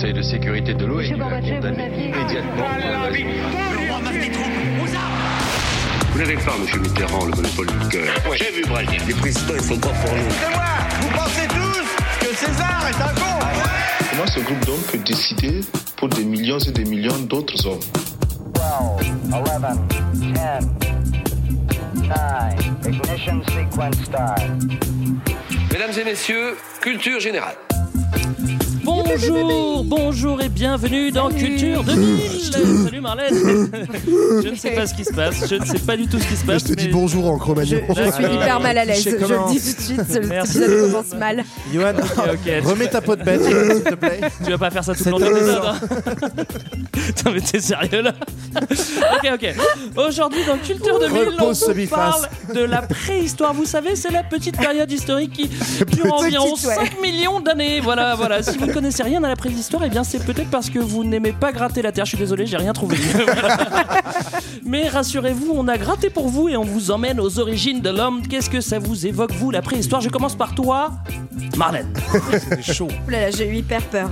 [0.00, 2.64] Conseil de sécurité de l'ONU a condamné immédiatement
[6.12, 6.80] Vous n'avez pas, M.
[6.80, 8.08] Mitterrand, le monopole du cœur.
[8.34, 9.02] J'ai vu Brazil.
[9.06, 10.30] Les présidents, ils sont pas pour nous.
[10.30, 10.64] C'est moi
[11.02, 13.44] Vous pensez tous que César est un con
[14.10, 15.60] Comment ce groupe d'hommes peut décider
[15.98, 17.80] pour des millions et des millions d'autres hommes
[18.54, 18.64] 12,
[19.34, 19.42] 11,
[19.90, 20.64] 10, 9,
[22.88, 24.40] ignition sequence start.
[25.70, 27.56] Mesdames et messieurs, culture générale.
[29.12, 32.20] Bonjour, bonjour et bienvenue dans Culture 2000
[32.84, 33.34] Salut Marlène
[34.42, 36.26] Je ne sais pas ce qui se passe, je ne sais pas du tout ce
[36.28, 36.62] qui se passe.
[36.62, 37.80] Je te dis mais- bonjour en Je, Cro-Magnon.
[37.88, 39.02] je suis hyper mal à l'aise.
[39.04, 39.16] Je le
[39.50, 40.26] dis tout de suite.
[40.28, 40.58] Merci.
[40.58, 41.44] Épisode commence mal.
[41.74, 41.92] Johan,
[42.64, 44.20] remets ta peau de bête, s'il te plaît.
[44.44, 45.80] Tu vas pas faire ça tout le long de l'épisode hein
[47.34, 48.12] mais t'es sérieux là
[49.22, 49.54] Ok ok
[50.08, 51.98] Aujourd'hui dans Culture 2000 on Repose biface.
[51.98, 55.48] parle de la préhistoire Vous savez c'est la petite période historique qui
[55.86, 56.74] dure environ Petite, ouais.
[56.74, 60.04] 5 millions d'années Voilà voilà Si vous ne connaissez rien à la préhistoire Eh bien
[60.04, 62.72] c'est peut-être parce que vous n'aimez pas gratter la terre Je suis désolé j'ai rien
[62.72, 62.96] trouvé.
[64.64, 68.22] Mais rassurez-vous on a gratté pour vous Et on vous emmène aux origines de l'homme
[68.28, 70.00] Qu'est-ce que ça vous évoque vous la préhistoire?
[70.00, 70.92] Je commence par toi
[71.56, 71.88] Marlène
[72.62, 74.10] C'est chaud là là, j'ai eu hyper peur.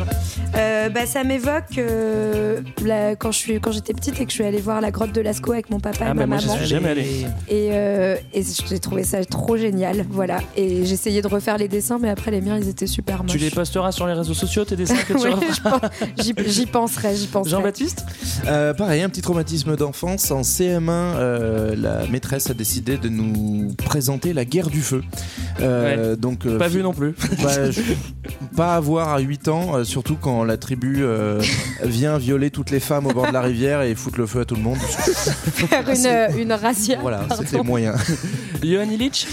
[0.56, 4.34] Euh, bah, ça m'évoque euh, la- quand je suis quand j'étais petite et que je
[4.34, 6.36] suis allée voir la grotte de Lascaux avec mon papa Ah et mais ma moi
[6.38, 6.56] maman.
[6.56, 10.04] suis jamais allé Et, euh, et j'ai trouvé ça trop génial.
[10.10, 10.38] Voilà.
[10.56, 13.32] Et j'essayais de refaire les dessins, mais après les miens, ils étaient super moches.
[13.32, 16.48] Tu les posteras sur les réseaux sociaux, tes dessins que tu Ouais, referas je pense-
[16.54, 17.50] j'y, penserai, j'y penserai.
[17.50, 18.04] Jean-Baptiste
[18.46, 20.30] Euh, pareil, un petit traumatisme d'enfance.
[20.30, 25.02] En CM1, euh, la maîtresse a décidé de nous présenter la guerre du feu.
[25.60, 27.14] Euh, Donc, euh, Pas vu non plus.
[27.42, 27.80] bah, je-
[28.56, 31.40] pas à voir à 8 ans, euh, surtout quand la tribu euh,
[31.82, 34.44] vient violer toutes les femmes au bord de la rivière et foutre le feu à
[34.44, 34.78] tout le monde.
[34.78, 36.98] faire une, une razzia.
[37.00, 37.94] Voilà, c'était moyen.
[38.62, 39.26] Johan Illich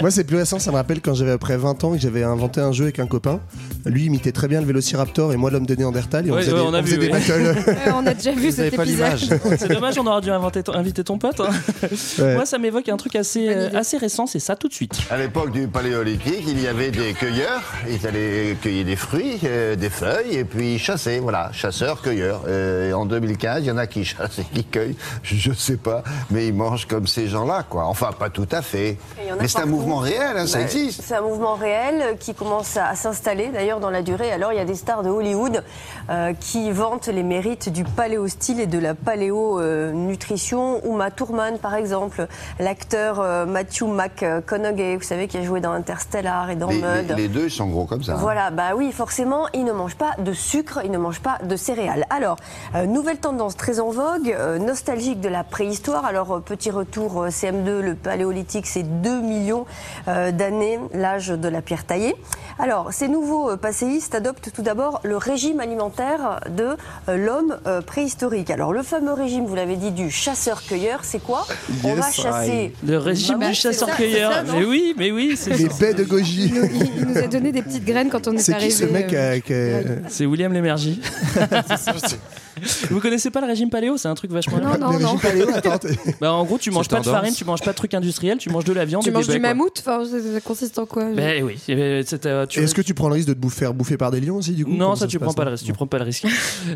[0.00, 2.22] Moi, c'est plus récent, ça me rappelle quand j'avais après 20 ans et que j'avais
[2.22, 3.40] inventé un jeu avec un copain.
[3.86, 6.26] Lui imitait très bien le vélociraptor et moi l'homme de Néandertal.
[6.26, 7.20] Et on Ouais, faisait, ouais, des, on a on faisait vu, des oui.
[7.20, 7.70] battles.
[7.86, 9.18] Ouais, on a déjà vu Vous cet épisode.
[9.58, 11.40] C'est dommage, on aurait dû inventer ton- inviter ton pote.
[11.40, 11.48] hein.
[12.18, 12.34] Ouais.
[12.34, 14.98] Moi, ça m'évoque un truc assez, euh, assez récent, c'est ça tout de suite.
[15.10, 17.62] À l'époque du paléolithique, il y avait des cueilleurs.
[17.88, 21.20] Ils allaient cueillir des fruits, euh, des feuilles, et puis chasser.
[21.20, 22.42] Voilà, chasseurs, cueilleurs.
[22.48, 24.96] Euh, et en 2015, il y en a qui chassent et qui cueillent.
[25.22, 27.84] Je sais pas, mais ils mangent comme ces gens-là, quoi.
[27.86, 28.98] Enfin, pas tout à fait.
[29.40, 31.02] Mais c'est un mouvement réel, hein, ça existe.
[31.06, 34.32] C'est un mouvement réel qui commence à, à s'installer d'ailleurs dans la durée.
[34.32, 35.62] Alors il y a des stars de Hollywood
[36.10, 40.80] euh, qui vantent les mérites du paléo-style et de la paléo-nutrition.
[40.84, 42.26] Uma Thurman par exemple,
[42.58, 47.08] l'acteur euh, Matthew McConaughey, vous savez, qui a joué dans Interstellar et dans Les, Mud.
[47.10, 48.12] les- les deux, sont gros comme ça.
[48.12, 48.18] hein.
[48.18, 51.56] Voilà, bah oui, forcément, ils ne mangent pas de sucre, ils ne mangent pas de
[51.56, 52.04] céréales.
[52.10, 52.36] Alors,
[52.74, 56.04] euh, nouvelle tendance très en vogue, nostalgique de la préhistoire.
[56.04, 59.66] Alors, petit retour euh, CM2, le paléolithique, c'est 2 millions
[60.06, 62.14] d'années, l'âge de la pierre taillée.
[62.58, 66.76] Alors, ces nouveaux euh, passéistes adoptent tout d'abord le régime alimentaire de
[67.08, 68.50] euh, l'homme euh, préhistorique.
[68.50, 71.46] Alors, le fameux régime, vous l'avez dit, du chasseur-cueilleur, c'est quoi?
[71.84, 72.72] On va chasser.
[72.86, 74.32] Le régime Bah, du c'est ça, chasseur-cueilleur.
[74.46, 76.46] c'est Mais oui, mais oui, c'est Les baies de goji.
[76.46, 78.68] Il nous, il- il nous a donné des petites graines quand on est, C'est arrivé.
[78.70, 81.00] qui ce mec euh, qui a- c'est William Lémergie.
[82.90, 84.58] Vous connaissez pas le régime paléo C'est un truc vachement.
[84.58, 85.16] Non, non, le non.
[85.18, 85.78] paléo, attends,
[86.20, 88.50] Bah, en gros, tu manges pas de farine, tu manges pas de trucs industriels, tu
[88.50, 89.02] manges de la viande.
[89.02, 91.58] Tu manges du mammouth Enfin, ça, consiste en quoi Ben oui.
[91.70, 93.74] euh, c'est, euh, tu- Et Est-ce que tu prends le risque de te bouffer, faire
[93.74, 95.64] bouffer par des lions aussi du coup Non, ça, tu passe, prends pas le risque.
[95.64, 96.26] Tu prends pas le risque.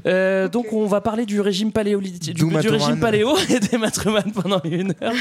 [0.06, 4.60] Euh, donc on va parler du régime paléolithique, du, régime paléo et des matruman pendant
[4.64, 5.12] une heure.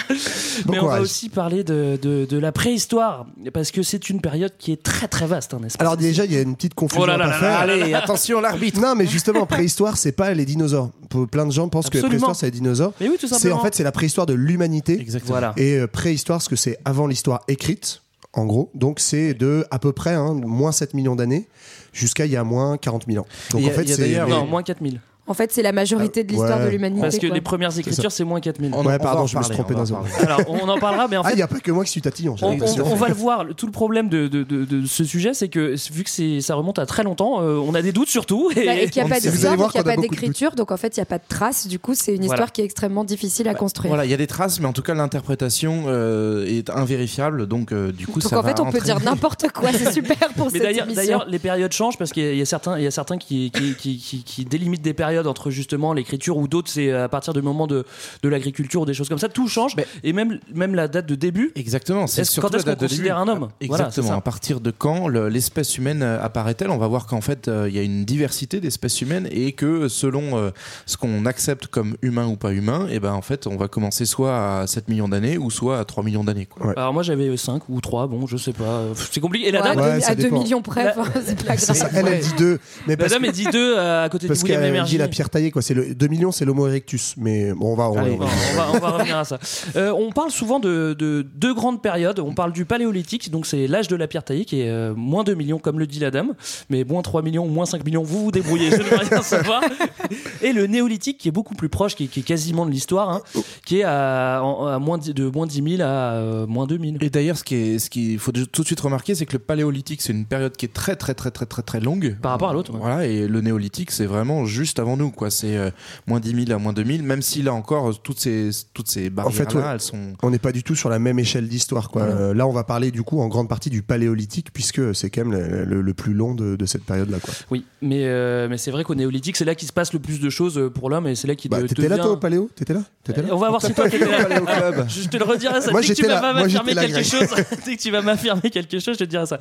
[0.66, 4.21] Bon Mais on va aussi parler de, de, de la préhistoire parce que c'est une
[4.21, 6.55] période qui est très très vaste, hein, n'est-ce pas Alors déjà, il y a une
[6.55, 7.59] petite confusion Oh là à là pas là faire.
[7.59, 8.79] Allez, attention, l'arbitre.
[8.79, 10.91] Non, mais justement, préhistoire, c'est pas les dinosaures.
[11.31, 12.09] Plein de gens pensent que Absolument.
[12.09, 12.94] préhistoire, c'est les dinosaures.
[13.01, 13.57] Mais oui, tout C'est simplement.
[13.59, 15.00] en fait, c'est la préhistoire de l'humanité.
[15.00, 15.31] Exactement.
[15.34, 15.53] Voilà.
[15.57, 18.01] Et euh, préhistoire, parce que c'est avant l'histoire écrite,
[18.34, 18.69] en gros.
[18.75, 21.47] Donc c'est de à peu près hein, moins 7 millions d'années
[21.91, 23.28] jusqu'à il y a moins 40 000 ans.
[23.51, 24.01] Donc y en a- fait, il y a c'est.
[24.03, 25.01] d'ailleurs- Non, moins 4000.
[25.31, 26.66] En fait, c'est la majorité de l'histoire Ouais.
[26.66, 27.02] de l'humanité.
[27.02, 27.34] Parce que quoi.
[27.36, 28.72] les premières écritures, c'est moins 4000.
[28.74, 29.86] On- Ouais, on va pardon, je me suis trompé dans.
[30.19, 31.92] Alors, on en parlera, mais en Ah, fait, il n'y a pas que moi qui
[31.92, 32.36] suis tatillon.
[32.42, 32.47] On,
[32.84, 33.46] on- va le voir.
[33.56, 36.78] Tout le problème de, de- de- de ce sujet, c'est que vu que ça remonte
[36.80, 38.51] à très longtemps, euh, on a des doutes surtout.
[38.56, 40.72] Et, Bah, et qu'il n'y a pas d'histoire, donc il n'y a pas d'écriture, donc
[40.72, 41.68] en fait, il n'y a pas de traces.
[41.68, 42.34] Du coup, c'est une Voilà.
[42.34, 43.89] histoire qui est extrêmement difficile à construire.
[43.89, 47.48] Voilà, il y a des traces, mais en tout cas, l'interprétation euh, est invérifiable.
[47.48, 49.69] Donc, euh, du coup, Donc ça en fait, on peut dire n'importe quoi.
[49.77, 51.01] C'est super pour cette d'ailleurs, émission.
[51.04, 55.51] d'ailleurs, les périodes changent parce qu'il y a- certains, qui délimitent des périodes période entre
[55.51, 57.85] justement l'écriture ou d'autres, c'est à partir du moment de,
[58.23, 59.29] de l'agriculture ou des choses comme ça.
[59.29, 59.75] Tout change.
[60.03, 61.51] Et même, même la date de début.
[61.56, 62.07] Exactement.
[62.07, 63.29] C'est surtout quand est-ce qu'on de considère début.
[63.29, 63.39] un homme?
[63.39, 63.65] Voilà, c'est
[64.00, 64.07] Exactement.
[64.09, 64.15] ça.
[64.15, 66.69] à partir de quand le- l'espèce humaine euh, apparaît-elle?
[66.69, 69.88] On va voir qu'en fait, euh, il y a une diversité d'espèces humaines et que
[69.88, 70.51] selon euh,
[70.85, 74.06] ce qu'on accepte comme humain ou pas humain, et ben en fait, on va commencer
[74.06, 76.45] soit à 7 millions d'années ou soit à 3 millions d'années.
[76.47, 76.74] quoi.
[76.75, 78.83] Alors moi j'avais 5 ou 3, bon je sais pas.
[79.12, 79.47] C'est compliqué.
[79.47, 80.95] Et la Ouais, dame, à deux- à 2 millions près, La-
[81.57, 82.59] c'est elle, elle dit 2.
[82.88, 85.07] Mais La parce dame que- elle dit 2 à côté Parce du William dit la
[85.09, 85.62] pierre taillée, quoi.
[85.62, 87.15] C'est le 2 millions, c'est l'Homo erectus.
[87.18, 87.89] Mais bon, on va.
[87.89, 89.39] On, Allez, on- bon, on, va, on va revenir à ça.
[89.75, 92.19] Euh, on parle souvent de, de deux grandes périodes.
[92.19, 95.24] On parle du paléolithique, donc c'est l'âge de la pierre taillée qui est euh, moins
[95.24, 96.33] 2 millions, comme le dit la dame,
[96.69, 99.62] mais moins 3 millions, moins 5 millions, vous vous débrouillez, je ne veux rien savoir.
[100.42, 103.09] Et le néolithique qui est beaucoup plus proche, qui, est- qui est quasiment de l'histoire,
[103.09, 103.21] hein,
[103.65, 104.42] qui est à,
[104.81, 106.94] moins de, de moins 10 000 à euh, moins 2 000.
[107.01, 109.33] Et d'ailleurs, ce qui est, ce qu'il faut de- tout de suite remarquer, c'est que
[109.33, 112.18] le paléolithique, c'est une période qui est très, très, très, très, très, très longue.
[112.21, 112.74] Par rapport à l'autre.
[112.74, 112.80] ouais.
[112.80, 115.29] Voilà, et le néolithique, c'est vraiment juste avant nous, quoi.
[115.29, 115.69] C'est euh,
[116.07, 119.11] moins 10 000 à moins 2000, même si là encore, toutes ces, toutes ces En
[119.11, 120.13] barrières-là, fait, ouais, elles sont.
[120.23, 121.89] on n'est pas du tout sur la même échelle d'histoire.
[121.89, 122.03] quoi.
[122.03, 125.25] Euh, là, on va parler du coup en grande partie du paléolithique, puisque c'est quand
[125.25, 127.17] même le, le- le plus long de, de cette période-là.
[127.19, 127.33] quoi.
[127.51, 130.19] Oui, mais, euh, mais c'est vrai qu'au néolithique, c'est là qu'il se passe le plus
[130.19, 132.49] de choses pour l'homme et c'est là qu'il Bah, de- T'étais là, toi, au paléo?
[132.55, 132.81] T'étais là?
[133.03, 133.29] T'étais là?
[133.31, 134.27] On va voir si toi t'étais là.
[134.88, 135.71] Je te le redirai ça.
[135.71, 136.33] Moi, dès que tu vas là.
[136.33, 137.27] Moi, m'affirmer quelque chose,
[137.65, 139.38] dès que tu vas m'affirmer quelque chose, je te dirai ça.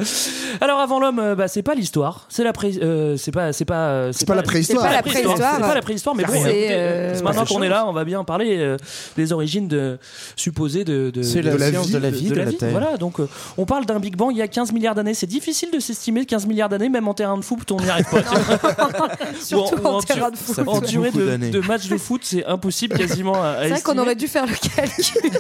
[0.61, 4.12] Alors avant l'homme, bah, c'est pas l'histoire, c'est la pré- euh, c'est pas c'est pas
[4.12, 4.82] C'est pas la préhistoire.
[4.82, 5.37] C'est pas la préhistoire.
[5.41, 8.05] C'est pas la préhistoire, mais bon, écoutez, euh, c'est maintenant qu'on est là, on va
[8.05, 8.77] bien parler euh,
[9.17, 9.99] des origines de
[10.37, 12.71] supposées de de, de la science de la vie, de la Terre.
[12.71, 15.15] Voilà, donc euh, on parle d'un Big Bang il y a 15 milliards d'années.
[15.15, 18.07] C'est difficile de s'estimer 15 milliards d'années, même en terrain de foot, on n'y arrive
[18.11, 18.23] pas.
[19.41, 20.59] Surtout Ou en tu- terrain de foot.
[20.67, 21.51] En durée de, d'années.
[21.51, 24.55] de matchs de foot, c'est impossible quasiment à, C'est vrai qu'on aurait dû faire le
[24.55, 25.31] calcul.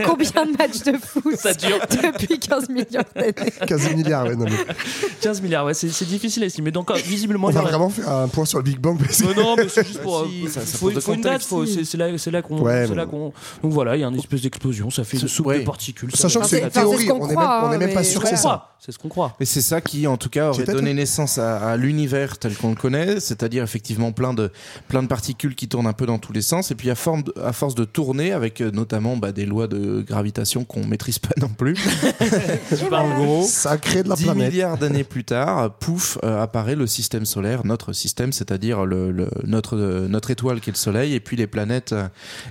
[0.06, 1.78] Combien de matchs de foot Ça dure.
[1.90, 3.34] depuis 15 millions d'années
[3.66, 4.36] 15 milliards, ouais.
[4.36, 4.74] Non, mais
[5.20, 6.70] 15 milliards, ouais, c'est difficile à estimer.
[6.70, 8.98] Donc, euh, visiblement, on il y va vraiment faire un point sur le Big Bang.
[9.00, 10.20] Mais non, mais c'est juste pour.
[10.22, 12.60] Bah euh, si, ça- ça faut, faut une date, c'est c'est là, c'est là qu'on.
[12.60, 13.30] Ouais, c'est mais là bon.
[13.30, 13.32] qu'on-
[13.68, 15.60] Donc voilà, il y a une espèce d'explosion, ça fait une soupe ouais.
[15.60, 16.10] de particules.
[16.14, 17.94] Sachant que c'est une théorie, ce qu'on on n'est croit, même, on est hein, même
[17.94, 18.66] pas sûr C'est que ce c'est ça.
[18.82, 19.36] C'est ce qu'on croit.
[19.38, 22.70] Mais c'est ça qui, en tout cas, aurait donné naissance à, à l'univers tel qu'on
[22.70, 24.50] le connaît, c'est-à-dire effectivement plein de,
[24.88, 27.22] plein de particules qui tournent un peu dans tous les sens, et puis à, forme
[27.24, 31.18] de- à force de tourner, avec euh, notamment bah, des lois de gravitation qu'on maîtrise
[31.18, 31.76] pas non plus,
[32.92, 34.50] en gros, Ça crée de la 10 planète.
[34.52, 39.28] milliards d'années plus tard, pouf, euh, apparaît le système solaire, notre système, c'est-à-dire le, le-
[39.46, 39.76] notre,
[40.08, 42.08] notre étoile qui est le Soleil, et puis les planètes euh,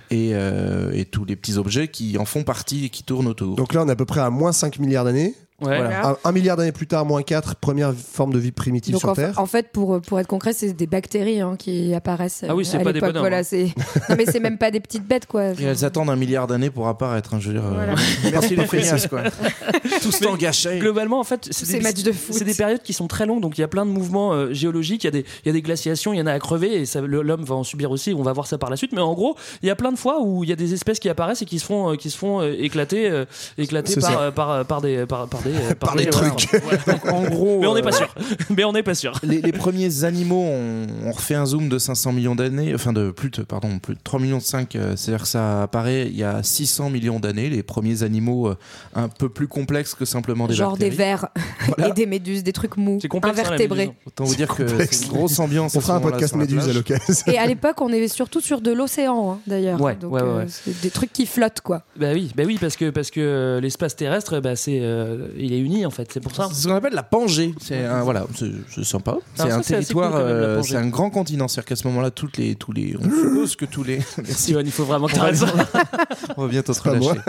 [0.09, 3.55] et, euh, et tous les petits objets qui en font partie et qui tournent autour.
[3.55, 5.35] Donc là, on est à peu près à moins 5 milliards d'années.
[5.61, 5.77] Ouais.
[5.77, 6.09] Voilà.
[6.09, 9.09] Un, un milliard d'années plus tard, moins 4, première forme de vie primitive Donc sur
[9.09, 9.33] en, Terre.
[9.37, 12.67] en fait, pour, pour être concret, c'est des bactéries hein, qui apparaissent Ah oui, euh,
[12.69, 13.43] c'est à pas des bonhommes, Voilà, hein.
[13.43, 13.73] c'est...
[14.09, 15.49] Non mais c'est même pas des petites bêtes quoi.
[15.51, 17.65] Et elles attendent un milliard d'années pour apparaître, hein, je veux dire.
[17.65, 17.95] euh.
[18.31, 19.23] Merci les feignasses, quoi.
[20.01, 20.79] Tout ce temps gâché.
[20.79, 22.35] Globalement, en fait, c'est Ces des, matchs de foot.
[22.37, 24.53] c'est des périodes qui sont très longues, donc il y a plein de mouvements euh,
[24.53, 26.39] géologiques, il y, a des, il y a des glaciations, il y en a à
[26.39, 29.01] crever, et l'homme va en subir aussi, on va voir ça par la suite, mais
[29.01, 31.09] en gros, il y a plein de fois où il y a des espèces qui
[31.09, 33.25] apparaissent et qui se font, euh, qui se font euh, éclater, euh,
[33.57, 36.29] éclater par, euh, par, euh, par des, par, par des, euh, Par des voilà.
[36.31, 36.51] trucs.
[36.87, 37.59] Donc, en gros.
[37.59, 38.13] Mais on n'est euh, pas sûr.
[38.49, 39.19] Mais on n'est pas sûr.
[39.23, 43.11] Les, les premiers animaux, on, on refait un zoom de 500 millions d'années, enfin de
[43.11, 46.15] plus de, pardon, plus de 3 millions de 5, euh, c'est-à-dire que ça apparaît il
[46.15, 48.53] y a 600 millions d'années, les premiers animaux
[48.95, 51.27] un peu plus complexes que simplement des Genre des vers
[51.77, 53.91] et des méduses, des trucs mous, hein, invertébrés.
[54.05, 54.97] Autant vous dire que Complexe.
[54.97, 55.75] c'est une grosse ambiance.
[55.75, 56.99] On fera un podcast méduse à l'occasion.
[57.27, 59.79] Et à l'époque, on est surtout sur de l'océan, hein, d'ailleurs.
[59.81, 60.45] Ouais, Donc, ouais, ouais, euh, ouais.
[60.47, 61.83] c'est des trucs qui flottent, quoi.
[61.95, 65.59] Bah oui, bah oui, parce que parce que l'espace terrestre, bah c'est, euh, il est
[65.59, 66.47] uni en fait, c'est pour ça.
[66.51, 67.53] C'est ce qu'on appelle la Pangée.
[67.61, 69.17] C'est un, voilà, c'est sympa.
[69.35, 71.47] C'est un territoire, cool euh, c'est un grand continent.
[71.47, 74.65] C'est-à-dire qu'à ce moment-là, toutes les, tous les, on suppose que tous les, merci, Steven,
[74.65, 75.53] il faut vraiment que On va, ça.
[76.37, 77.19] on va bientôt se relâcher.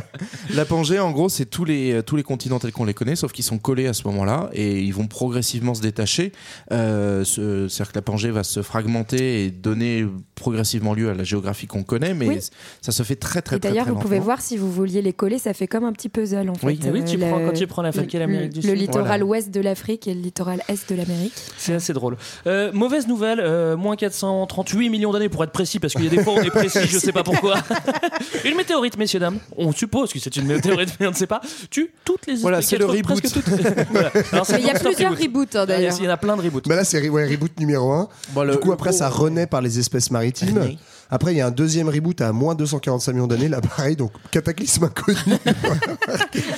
[0.54, 3.32] la Pangée, en gros, c'est tous les, tous les continents tels qu'on les connaît, sauf
[3.32, 6.32] qu'ils sont collés à ce moment-là et ils vont progressivement se détacher.
[6.72, 11.24] Euh, ce- C'est-à-dire que la Pangée va se fragmenter et donner progressivement lieu à la
[11.24, 12.38] géographie qu'on connaît, mais Oui.
[12.80, 15.02] ça se fait très très Et très d'ailleurs, très vous pouvez voir si vous vouliez
[15.02, 16.66] les coller, ça fait comme un petit puzzle en fait.
[16.66, 16.80] Oui.
[16.92, 18.78] Oui, tu Euh, prends- quand tu prends l'Afrique et l'Amérique du le Sud.
[18.78, 19.24] littoral Voilà.
[19.24, 21.32] ouest de l'Afrique et le littoral est de l'Amérique.
[21.56, 22.16] C'est assez drôle.
[22.46, 26.10] Euh, mauvaise nouvelle, euh, moins 438 millions d'années pour être précis, parce qu'il y a
[26.10, 27.56] des fois où on est précis, je sais pas pourquoi.
[28.44, 29.38] une météorite, messieurs dames.
[29.56, 31.40] On suppose que c'est une météorite, mais on ne sait pas.
[31.70, 33.04] Tue toutes les Voilà, c'est le reboot.
[33.20, 33.44] presque toutes.
[33.90, 34.10] Voilà.
[34.32, 35.54] Alors, c'est Mais il y a plusieurs reboot.
[35.54, 35.94] reboots hein, il y a- d'ailleurs.
[35.98, 36.68] Il y en a plein de reboots.
[36.68, 38.08] Bah là, c'est ouais, reboot numéro 1.
[38.30, 40.76] Bon, le- du coup, le après, ça renaît par les espèces maritimes.
[41.10, 43.48] Après, il y a un deuxième reboot à moins 245 millions d'années.
[43.48, 45.16] Là, pareil, donc cataclysme inconnu.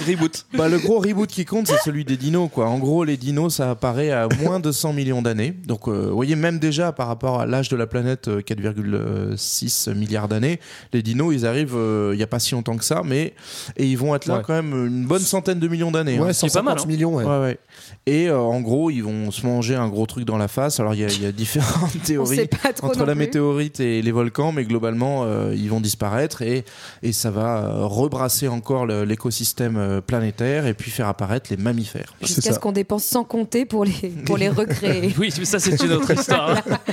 [0.09, 0.47] Reboot.
[0.57, 2.49] Bah, le gros reboot qui compte, c'est celui des dinos.
[2.53, 2.67] Quoi.
[2.69, 5.55] En gros, les dinos, ça apparaît à moins de 100 millions d'années.
[5.67, 9.95] Donc, euh, vous voyez, même déjà par rapport à l'âge de la planète, euh, 4,6
[9.95, 10.61] milliards d'années,
[10.93, 13.35] les dinos, ils arrivent euh, il n'y a pas si longtemps que ça, mais
[13.77, 14.43] et ils vont être là Ouais.
[14.47, 16.19] quand même une bonne centaine de millions d'années.
[16.19, 16.33] Ouais, hein.
[16.33, 17.15] 150 millions.
[17.17, 17.25] ouais.
[17.25, 17.59] Ouais, ouais.
[18.07, 20.81] Et euh, en gros, ils vont se manger un gros truc dans la face.
[20.81, 23.81] Alors, il y, a- il y a différentes sait théories pas trop entre la météorite
[23.81, 26.65] et les volcans, mais globalement, euh, ils vont disparaître et,
[27.03, 32.15] et ça va euh, rebrasser encore l'écosystème euh, planétaire et puis faire apparaître les mammifères.
[32.23, 33.93] Jusqu'à ce qu'on dépense sans compter pour les,
[34.25, 35.15] pour les recréer.
[35.19, 36.51] Oui, mais ça c'est une autre histoire.
[36.51, 36.79] hein.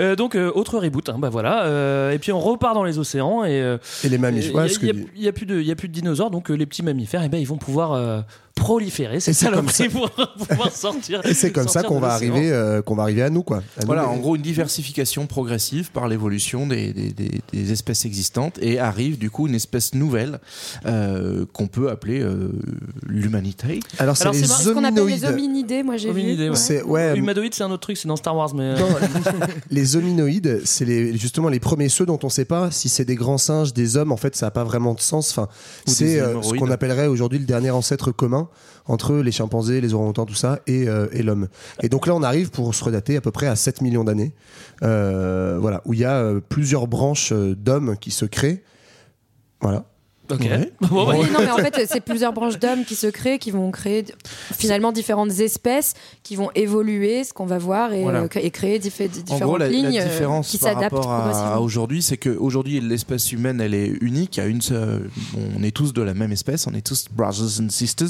[0.00, 1.64] Euh, donc euh, autre reboot, hein, bah voilà.
[1.66, 4.50] Euh, et puis on repart dans les océans et euh, Et les mammifères.
[4.52, 6.30] Il ouais, y, ce a- a- a plus de, il y a plus de dinosaures,
[6.30, 8.20] donc euh, les petits mammifères, et ben ils vont pouvoir euh,
[8.54, 9.18] proliférer.
[9.52, 11.20] Comme prix pour pouvoir sortir.
[11.26, 13.58] Et c'est comme ça qu'on va arriver, euh, qu'on va arriver à nous, quoi.
[13.58, 17.72] À nous, Voilà, les- en gros, une diversification progressive par l'évolution des, des- des- des
[17.72, 20.38] espèces existantes et arrive du coup une espèce nouvelle
[20.86, 22.52] euh, qu'on peut appeler euh,
[23.06, 23.80] l'humanité.
[23.98, 26.50] Alors, c'est Alors, les Ce qu'on appelle les hominidés, moi j'ai Hominidés, vu.
[26.50, 26.56] ouais.
[26.56, 28.62] C'est ouais, Humanoïde, c'est un autre truc, c'est dans Star Wars, mais.
[28.62, 28.88] euh, Non,
[29.70, 33.04] les hominoïdes, c'est les, justement les premiers ceux dont on ne sait pas si c'est
[33.04, 34.12] des grands singes, des hommes.
[34.12, 35.30] En fait, ça n'a pas vraiment de sens.
[35.30, 35.48] Enfin,
[35.86, 38.43] c'est euh, ce qu'on appellerait aujourd'hui le dernier ancêtre commun
[38.86, 41.48] entre les chimpanzés, les orang-outans, tout ça, et, euh, et l'homme.
[41.82, 44.32] Et donc là, on arrive pour se redater à peu près à 7 millions d'années,
[44.82, 48.62] euh, voilà, où il y a euh, plusieurs branches d'hommes qui se créent.
[49.60, 49.84] Voilà.
[50.30, 50.40] Ok.
[50.40, 50.72] Ouais.
[50.88, 51.18] Bon, ouais.
[51.20, 54.04] Oui, non, mais en fait, c'est plusieurs branches d'hommes qui se créent, qui vont créer
[54.56, 58.20] finalement différentes espèces, qui vont évoluer, ce qu'on va voir, et, Voilà.
[58.22, 60.94] euh, et créer diffé- En différentes gros, la, la lignes euh, différence qui par s'adaptent
[60.94, 64.36] rapport à, à aujourd'hui, c'est qu'aujourd'hui, l'espèce humaine, elle est unique.
[64.36, 65.10] Il y a une seule-
[65.58, 68.08] on est tous de la même espèce, on est tous brothers and sisters.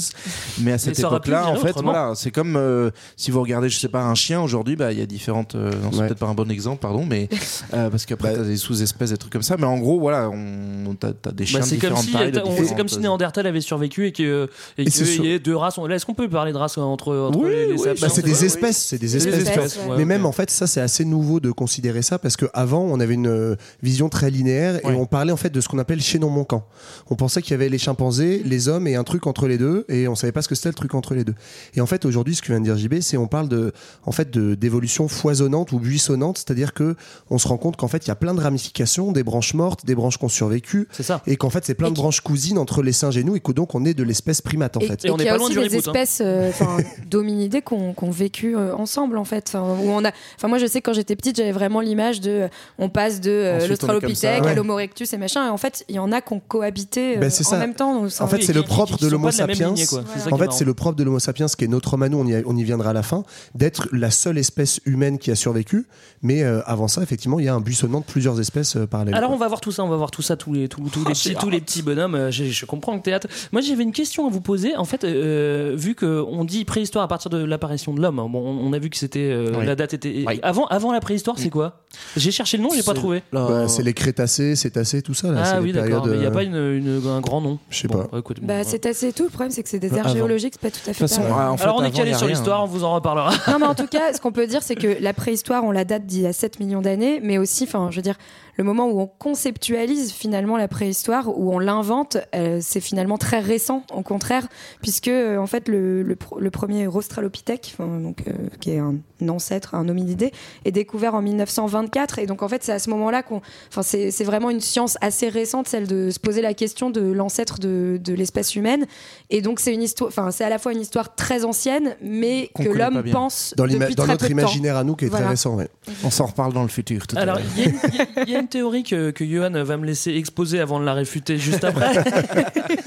[0.61, 3.89] Mais à cette époque-là, en fait, voilà, c'est comme euh, si vous regardez, je sais
[3.89, 5.55] pas, un chien aujourd'hui, bah, il y a différentes.
[5.55, 6.07] euh, non, c'est Ouais.
[6.07, 7.27] peut-être pas un bon exemple, pardon, mais
[7.73, 9.57] euh, parce qu'après, Bah, t'as des sous-espèces, des trucs comme ça.
[9.57, 12.75] Mais en gros, voilà, on, t'as, des chiens Bah, de c'est comme différentes si, c'est
[12.75, 15.77] comme si Néandertal avait survécu et que et Et qu'il y ait deux races.
[15.77, 18.23] Là, Est-ce qu'on peut parler de races entre, entre Oui, les, les oui, Bah, c'est
[18.23, 18.45] des oui.
[18.45, 19.47] espèces, c'est des espèces.
[19.47, 19.91] espèces, ouais.
[19.91, 22.99] ouais, Mais même en fait, ça c'est assez nouveau de considérer ça parce qu'avant on
[22.99, 24.95] avait une euh, vision très linéaire et Ouais.
[24.95, 26.67] on parlait en fait de ce qu'on appelle chaînon manquant.
[27.09, 29.85] On pensait qu'il y avait les chimpanzés, les hommes et un truc entre les deux
[29.89, 31.35] et on savait pas ce que c'était le truc entre les deux.
[31.75, 33.71] Et en fait aujourd'hui, ce que vient de dire JB, c'est on parle de
[34.05, 36.95] en fait de d'évolution foisonnante ou buissonnante, c'est-à-dire que
[37.29, 39.85] on se rend compte qu'en fait il y a plein de ramifications, des branches mortes,
[39.85, 41.21] des branches qui ont survécu C'est ça.
[41.27, 43.51] et qu'en fait c'est plein de branches cousines entre les singes et nous et que
[43.51, 45.05] donc on est de l'espèce primate en et, fait.
[45.05, 45.63] Et on n'est y a pas loin du hein.
[45.63, 46.77] espèces euh, enfin,
[47.09, 49.45] d'hominidés qu'on qu'on vécu euh, ensemble en fait.
[49.47, 52.21] Enfin, où on a, enfin moi je sais que quand j'étais petite j'avais vraiment l'image
[52.21, 52.47] de, euh,
[52.77, 54.35] on passe de euh, on est l'australopithèque ça.
[54.35, 54.55] à Ouais.
[54.55, 55.47] l'homo erectus et machin.
[55.47, 57.57] Et en fait il y en a qui ont cohabité euh, Ben, en ça.
[57.57, 58.01] même temps.
[58.01, 59.69] donc En fait, c'est le propre de l'Homo sapiens.
[59.69, 59.85] lignée,
[60.31, 62.17] En est fait, c'est le propre de l'Homo sapiens, qui est notre homme à nous,
[62.17, 63.23] on y, on y viendra à la fin,
[63.53, 65.85] d'être la seule espèce humaine qui a survécu.
[66.21, 69.13] Mais avant ça, effectivement, il y a un buissonnement de plusieurs espèces parallèles.
[69.15, 71.03] Alors on va voir tout ça, on va voir tout ça, tous les, tous, tous
[71.05, 72.15] les, petits, tous les petits bonhommes.
[72.15, 73.27] euh, Je, je comprends le théâtre.
[73.51, 74.75] Moi j'avais une question à vous poser.
[74.75, 78.39] En fait, euh, vu qu'on dit préhistoire à partir de l'apparition de l'homme, hein, bon,
[78.39, 79.65] on, on a vu que c'était euh, Oui.
[79.65, 80.39] la date était Oui.
[80.43, 81.81] avant avant la préhistoire, c'est quoi?
[82.17, 83.23] J'ai cherché le nom, j'ai pas trouvé.
[83.31, 85.31] Bah, c'est les crétacés, cétacés, tout ça.
[85.31, 85.43] Là.
[85.45, 87.57] Ah oui d'accord, périodes, mais il n'y a euh, pas une, une- un grand nom.
[87.69, 88.09] Je sais Bon, pas.
[88.11, 88.63] bah, écoute, bon, Bah, ouais.
[88.65, 89.23] c'est assez tout.
[89.23, 90.15] Le problème, c'est que c'est des Bah, aires avant.
[90.15, 91.33] géologiques, c'est pas tout à fait façon, pareil.
[91.35, 92.29] ouais, en fait, Alors on est calé sur rien.
[92.35, 93.31] l'histoire, on vous en reparlera.
[93.49, 95.85] Non, mais en tout cas, ce qu'on peut dire, c'est que la préhistoire, on la
[95.85, 98.15] date d'il y a 7 millions d'années, mais aussi, enfin, je veux dire,
[98.57, 103.39] le moment où on conceptualise finalement la préhistoire, où on l'invente, euh, c'est finalement très
[103.39, 104.47] récent, au contraire,
[104.81, 108.95] puisque euh, en fait, le, le, pr- le premier Australopithèque, donc, euh, qui est un
[109.27, 110.31] ancêtre, un hominidé,
[110.65, 114.23] est découvert en 1924, et donc en fait, c'est à ce moment-là qu'on, enfin, c'est
[114.23, 118.13] vraiment une science assez récente, celle de se poser la question de l'ancêtre de, de
[118.13, 118.85] l'espèce humaine,
[119.29, 122.49] et donc c'est une histoire, enfin, c'est à la fois une histoire très ancienne, mais
[122.55, 124.25] que l'homme pense Dans, dans très notre peu de temps.
[124.27, 125.25] imaginaire à nous, qui est Voilà.
[125.25, 125.55] très récent.
[125.55, 125.67] ouais.
[126.03, 127.05] On s'en reparle dans le futur.
[127.07, 127.45] Tout à Alors, l'heure.
[127.57, 130.85] il y, y a une théorie que, que Johan va me laisser exposer avant de
[130.85, 131.95] la réfuter juste après.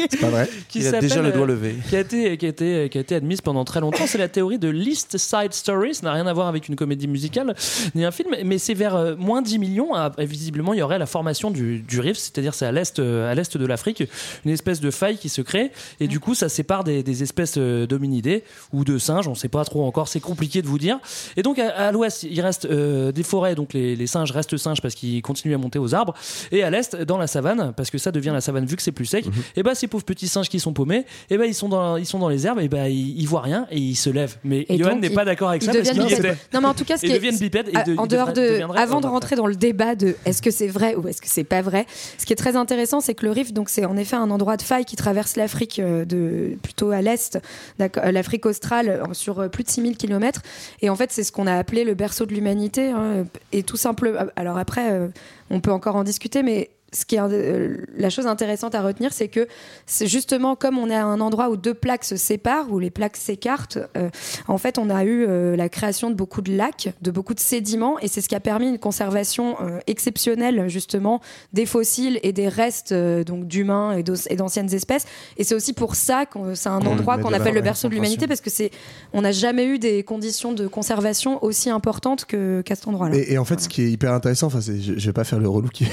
[0.08, 1.74] C'est pas vrai qui Il a déjà le doigt euh, levé.
[1.88, 4.06] Qui a, été, qui, a été, qui a été admise pendant très longtemps.
[4.06, 5.96] C'est la théorie de l'East Side Story.
[5.96, 7.56] Ça n'a rien à voir avec une comédie musicale
[7.96, 9.94] ni un film, mais c'est vers euh, moins 10 millions.
[9.94, 13.28] ah, visiblement, il y aurait la formation du, du rift, c'est-à-dire c'est à l'est, euh,
[13.28, 14.04] à l'est de l'Afrique,
[14.44, 15.72] une espèce de faille qui se crée.
[15.98, 19.26] Et du coup, ça sépare des, des espèces euh, d'hominidés ou de singes.
[19.26, 20.06] On ne sait pas trop encore.
[20.06, 21.00] C'est compliqué de vous dire.
[21.36, 23.56] Et donc, à, à l'ouest, il reste des forêts.
[23.56, 26.14] Donc, les, les singes restent singes parce qu'ils continuent à monter aux arbres.
[26.52, 28.92] Et à l'est, dans la savane, parce que ça devient la savane vu que c'est
[28.92, 29.24] plus sec,
[29.56, 32.06] et ben ces pauvres petits singes qui sont paumés, et ben ils sont dans, ils
[32.06, 34.36] sont dans les herbes, et ben ils, ils voient rien et ils se lèvent.
[34.44, 36.36] Mais Et Johan n'est pas d'accord avec ça parce qu'il était.
[36.52, 38.32] Non, mais en tout cas, ce qui est- deviennent bipèdes et Ah, de- en dehors
[38.32, 41.28] de, avant de rentrer dans le débat de est-ce que c'est vrai ou est-ce que
[41.28, 41.86] c'est pas vrai,
[42.18, 44.56] ce qui est très intéressant, c'est que le rift, donc c'est en effet un endroit
[44.56, 47.38] de faille qui traverse l'Afrique euh, de plutôt à l'est,
[47.78, 50.42] d'accord, euh, l'Afrique australe sur euh, plus de 6000 km.
[50.82, 52.88] Et en fait, c'est ce qu'on a appelé le berceau de l'humanité.
[52.90, 54.18] hein, et tout simplement.
[54.36, 55.08] Alors après, euh,
[55.50, 59.12] on peut encore en discuter, mais ce qui est euh, la chose intéressante à retenir,
[59.12, 59.46] c'est que
[59.86, 62.90] c'est justement comme on est à un endroit où deux plaques se séparent, où les
[62.90, 63.78] plaques s'écartent.
[63.96, 64.08] euh,
[64.46, 67.40] en fait, on a eu euh, la création de beaucoup de lacs, de beaucoup de
[67.40, 71.20] sédiments, et c'est ce qui a permis une conservation exceptionnelle justement
[71.52, 75.04] des fossiles et des restes donc d'humains et d'anciennes espèces.
[75.36, 78.26] Et c'est aussi pour ça que c'est un endroit qu'on appelle le berceau de l'humanité,
[78.26, 78.70] parce que c'est
[79.12, 83.16] on n'a jamais eu des conditions de conservation aussi importantes qu'à cet endroit-là.
[83.16, 85.38] Et, et en fait, ce qui est hyper intéressant, enfin, je, je vais pas faire
[85.38, 85.86] le relou qui.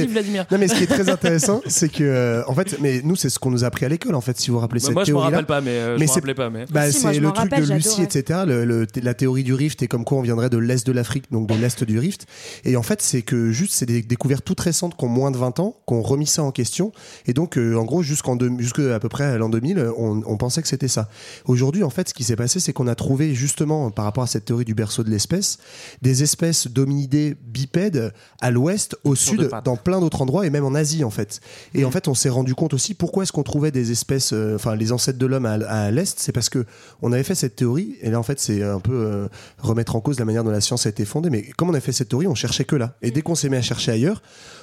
[0.00, 0.46] Non, vas-y, Vladimir.
[0.58, 3.38] Mais ce qui est très intéressant, c'est que, euh, en fait, mais nous, c'est ce
[3.38, 5.04] qu'on nous a appris à l'école, en fait, si vous vous rappelez Bah, cette moi,
[5.04, 7.10] je me rappelle pas, mais, euh, je me c'est- rappelais pas, mais- Bah, Si, moi,
[7.10, 8.40] c'est je le truc rappelle, de Lucie, etc.
[8.46, 11.24] Le, le- la théorie du rift et comme quoi on viendrait de l'est de l'Afrique,
[11.30, 12.26] donc de l'est du rift.
[12.64, 15.36] Et en fait, c'est que juste, c'est des découvertes toutes récentes qui ont moins de
[15.36, 16.92] 20 ans, qui ont remis ça en question.
[17.26, 20.62] Et donc, euh, en gros, jusqu'en à peu près à l'an 2000, on, on pensait
[20.62, 21.08] que c'était ça.
[21.44, 24.26] Aujourd'hui, en fait, ce qui s'est passé, c'est qu'on a trouvé justement, par rapport à
[24.26, 25.58] cette théorie du berceau de l'espèce,
[26.02, 30.74] des espèces dominidées bipèdes à l'ouest, au sud, dans plein d'autres endroits et même en
[30.76, 31.40] Asie, en fait.
[31.74, 34.54] Et en fait, on s'est rendu compte aussi pourquoi est-ce qu'on trouvait des espèces, euh,
[34.54, 36.64] enfin, les ancêtres de l'homme à, à l'est, c'est parce que
[37.02, 37.96] on avait fait cette théorie.
[38.02, 39.28] Et là, en fait, c'est un peu euh,
[39.58, 41.30] remettre en cause la manière dont la science a été fondée.
[41.30, 42.94] Mais comme on a fait cette théorie, on cherchait que là.
[43.02, 44.22] Et dès qu'on s'est mis à chercher ailleurs,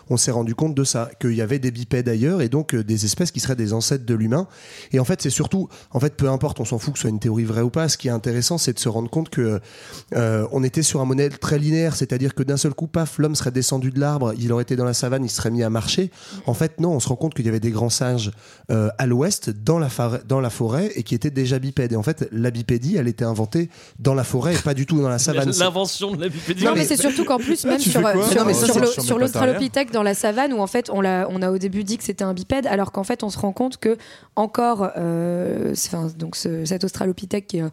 [0.09, 2.83] on s'est rendu compte de ça, qu'il y avait des bipèdes ailleurs et donc euh,
[2.83, 4.47] des espèces qui seraient des ancêtres de l'humain.
[4.93, 7.09] Et en fait, c'est surtout, en fait, peu importe, on s'en fout que ce soit
[7.09, 7.89] une théorie vraie ou pas.
[7.89, 9.59] Ce qui est intéressant, c'est de se rendre compte que
[10.51, 13.51] on était sur un modèle très linéaire, c'est-à-dire que d'un seul coup, paf, l'homme serait
[13.51, 16.11] descendu de l'arbre, il aurait été dans la savane, il serait mis à marcher.
[16.45, 18.31] En fait, non, on se rend compte qu'il y avait des grands singes
[18.71, 21.93] euh, à l'ouest, dans la, forêt- dans la forêt, et qui étaient déjà bipèdes.
[21.93, 23.69] Et en fait, la bipédie, elle était inventée
[23.99, 25.49] dans la forêt et pas du tout dans la savane.
[25.59, 26.63] L'invention de la bipédie.
[26.65, 28.15] Non, mais, c'est surtout qu'en plus, même Tu sur, pattes
[29.17, 32.03] l'Australopithèque dans la savane, où en fait, on, l'a- on a au début dit que
[32.03, 33.97] c'était un bipède, alors qu'en fait, on se rend compte que
[34.35, 37.69] encore, euh, c'est- enfin, donc ce- cet Australopithèque qui est euh,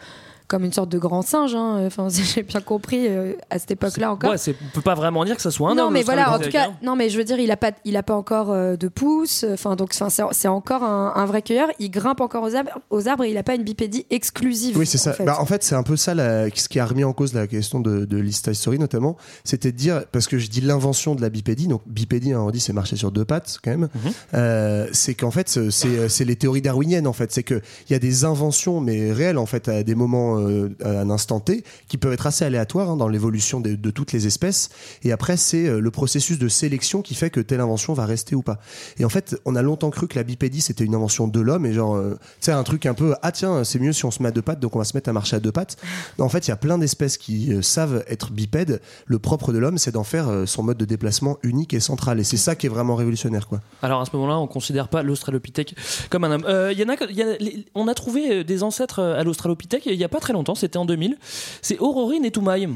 [0.47, 3.71] comme une sorte de grand singe, hein, enfin, si j'ai bien compris euh, à cette
[3.71, 4.31] époque-là encore.
[4.31, 5.93] Ouais, on peut pas vraiment dire que ça soit un non, homme.
[5.95, 8.03] mais voilà, en tout cas, non, mais je veux dire, il a pas, il a
[8.03, 9.45] pas encore euh, de pouce.
[9.53, 11.69] Enfin, donc, c'est encore un, un vrai cueilleur.
[11.79, 14.77] Il grimpe encore aux arbres, aux arbres et il a pas une bipédie exclusive.
[14.79, 15.11] Oui, c'est ça.
[15.11, 15.25] En fait.
[15.25, 17.47] Bah, en fait, c'est un peu ça la- ce qui a remis en cause la
[17.47, 19.17] question de, de Story notamment.
[19.45, 22.51] C'était de dire, parce que je dis l'invention de la bipédie, donc bipédie, hein, on
[22.51, 23.89] dit c'est marcher sur deux pattes quand même,
[24.35, 27.33] euh, c'est qu'en fait, c'est- les théories darwiniennes en fait.
[27.33, 27.61] C'est qu'il
[27.91, 31.41] y a des inventions, mais réelles en fait, à des moments, euh, à un instant
[31.41, 34.71] T, qui peuvent être assez aléatoires hein, dans l'évolution de, toutes les espèces.
[35.03, 38.35] Et après, c'est euh, le processus de sélection qui fait que telle invention va rester
[38.35, 38.59] ou pas.
[38.99, 41.67] Et en fait, on a longtemps cru que la bipédie c'était une invention de l'homme
[41.67, 44.23] et genre, euh, tu un truc un peu, ah tiens, c'est mieux si on se
[44.23, 45.77] met à deux pattes, donc on va se mettre à marcher à deux pattes.
[46.19, 48.81] Non, en fait, il y a plein d'espèces qui euh, savent être bipèdes.
[49.07, 52.21] Le propre de l'homme, c'est d'en faire son mode de déplacement unique et central.
[52.21, 53.61] Et c'est ça qui est vraiment révolutionnaire, quoi.
[53.83, 55.75] Alors à ce moment-là, on considère pas l'Australopithèque
[56.11, 56.47] comme un homme.
[56.73, 60.09] Il y en a, y on a trouvé des ancêtres à l'Australopithèque il y a
[60.09, 61.17] pas très longtemps, c'était en 2000.
[61.63, 62.67] C'est Aurorine et Toumaï.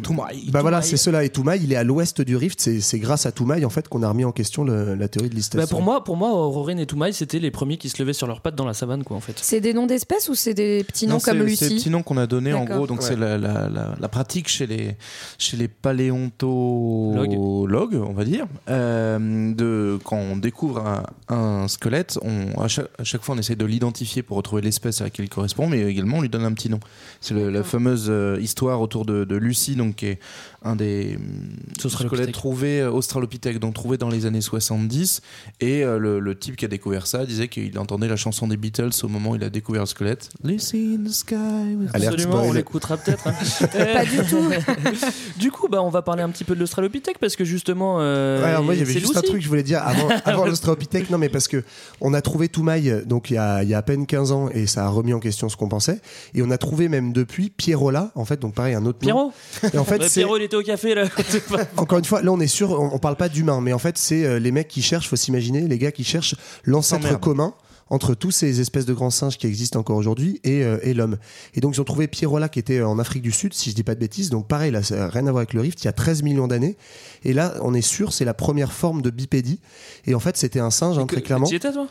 [0.50, 1.24] Bah voilà, c'est cela.
[1.24, 2.61] Et Toumaï, il est à l'ouest du rift.
[2.61, 5.30] C'est c'est grâce à Toumaï, en fait, qu'on a remis en question le- la théorie
[5.30, 8.00] de l'East Bah, pour moi, pour moi, Aurorine et Toumaï, c'était les premiers qui se
[8.02, 9.38] levaient sur leurs pattes dans la savane, quoi, en fait.
[9.40, 11.90] C'est des noms d'espèces ou c'est des petits noms Non, comme Lucie C'est le petit
[11.90, 12.87] nom qu'on a donné en gros.
[12.87, 13.06] Donc Ouais.
[13.06, 14.96] c'est la, la- la- la pratique chez les
[15.38, 21.02] chez les paléontologues, on va dire, euh, de quand on découvre un,
[21.34, 25.00] un squelette, on, à, chaque, à chaque fois on essaie de l'identifier pour retrouver l'espèce
[25.00, 26.80] à laquelle il correspond, mais également on lui donne un petit nom.
[27.20, 30.18] C'est le- la fameuse euh, histoire autour de, de Lucie, donc qui est
[30.64, 35.21] un des hum, squelettes trouvés euh, Australopithèque, donc trouvé dans les années 70,
[35.61, 38.57] et euh, le, le type qui a découvert ça disait qu'il entendait la chanson des
[38.57, 40.31] Beatles au moment où il a découvert le squelette.
[40.42, 41.35] Lucy in the sky.
[41.79, 43.27] with- Absolument, on l'écoutera peut-être.
[43.29, 43.35] hein.
[43.94, 44.51] Pas du tout.
[45.38, 47.99] du coup, bah, on va parler un petit peu de l'Australopithèque parce que justement.
[48.01, 49.81] euh, Ouais, alors moi, il y avait c'est juste un truc que je voulais dire
[49.87, 51.11] avant, avant l'Australopithèque.
[51.11, 51.62] Non, mais parce que
[52.01, 54.49] on a trouvé Toumaï, donc il y a, il y a à peine 15 ans,
[54.51, 56.01] et ça a remis en question ce qu'on pensait.
[56.35, 59.31] Et on a trouvé même depuis Pierrola, en fait, donc pareil, un autre nom.
[59.61, 60.21] Pierrot Et en fait, Bah, c'est.
[60.21, 61.04] Pierrot, il était au café là.
[61.76, 63.98] Encore une fois, là on est sûr, on, on parle pas d'humains, mais en fait
[63.98, 66.34] c'est euh, les mecs qui cherchent, faut s'imaginer, les gars qui cherchent
[66.64, 67.54] l'ancêtre commun
[67.90, 71.16] entre tous ces espèces de grands singes qui existent encore aujourd'hui et, euh, et l'homme.
[71.54, 73.82] Et donc ils ont trouvé Pierrola qui était en Afrique du Sud, si je dis
[73.82, 74.30] pas de bêtises.
[74.30, 76.22] Donc pareil, là, ça a rien à voir avec le rift, il y a 13
[76.22, 76.76] millions d'années.
[77.24, 79.61] Et là, on est sûr, c'est la première forme de bipédie.
[80.06, 81.46] Et en fait, c'était un singe, hein, très clairement.
[81.46, 81.88] Tu y étais, toi?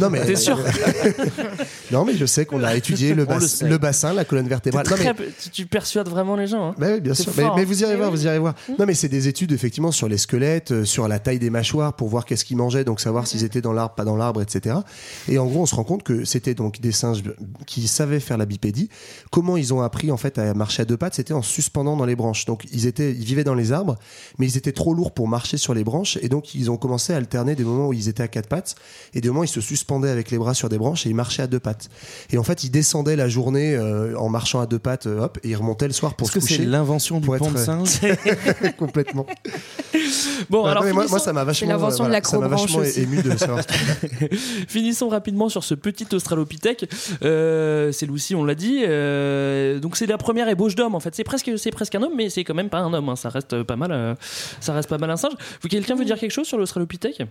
[0.00, 0.58] Non mais T'es sûr
[1.90, 3.24] Non mais je sais qu'on a étudié le,
[3.78, 4.86] bassin, la colonne vertébrale.
[4.88, 6.70] Non, mais- tu, tu persuades vraiment les gens.
[6.70, 6.74] Hein.
[6.78, 7.32] bah oui, bien sûr.
[7.36, 8.54] Mais, mais vous irez voir, vous irez voir.
[8.78, 11.94] Non, mais c'est des études effectivement sur les squelettes, euh, sur la taille des mâchoires
[11.94, 14.76] pour voir qu'est-ce qu'ils mangeaient, donc savoir s'ils étaient dans l'arbre, pas dans l'arbre, etc.
[15.28, 17.22] Et en gros, on se rend compte que c'était donc des singes
[17.66, 18.88] qui savaient faire la bipédie.
[19.30, 22.06] Comment ils ont appris en fait à marcher à deux pattes C'était en suspendant dans
[22.06, 22.44] les branches.
[22.44, 23.96] Donc ils étaient, ils vivaient dans les arbres,
[24.38, 27.12] mais ils étaient trop lourds pour marcher sur les branches, et donc ils ont commencé
[27.12, 28.74] à alterner des moments où ils étaient à quatre pattes
[29.14, 31.14] et des moments où ils se suspendaient avec les bras sur des branches et ils
[31.14, 31.88] marchaient à deux pattes.
[32.30, 35.38] Et en fait, ils descendaient la journée euh, en marchant à deux pattes, euh, hop,
[35.42, 37.58] et ils remontaient le soir pour Est-ce se que c'est l'invention du pour pont de
[37.58, 38.00] singe
[38.78, 39.26] complètement.
[40.50, 42.42] Bon, alors non, mais moi, finissons- moi, ça m'a vachement, l'invention de voilà, ça m'a
[42.48, 43.00] l'acrobranche vachement aussi.
[43.00, 43.60] ému de savoir.
[44.68, 46.88] Finissons rapidement sur ce petit Australopithèque.
[47.22, 48.82] Euh, c'est Lucie, on l'a dit.
[48.86, 51.14] Euh, donc c'est la première ébauche d'homme en fait.
[51.14, 53.08] C'est presque, c'est presque un homme, mais c'est quand même pas un homme.
[53.08, 53.16] hein.
[53.16, 54.14] Ça reste pas mal, euh,
[54.60, 55.32] ça reste pas mal un singe.
[55.62, 57.22] Vous, quelqu'un veut dire quelque chose sur l'Australopithèque?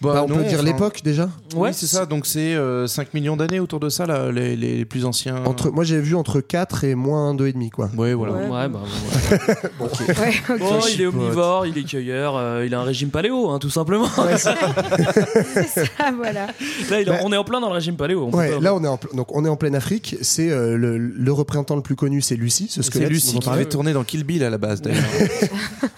[0.00, 1.28] Bah, on non, peut dire enfin, l'époque déjà.
[1.56, 2.06] Oui, c'est ça.
[2.06, 5.44] Donc c'est euh, 5 millions d'années autour de ça, là, les, les plus anciens.
[5.44, 7.90] Entre, moi j'ai vu entre 4 et moins 2,5 quoi.
[7.96, 8.34] Ouais, voilà.
[8.34, 8.46] Ouais.
[8.48, 9.38] Ouais, bah, ouais.
[9.80, 10.58] Ouais.
[10.58, 13.70] Bon, il est omnivore, il est cueilleur, euh, il a un régime paléo, hein, tout
[13.70, 14.06] simplement.
[14.36, 14.54] C'est ça,
[16.16, 16.46] voilà.
[16.90, 18.28] Là, il Bah, on est en plein dans le régime paléo.
[18.32, 20.16] on Ouais, là on est en, pl- donc on est en pleine Afrique.
[20.22, 23.10] C'est euh, le, le représentant le plus connu, c'est Lucie, ce C'est squelette.
[23.10, 25.02] Lucie dont on qui avait tourné dans Kill Bill à la base d'ailleurs.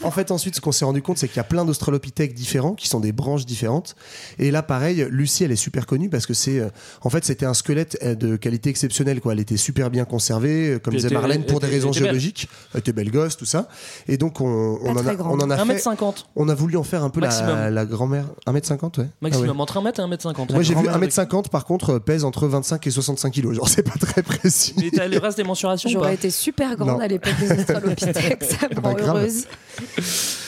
[0.03, 2.75] En fait, ensuite, ce qu'on s'est rendu compte, c'est qu'il y a plein d'australopithèques différents
[2.75, 3.90] qui sont des branches différentes.
[4.39, 6.69] Et là, pareil, Lucie, elle est super connue parce que c'est, euh,
[7.03, 9.33] en fait, c'était un squelette euh, de qualité exceptionnelle, quoi.
[9.33, 12.01] Elle était super bien conservée, euh, comme disait Marlène, pour elle des raisons elle était
[12.01, 12.09] belle.
[12.11, 12.49] géologiques.
[12.75, 13.69] Elle était belle gosse, tout ça.
[14.09, 15.75] Et donc, on, on en a, on en a fait.
[15.77, 17.69] 1m50 On a voulu en faire un peu la, Maximum.
[17.75, 18.27] la grand-mère.
[18.47, 19.07] 1m50, ouais.
[19.21, 19.61] maximum, Ah ouais.
[19.61, 20.53] entre 1m et 1m50.
[20.53, 23.55] Moi, j'ai vu Grand-mère avec- 1m50, par contre, pèse entre 25 et 65 kilos.
[23.57, 24.75] Genre, c'est pas très précis.
[24.79, 27.01] Mais t'as le reste des mensurations J'aurais été super grande Non.
[27.01, 29.45] à l'époque des Australopithèques, ça me rend heureuse.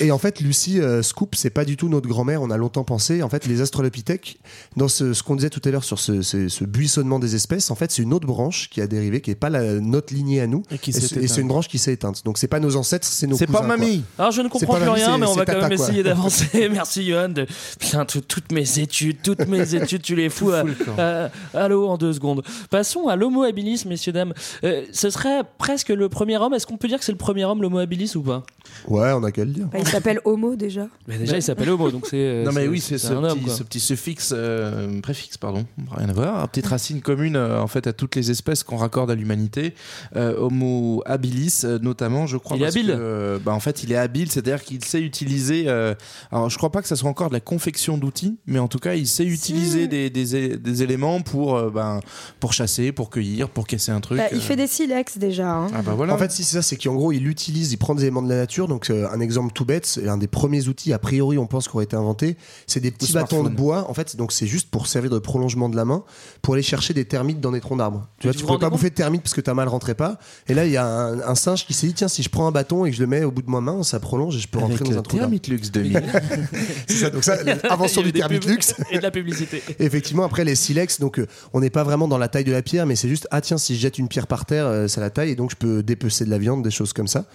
[0.00, 2.42] Et en fait, Lucie euh, Scoop, c'est pas du tout notre grand-mère.
[2.42, 3.22] On a longtemps pensé.
[3.22, 4.38] En fait, les Australopithèques,
[4.76, 7.70] dans ce, ce qu'on disait tout à l'heure sur ce, ce- ce buissonnement des espèces,
[7.70, 10.40] en fait, c'est une autre branche qui a dérivé, qui est pas la, notre lignée
[10.40, 10.62] à nous.
[10.70, 11.30] Et qui Et s'est c'est- et éteinte.
[11.30, 12.24] c'est une branche qui s'est éteinte.
[12.24, 13.66] Donc, c'est pas nos ancêtres, c'est nos C'est pas quoi.
[13.66, 14.04] mamie.
[14.18, 15.74] Alors je ne comprends plus rien, mais on va quand même quoi.
[15.74, 16.68] essayer d'avancer.
[16.70, 17.28] Merci Johan.
[17.30, 17.46] De...
[17.80, 20.62] Putain, tout- toutes mes études, toutes mes études, tu les fous à,
[20.98, 22.42] à- à l'eau en deux secondes.
[22.70, 24.34] Passons à l'homo habilis, messieurs dames.
[24.64, 26.54] Euh, ce serait presque le premier homme.
[26.54, 28.42] Est-ce qu'on peut dire que c'est le premier homme, l'homo habilis ou pas?
[28.88, 29.66] Ouais, on a qu'à le dire.
[29.72, 30.86] Bah, il s'appelle Homo déjà.
[31.08, 32.16] Mais déjà, il s'appelle homo, donc c'est.
[32.16, 33.40] euh, Non mais oui, c'est ce, un homme.
[33.42, 33.54] quoi.
[33.54, 37.66] ce petit suffixe, euh, préfixe, pardon, rien à voir, une petite racine commune euh, en
[37.66, 39.74] fait à toutes les espèces qu'on raccorde à l'humanité.
[40.16, 42.56] Euh, Homo habilis, euh, notamment, je crois.
[42.56, 42.86] Il est parce habile.
[42.88, 45.64] que, euh, bah, en fait, il est habile, c'est-à-dire qu'il sait utiliser.
[45.68, 45.94] euh,
[46.30, 48.78] alors, je crois pas que ça soit encore de la confection d'outils, mais en tout
[48.78, 52.00] cas, il sait utiliser des, des, é- des éléments pour euh, ben,
[52.40, 54.18] pour chasser, pour cueillir, pour casser un truc.
[54.18, 54.40] Bah, il euh.
[54.40, 55.50] fait des silex déjà.
[55.52, 55.66] hein.
[55.74, 56.14] Ah bah voilà.
[56.14, 58.28] En fait, si c'est ça, c'est qu'en gros, il utilise, il prend des éléments de
[58.28, 58.68] la nature.
[58.68, 61.68] Donc, euh, un exemple tout bête, c'est un des premiers outils, a priori, on pense,
[61.68, 62.36] qui aurait été inventé.
[62.66, 63.54] C'est des petits bâtons de smartphone.
[63.54, 63.90] bois.
[63.90, 66.04] En fait, donc c'est juste pour servir de prolongement de la main,
[66.42, 68.08] pour aller chercher des termites dans des troncs d'arbres.
[68.18, 70.18] Tu vois, tu rendez pas bouffer de termites parce que ta main ne rentrait pas.
[70.48, 72.46] Et là, il y a un, un singe qui s'est dit, tiens, si je prends
[72.46, 74.40] un bâton et que je le mets au bout de ma main, ça prolonge et
[74.40, 75.30] je peux Avec rentrer dans euh, un trou d'arbre.
[75.30, 76.02] Thermitlux 2000.
[76.86, 77.36] C'est ça, donc ça,
[77.70, 78.74] invention du pubs luxe.
[78.90, 79.62] Et de la publicité.
[79.78, 82.62] Effectivement, après les silex, donc euh, on n'est pas vraiment dans la taille de la
[82.62, 85.00] pierre, mais c'est juste ah tiens si je jette une pierre par terre, euh, ça
[85.00, 87.26] la taille et donc je peux dépecer de la viande, des choses comme ça.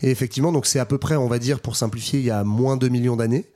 [0.00, 2.44] Et effectivement, donc c'est à peu près, on va dire pour simplifier, il y a
[2.44, 3.46] moins de millions d'années.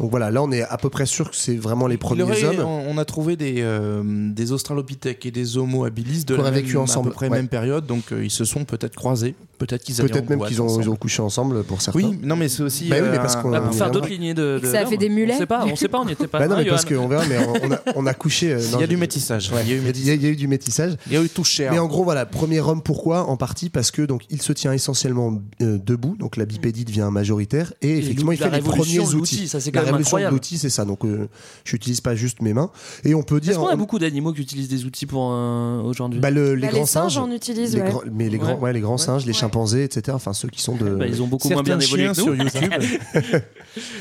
[0.00, 2.44] Donc voilà, là on est à peu près sûr que c'est vraiment les premiers aurait-
[2.44, 2.60] hommes.
[2.88, 6.76] on, a trouvé des, euh, des Australopithèques et des Homo habilis de la même, vécu
[6.76, 7.36] ensemble, à peu près ouais.
[7.36, 10.60] même période, donc euh, ils se sont peut-être croisés, peut-être qu'ils Peut-être en même qu'ils
[10.60, 10.82] ont, ensemble.
[10.82, 12.00] ils ont couché ensemble pour certains.
[12.00, 12.88] Oui, non mais c'est aussi.
[12.88, 14.58] Bah oui, mais euh, parce qu'on- un- Bah, pour faire d'autres lignées de.
[14.60, 16.26] de Ça a fait des mulets On sait pas, on sait pas, on n'y était
[16.26, 16.40] pas.
[16.40, 18.52] Bah non, mais parce qu'on verra, mais on a, on a couché.
[18.52, 19.52] euh, non, Il y a du métissage.
[19.52, 20.36] Ouais, Il y a eu il y a- il y, a- il y a eu
[20.36, 20.96] du métissage.
[21.06, 21.70] Il y a eu tout cher.
[21.70, 23.28] Mais en gros, voilà, premier homme, pourquoi?
[23.28, 27.08] En partie parce que donc il se tient essentiellement euh, debout, donc la bipédie devient
[27.12, 29.46] majoritaire et, effectivement il fait les premiers outils.
[29.46, 30.34] ça, c'est révolution de incroyable.
[30.34, 30.84] l'outil, c'est ça.
[30.84, 31.28] Donc euh,
[31.64, 32.70] je n'utilise pas juste mes mains.
[33.04, 35.80] Et on peut Est-ce dire qu'on a beaucoup d'animaux qui utilisent des outils pour euh,
[35.82, 37.88] aujourd'hui bah, le- les Bah, grands les singes singes, en utilisent, les ouais.
[37.90, 38.60] grands- mais les grands, Ouais.
[38.60, 38.98] ouais, les grands Ouais.
[38.98, 40.12] singes, les chimpanzés, etc.
[40.14, 40.84] Enfin ceux qui sont de.
[40.94, 42.48] Bah, Ils ont beaucoup moins bien évolué chiens que nous.
[42.50, 42.72] sur YouTube.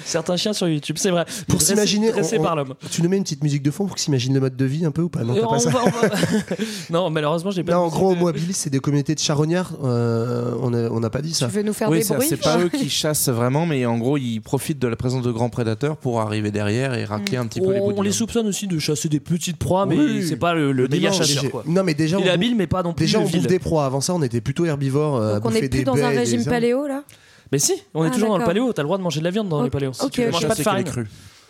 [0.05, 1.25] Certains chiens sur YouTube, c'est vrai.
[1.47, 2.73] Pour s'imaginer, par l'homme.
[2.91, 4.85] Tu nous mets une petite musique de fond pour qu'ils s'imaginent le mode de vie
[4.85, 5.23] un peu ou pas?
[5.23, 6.09] Non, Euh, pas ça va- on va-
[6.89, 7.73] non, malheureusement, j'ai pas.
[7.73, 9.73] Non, de en gros, de- habilis, c'est des communautés de charognards.
[9.83, 11.47] euh, on n'a pas dit ça.
[11.47, 14.17] Tu veux nous faire des bruits c'est pas eux qui chassent vraiment, mais en gros,
[14.17, 17.59] ils profitent de la présence de grands prédateurs pour arriver derrière et racler un petit
[17.61, 19.97] peu les bouts On, de on les soupçonne aussi de chasser des petites proies, mais
[19.97, 20.25] Oui.
[20.27, 21.51] c'est pas le, le méga dimanche, chasseur.
[21.51, 21.63] Quoi.
[21.65, 23.59] Non, mais déjà, Il on est habile, mais pas non plus Déjà, on bouffe des
[23.59, 23.85] proies.
[23.85, 25.17] Avant ça, on était plutôt herbivores.
[25.17, 27.03] euh, Donc on n'est plus des dans un régime paléo là?
[27.51, 28.73] Mais si, on est Ah, toujours dans le paléo.
[28.73, 29.91] T'as le droit de manger de la viande dans le Ok, paléo.
[29.91, 30.31] ok, tu ok.
[30.31, 30.85] manges pas de les farine.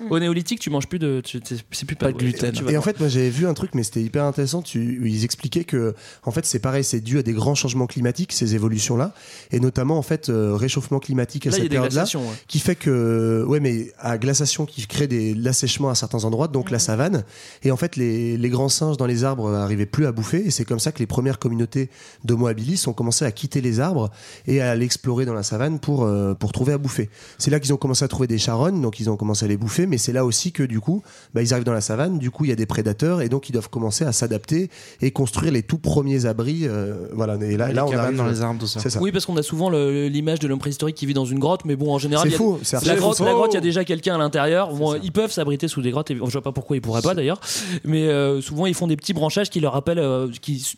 [0.10, 1.22] Au néolithique, tu manges plus de.
[1.26, 2.54] c'est plus Pas de gluten.
[2.56, 2.84] Et en voir.
[2.84, 4.62] fait, moi j'avais vu un truc, mais c'était hyper intéressant.
[4.62, 8.34] Tu, ils expliquaient que, en fait, c'est pareil, c'est dû à des grands changements climatiques,
[8.34, 9.14] ces évolutions-là,
[9.52, 12.22] et notamment en fait euh, réchauffement climatique à Là, cette période-là, ouais.
[12.48, 16.72] qui fait que, ouais, mais à glaciation qui crée des l'assèchement à certains endroits, donc
[16.72, 17.24] la savane.
[17.64, 20.52] Et en fait, les, les grands singes dans les arbres n'arrivaient plus à bouffer, et
[20.52, 21.90] c'est comme ça que les premières communautés
[22.24, 24.10] d'Homo habilis ont commencé à quitter les arbres
[24.48, 27.10] et à aller explorer dans la savane pour euh, pour trouver à bouffer.
[27.38, 29.58] C'est là qu'ils ont commencé à trouver des charognes, donc ils ont commencé à les
[29.58, 32.32] bouffer, mais c'est là aussi que du coup, bah, ils arrivent dans la savane, du
[32.32, 34.70] coup il y a des prédateurs et donc ils doivent commencer à s'adapter
[35.02, 36.62] et construire les tout premiers abris.
[36.64, 38.80] euh, voilà, et là, Les là on arrive dans les arbres, tout ça.
[39.02, 41.76] Oui, parce qu'on a souvent l'image de l'homme préhistorique qui vit dans une grotte, mais
[41.76, 43.58] bon, en général, C'est il y a- faux, c'est la grotte, la grotte, il y
[43.58, 44.74] a déjà quelqu'un à l'intérieur.
[44.74, 46.12] Bon, ils peuvent s'abriter sous des grottes.
[46.12, 47.40] Et je vois pas pourquoi ils pourraient pas d'ailleurs.
[47.84, 50.76] Mais euh, souvent, ils font des petits branchages qui leur rappellent, euh, qui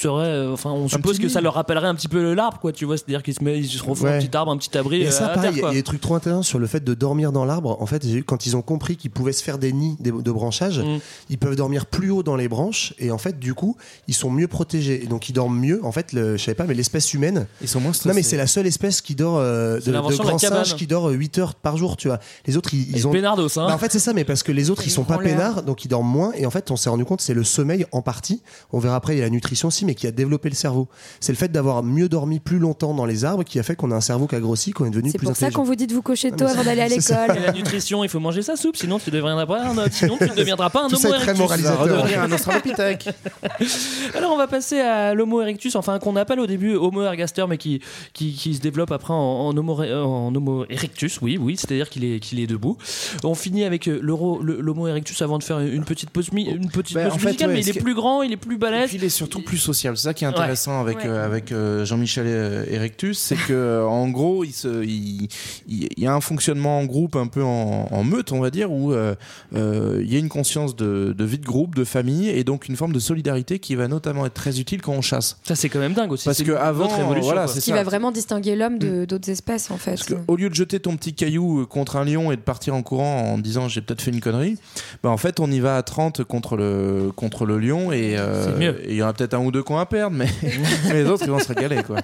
[0.00, 2.72] serait, euh, enfin, on suppose que ça leur rappellerait un petit peu l'arbre, quoi.
[2.72, 5.02] Tu vois, c'est-à-dire qu'ils se, met- ils se refont un petit arbre, un petit abri.
[5.02, 6.94] Et euh, ça, terre, il y a des trucs trop intéressants sur le fait de
[6.94, 7.76] dormir dans l'arbre.
[7.80, 10.78] En fait, quand ils ont compris qu'ils pouvaient se faire des nids de, de branchage,
[10.80, 10.98] Mm.
[11.30, 13.76] ils peuvent dormir plus haut dans les branches et en fait, du coup,
[14.08, 15.02] ils sont mieux protégés.
[15.04, 15.80] Et donc, ils dorment mieux.
[15.84, 17.46] En fait, le, je savais pas, mais l'espèce humaine.
[17.60, 18.16] Ils sont moins Non, stressés.
[18.16, 21.38] mais c'est la seule espèce qui dort euh, de, de grands singes qui dort 8
[21.38, 22.18] heures par jour, tu vois.
[22.46, 23.10] Les autres, ils, ils ont.
[23.10, 23.66] Pénardos, hein.
[23.68, 25.84] Bah, en fait, c'est ça, mais parce que les autres, ils sont pas peinards, donc
[25.84, 26.32] ils dorment moins.
[26.34, 28.42] Et en fait, on s'est rendu compte, c'est le sommeil en partie.
[28.72, 30.86] On verra après, il y a la nutrition aussi, mais qui a développé le cerveau.
[31.18, 33.90] C'est le fait d'avoir mieux dormi plus longtemps dans les arbres qui a fait qu'on
[33.90, 35.74] a un cerveau qui a grossi, qu'on est devenu C'est plus pour ça qu'on vous
[35.74, 37.42] dit de vous coucher Ah, tôt mais avant d'aller à c'est l'école.
[37.44, 40.34] La nutrition, il faut manger sa soupe, sinon tu deviendras pas un, sinon tu ne
[40.34, 42.16] deviendras pas un homo erectus.
[42.16, 43.08] un australopithèque.
[44.14, 47.58] Alors on va passer à l'homo erectus, enfin qu'on appelle au début homo ergaster, mais
[47.58, 47.80] qui,
[48.12, 52.04] qui, qui se développe après en, en homo, en homo erectus, oui, oui, c'est-à-dire qu'il
[52.04, 52.76] est, qu'il est debout.
[53.24, 56.94] On finit avec euh, l'homo erectus avant de faire une petite pause, mi- une petite
[56.94, 58.58] Ben, pause en fait, musicale, ouais, mais il est plus grand, il est plus Et
[58.58, 58.88] balèze.
[58.90, 59.79] puis il est surtout plus social.
[59.80, 60.34] C'est ça qui est Ouais.
[60.34, 61.06] intéressant avec, Ouais.
[61.06, 62.26] euh, avec euh, Jean-Michel
[62.70, 65.28] Erectus, c'est que euh, en gros, il, se, il,
[65.68, 68.50] il- il y a un fonctionnement en groupe, un peu en, en meute, on va
[68.50, 69.14] dire, où euh,
[69.54, 72.68] euh, il y a une conscience de, de vie de groupe, de famille, et donc
[72.68, 75.38] une forme de solidarité qui va notamment être très utile quand on chasse.
[75.44, 76.24] Ça c'est quand même dingue aussi.
[76.24, 76.88] Parce que avant,
[77.20, 77.76] voilà, c'est Qui ça.
[77.76, 79.92] va vraiment distinguer l'homme de- d'autres espèces en fait.
[79.92, 82.74] Parce que au lieu de jeter ton petit caillou contre un lion et de partir
[82.74, 84.56] en courant en disant j'ai peut-être fait une connerie,
[85.02, 88.90] bah en fait on y va à 30 contre le, contre le lion euh, et
[88.92, 90.26] il y en a peut-être un ou deux à perdre, mais,
[90.88, 91.98] mais les autres ils vont se régaler quoi.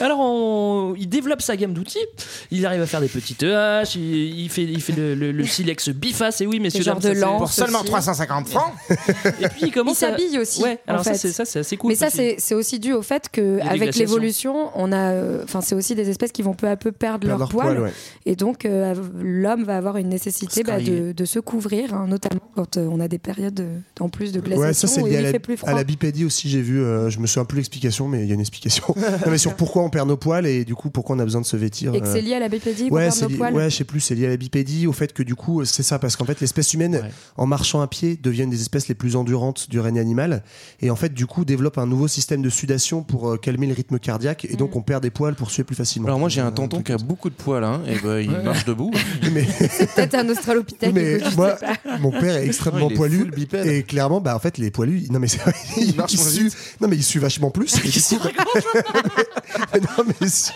[0.00, 1.98] Alors, on- il développe sa gamme d'outils.
[2.50, 3.94] Il arrive à faire des petites haches.
[3.94, 6.40] Il, il fait, il fait le, le- le silex biface.
[6.40, 7.88] Et oui, messieurs, genre dames, de lance Pour seulement aussi.
[7.88, 8.72] 350 francs
[9.40, 10.10] Et puis il Il commence à.
[10.10, 10.62] s'habille aussi.
[10.62, 11.18] Ouais, alors ça, fait.
[11.18, 11.90] c'est ça, c'est assez cool.
[11.90, 14.04] Mais ça, c'est aussi dû au fait que a des avec glaciations.
[14.16, 17.26] l'évolution, on a, euh, enfin, c'est aussi des espèces qui vont peu à peu perdre
[17.28, 17.92] leur, leur poil, poil, ouais.
[18.26, 22.40] et donc euh, l'homme va avoir une nécessité bah, de, de se couvrir, hein, notamment
[22.54, 23.66] quand euh, on a des périodes de-
[24.00, 25.70] en plus de glaciation Ouais, ça c'est où lié il à la, fait plus froid.
[25.70, 26.48] à la bipédie aussi.
[26.48, 28.84] J'ai vu, euh, je me souviens plus l'explication, mais il y a une explication.
[28.96, 31.40] non, mais sur pourquoi on perd nos poils et du coup pourquoi on a besoin
[31.40, 31.94] de se vêtir.
[31.94, 33.54] Et que euh, c'est lié à la bipédie, Ouais, perd c'est poils.
[33.54, 35.82] ouais, je sais plus, c'est lié à la bipédie, au fait que du coup, c'est
[35.82, 37.10] ça, parce qu'en fait, l'espèce humaine, Ouais.
[37.36, 40.42] en marchant à pied, devient une des espèces les plus endurantes du règne animal,
[40.80, 43.74] et en fait, du coup, développe un nouveau système de sudation pour euh, calmer le
[43.74, 44.56] rythme cardiaque, et Mm.
[44.56, 46.08] donc on perd des poils pour suer plus facilement.
[46.08, 48.42] Alors moi j'ai un tonton qui a beaucoup de poils, hein, et ben il Ouais.
[48.42, 48.90] marche debout.
[49.32, 49.44] mais,
[49.94, 50.92] Peut-être un australopithèque.
[50.94, 51.56] mais moi,
[52.00, 53.30] mon père est extrêmement est poilu,
[53.64, 56.28] et clairement, bah en fait, les poilus, non mais c'est vrai, il, marche il moins
[56.28, 56.50] sue,
[56.80, 57.74] non mais il sue vachement plus.
[57.84, 58.28] et du coup,
[59.74, 60.52] mais non mais si.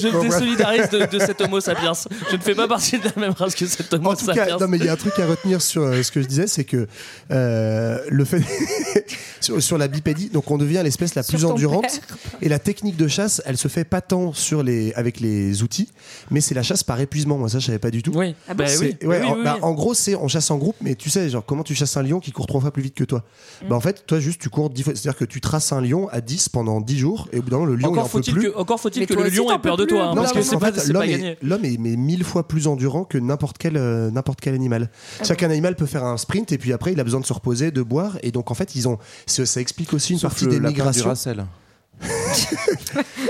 [0.00, 1.92] Je me désolidarise de, de cet homo sapiens.
[2.30, 4.46] Je ne fais pas partie de la même race que cet homo En tout sapiens.
[4.46, 6.26] cas, non mais il y a un truc à retenir sur euh, ce que je
[6.26, 6.86] disais, c'est que
[7.30, 8.42] euh, le fait
[9.40, 12.16] sur, sur la bipédie, donc on devient l'espèce la plus endurante père.
[12.42, 15.88] et la technique de chasse, elle se fait pas tant sur les avec les outils,
[16.30, 17.38] mais c'est la chasse par épuisement.
[17.38, 18.12] Moi ça je savais pas du tout.
[18.14, 18.96] Oui, Ah bon bah C'est- oui.
[19.06, 19.62] ouais, Oui, en, oui, bah, oui.
[19.62, 22.02] en gros, c'est on chasse en groupe, mais tu sais, genre comment tu chasses un
[22.02, 23.24] lion qui court trois fois plus vite que toi.
[23.64, 23.68] Mm.
[23.68, 26.08] Bah en fait, toi juste tu cours 10 fois, c'est-à-dire que tu traces un lion
[26.10, 28.32] à 10 pendant 10 jours et au bout d'un moment le lion il Encore faut-il
[28.32, 28.52] plus.
[28.52, 30.42] que, encore faut-il que le lion ait peur de toi, plus, hein, Non, parce que
[30.42, 31.30] c'est pas, gagné.
[31.30, 34.88] est, l'homme est mais mille fois plus endurant que n'importe quel, euh, n'importe quel animal.
[35.18, 37.32] Ah Chacun animal peut faire un sprint et puis après il a besoin de se
[37.32, 40.30] reposer, de boire et donc en fait ils ont, ça, ça explique aussi une Sauf
[40.30, 41.12] partie des migrations.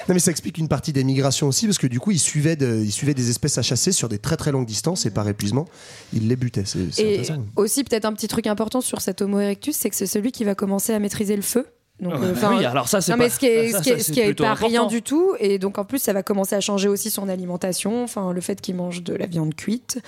[0.08, 2.56] Non mais ça explique une partie des migrations aussi parce que du coup ils suivaient,
[2.56, 5.28] de- ils suivaient des espèces à chasser sur des très très longues distances et par
[5.28, 5.66] épuisement
[6.12, 6.64] ils les butaient.
[6.64, 7.22] C'est, c'est Et
[7.56, 10.44] aussi peut-être un petit truc important sur cet Homo erectus, c'est que c'est celui qui
[10.44, 11.66] va commencer à maîtriser le feu.
[11.98, 13.78] Donc, Ouais, euh, enfin, oui, alors ça, c'est non, pas- mais ce qui est, ça,
[13.78, 15.32] ce qui est, ça, ce c'est qui est plutôt pas rien du tout.
[15.40, 18.04] Et donc, en plus, ça va commencer à changer aussi son alimentation.
[18.04, 19.98] Enfin, le fait qu'il mange de la viande cuite,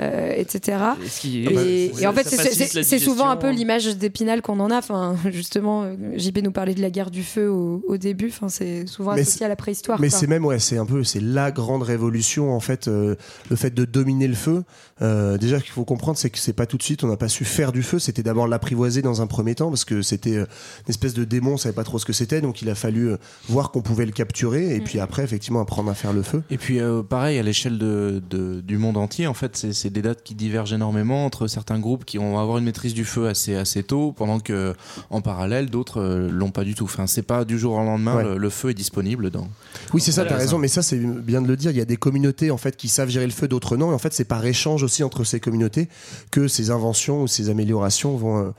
[0.00, 0.78] euh, etc.
[1.04, 3.58] Et ce qui- Et, bah, et ça- en fait, c'est- souvent un peu digestion.
[3.84, 4.78] l'image d'épinal qu'on en a.
[4.78, 8.28] Enfin, justement, euh, JP nous parlait de la guerre du feu au, au début.
[8.28, 10.00] Enfin, c'est souvent Mais associé à la préhistoire.
[10.00, 10.18] Mais quoi.
[10.18, 13.16] c'est même ouais, c'est un peu c'est la grande révolution en fait euh,
[13.50, 14.64] le fait de dominer le feu.
[15.02, 17.28] Euh, déjà qu'il faut comprendre c'est que c'est pas tout de suite on n'a pas
[17.28, 20.46] su faire du feu, c'était d'abord l'apprivoiser dans un premier temps parce que c'était euh,
[20.86, 23.10] une espèce de démon, on savait pas trop ce que c'était donc il a fallu
[23.10, 23.16] euh,
[23.48, 26.42] voir qu'on pouvait le capturer et puis après effectivement apprendre à faire le feu.
[26.50, 29.90] Et puis euh, pareil à l'échelle de, de- du monde entier, en fait, c'est c'est
[29.90, 33.28] des dates qui divergent énormément entre certains groupes qui vont avoir une maîtrise du feu
[33.28, 34.74] assez assez tôt, pendant que
[35.10, 36.84] en parallèle d'autres euh, l'ont pas du tout.
[36.84, 38.24] Enfin, c'est pas du jour au lendemain Ouais.
[38.24, 39.48] le, le feu est disponible dans.
[39.92, 41.70] Oui, c'est ça, Voilà, t'as raison, mais ça, c'est bien de le dire.
[41.70, 43.90] Il y a des communautés, en fait, qui savent gérer le feu, d'autres non.
[43.90, 45.88] Et en fait, c'est par échange aussi entre ces communautés
[46.30, 48.50] que ces inventions ou ces améliorations vont, euh,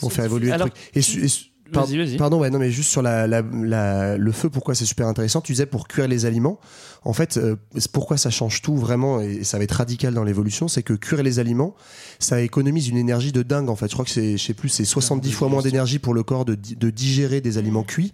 [0.00, 0.82] vont faire évoluer Alors, le truc.
[0.94, 1.28] Et,
[1.68, 2.16] et su- par- Vas-y, vas-y.
[2.16, 5.40] Pardon, ouais, non, mais juste sur la, la- la- le feu, pourquoi c'est super intéressant.
[5.40, 6.58] Tu disais pour cuire les aliments.
[7.04, 7.56] En fait, euh,
[7.92, 11.22] pourquoi ça change tout vraiment, et ça va être radical dans l'évolution, c'est que cuire
[11.22, 11.74] les aliments,
[12.18, 13.68] ça économise une énergie de dingue.
[13.68, 16.12] En fait, je crois que c'est, je sais plus, c'est 70 fois moins d'énergie pour
[16.14, 18.12] le corps de, de digérer des aliments cuits.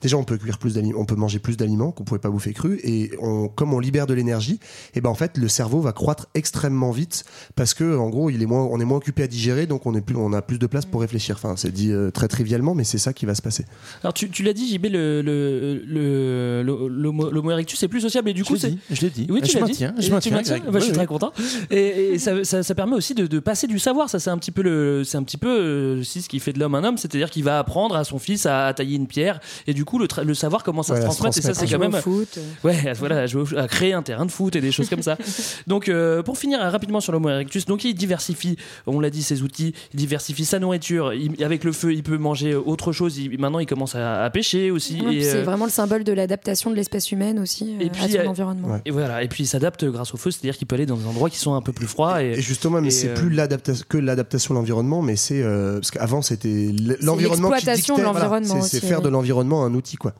[0.00, 2.52] Déjà, on peut cuire plus d'aliments, on peut manger plus d'aliments qu'on pouvait pas bouffer
[2.52, 4.58] cru, et on, comme on libère de l'énergie,
[4.94, 8.42] et ben en fait, le cerveau va croître extrêmement vite parce que, en gros, il
[8.42, 10.58] est moins, on est moins occupé à digérer, donc on est plus, on a plus
[10.58, 11.36] de place pour réfléchir.
[11.36, 13.64] Enfin, c'est dit euh, très trivialement, mais c'est ça qui va se passer.
[14.02, 16.90] Alors tu, tu l'as dit, JB, le, le, le, le-
[17.30, 18.70] l'homo erectus c'est plus sociable et du Je coup l'ai c'est.
[18.70, 19.26] dit, je l'ai dit.
[19.30, 19.74] Oui, Je l'as dit.
[19.98, 20.62] je Et tu Greg.
[20.66, 21.06] Bah, Je suis Oui, très oui.
[21.06, 21.32] content.
[21.70, 24.08] Et, et ça, ça, ça permet aussi de, de passer du savoir.
[24.10, 26.52] Ça, c'est un petit peu le, c'est un petit peu euh, aussi ce qui fait
[26.52, 29.06] de l'homme un homme, c'est-à-dire qu'il va apprendre à son fils à, à tailler une
[29.06, 31.30] pierre et du coup le, savoir comment ça Ouais, se à se transmet.
[31.40, 31.94] Et ça, c'est transmettre.
[31.94, 32.16] quand À jouer même.
[32.16, 32.38] au foot.
[32.64, 35.16] Ouais, voilà, à, jouer à créer un terrain de foot et des choses comme ça.
[35.66, 39.22] Donc, euh, pour finir euh, rapidement sur l'Homo erectus, donc il diversifie, on l'a dit,
[39.22, 41.12] ses outils, il diversifie sa nourriture.
[41.14, 43.18] Il- avec le feu, il peut manger autre chose.
[43.18, 45.00] Il- maintenant, il commence à, à pêcher aussi.
[45.00, 47.90] Ouais, c'est euh, vraiment le symbole de l'adaptation de l'espèce humaine aussi euh, Et à
[47.90, 48.80] puis, son euh, environnement.
[48.84, 51.06] Et voilà, et puis il s'adapte grâce au feu, c'est-à-dire qu'il peut aller dans des
[51.06, 52.22] endroits qui sont un peu plus froids.
[52.22, 55.74] Et, Et justement, mais c'est euh, plus l'adaptation que l'adaptation de l'environnement, mais c'est euh,
[55.80, 56.70] parce qu'avant c'était
[57.00, 58.18] l'environnement qui l'exploitation de voilà.
[58.20, 60.14] l'environnement C'est- faire de l'environnement un outil quoi.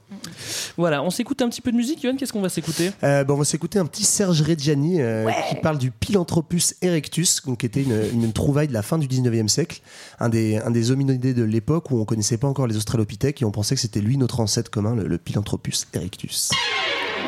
[0.77, 2.91] Voilà, on s'écoute un petit peu de musique, Yoann, qu'est-ce qu'on va s'écouter?
[3.03, 7.43] Euh, bon, on va s'écouter un petit Serge Reggiani euh, qui parle du Pilanthropus erectus,
[7.45, 9.81] donc, qui était une, une trouvaille de la fin du 19e siècle,
[10.21, 13.45] un des, un des hominidés de l'époque où on connaissait pas encore les australopithèques et
[13.45, 16.51] on pensait que c'était lui notre ancêtre commun, le, le Pilanthropus erectus.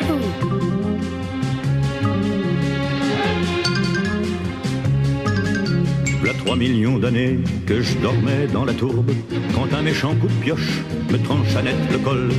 [0.00, 1.25] V'là
[6.46, 9.10] trois millions d'années que je dormais dans la tourbe,
[9.52, 10.80] quand un méchant coup de pioche
[11.10, 12.30] me trancha net le col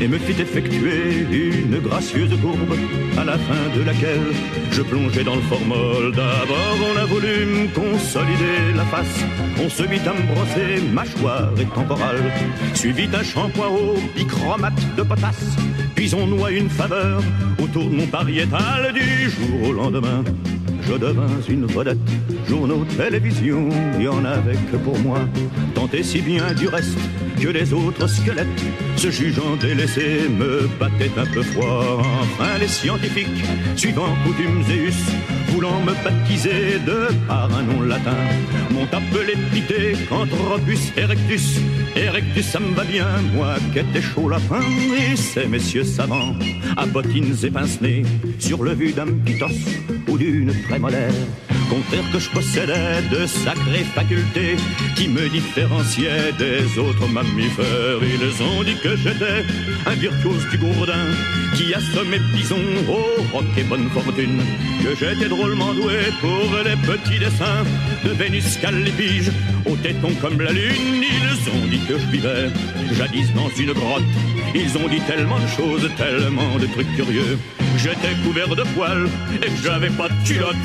[0.00, 2.74] et me fit effectuer une gracieuse courbe,
[3.18, 4.28] à la fin de laquelle
[4.70, 6.12] je plongeais dans le formol.
[6.14, 9.24] D'abord on a voulu me la face,
[9.60, 12.22] on se mit à me brosser mâchoire et temporale,
[12.74, 15.56] suivi d'un shampoing au bichromate de potasse,
[15.96, 17.20] puis on noie une faveur
[17.60, 20.22] autour de mon pariétal du jour au lendemain.
[20.88, 21.98] Je devins une vedette,
[22.48, 23.68] journaux, télévision,
[24.00, 25.18] y en avait que pour moi.
[25.74, 26.98] Tant et si bien du reste
[27.40, 28.64] que les autres squelettes,
[28.96, 32.00] se jugeant délaissés, me battaient un peu froid.
[32.22, 33.44] Enfin, les scientifiques,
[33.76, 34.62] suivant coutumes
[35.48, 38.16] voulant me baptiser de par un nom latin,
[38.70, 41.60] m'ont appelé Pithecanthropus erectus.
[41.94, 44.60] Erectus, ça me va bien, moi qui étais chaud lapin.
[44.98, 46.34] Et ces messieurs savants,
[46.76, 48.02] à bottines et pince-nez,
[48.38, 49.52] sur le vu d'un petit os
[50.08, 51.12] ou d'une prémolaire,
[52.12, 54.56] que je possédais de sacrées facultés
[54.94, 58.00] qui me différenciaient des autres mammifères.
[58.02, 59.44] Ils ont dit que j'étais
[59.86, 61.06] un virtuose du gourdin
[61.54, 64.40] qui assommait bison au roc et bonne fortune,
[64.82, 67.64] que j'étais drôlement doué pour les petits dessins
[68.04, 69.30] de Vénus Calépige,
[69.64, 71.02] au téton comme la lune.
[71.02, 72.50] Ils ont dit que je vivais
[72.92, 74.02] jadis dans une grotte.
[74.54, 77.38] Ils ont dit tellement de choses, tellement de trucs curieux.
[77.78, 80.56] J'étais couvert de poils et que j'avais pas de culotte,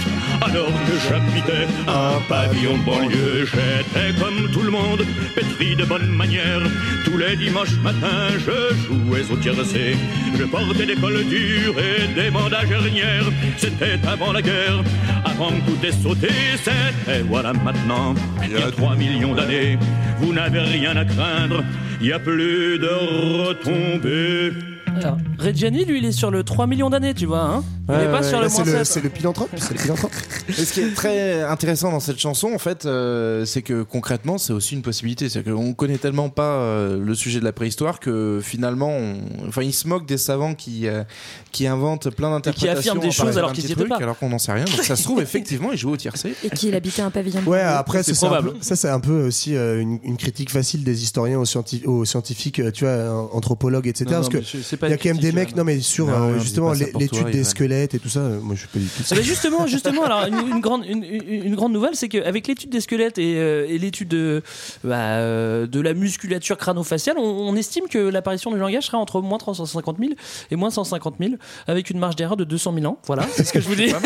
[0.42, 3.46] alors que j'habitais un pavillon de banlieue.
[3.46, 5.04] J'étais comme tout le monde,
[5.36, 6.62] pétri de bonnes manières.
[7.06, 9.96] Tous les dimanches matins, je jouais au tiercé.
[10.38, 13.30] Je portais des cols durs et des bandages hernières.
[13.58, 14.84] C'était avant la guerre,
[15.26, 16.30] avant que tout ait sauté.
[16.58, 19.78] C'était voilà maintenant, il y a 3 millions d'années.
[20.20, 21.64] Vous n'avez rien à craindre,
[22.00, 24.54] il y a plus de retombées.
[24.98, 27.44] Alors, Reggiani, lui, il est sur le 3 millions d'années, tu vois.
[27.44, 27.64] Hein?
[27.92, 28.86] Il Ouais, est pas ouais, sur là, le c'est moins le, 7.
[28.86, 30.12] c'est le pilanthrope, c'est le philanthrope.
[30.50, 34.38] Et ce qui est très intéressant dans cette chanson, en fait, euh, c'est que concrètement,
[34.38, 35.30] c'est aussi une possibilité.
[35.30, 39.16] C'est qu'on connaît tellement pas euh, le sujet de la préhistoire que finalement, on...
[39.48, 41.04] enfin, ils se moquent des savants qui euh,
[41.52, 43.98] qui inventent plein d'interprétations, affirment des choses alors qu'ils petit y étaient pas.
[43.98, 44.66] alors qu'on n'en sait rien.
[44.66, 46.34] Donc ça se trouve effectivement, ils jouent au tiercé.
[46.44, 47.42] Et qu'il habitait un pavillon.
[47.46, 48.54] Ouais, après, C'est ça, c'est un probable.
[48.54, 51.84] peu- ça, c'est un peu aussi euh, une, une critique facile des historiens aux, scienti-
[51.86, 54.06] aux scientifiques, tu vois, anthropologues, etc.
[54.06, 56.08] Non, non, parce que pas il y a quand même des mecs, non mais sur
[56.08, 57.50] Non, justement l'étude des Ivan.
[57.88, 59.04] Squelettes et tout ça, moi je suis pas du tout.
[59.16, 62.70] Ben justement, justement, alors une, une grande, une, une- une grande nouvelle, c'est qu'avec l'étude
[62.70, 64.42] des squelettes et, euh, et l'étude de,
[64.84, 69.22] bah, euh, de la musculature crâno-faciale, on, on estime que l'apparition du langage sera entre
[69.22, 70.12] moins 350 000
[70.52, 71.34] et moins 150 000,
[71.68, 72.98] avec une marge d'erreur de 200 000 ans.
[73.06, 73.92] Voilà, c'est ce que je vous dis.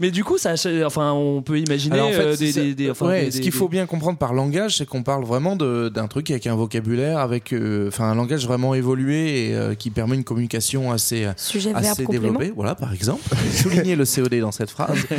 [0.00, 0.54] Mais du coup, ça,
[0.84, 3.30] enfin, on peut imaginer Alors, en fait, euh, des, c'est- des- des- enfin, ouais, des-
[3.30, 6.46] ce des- qu'il faut bien comprendre par langage, c'est qu'on parle vraiment d'un truc avec
[6.46, 10.92] un vocabulaire, avec euh, enfin un langage vraiment évolué et euh, qui permet une communication
[10.92, 12.52] assez Sujet, assez verbe, développée.
[12.54, 14.96] Voilà, par exemple, souligner le COD dans cette phrase.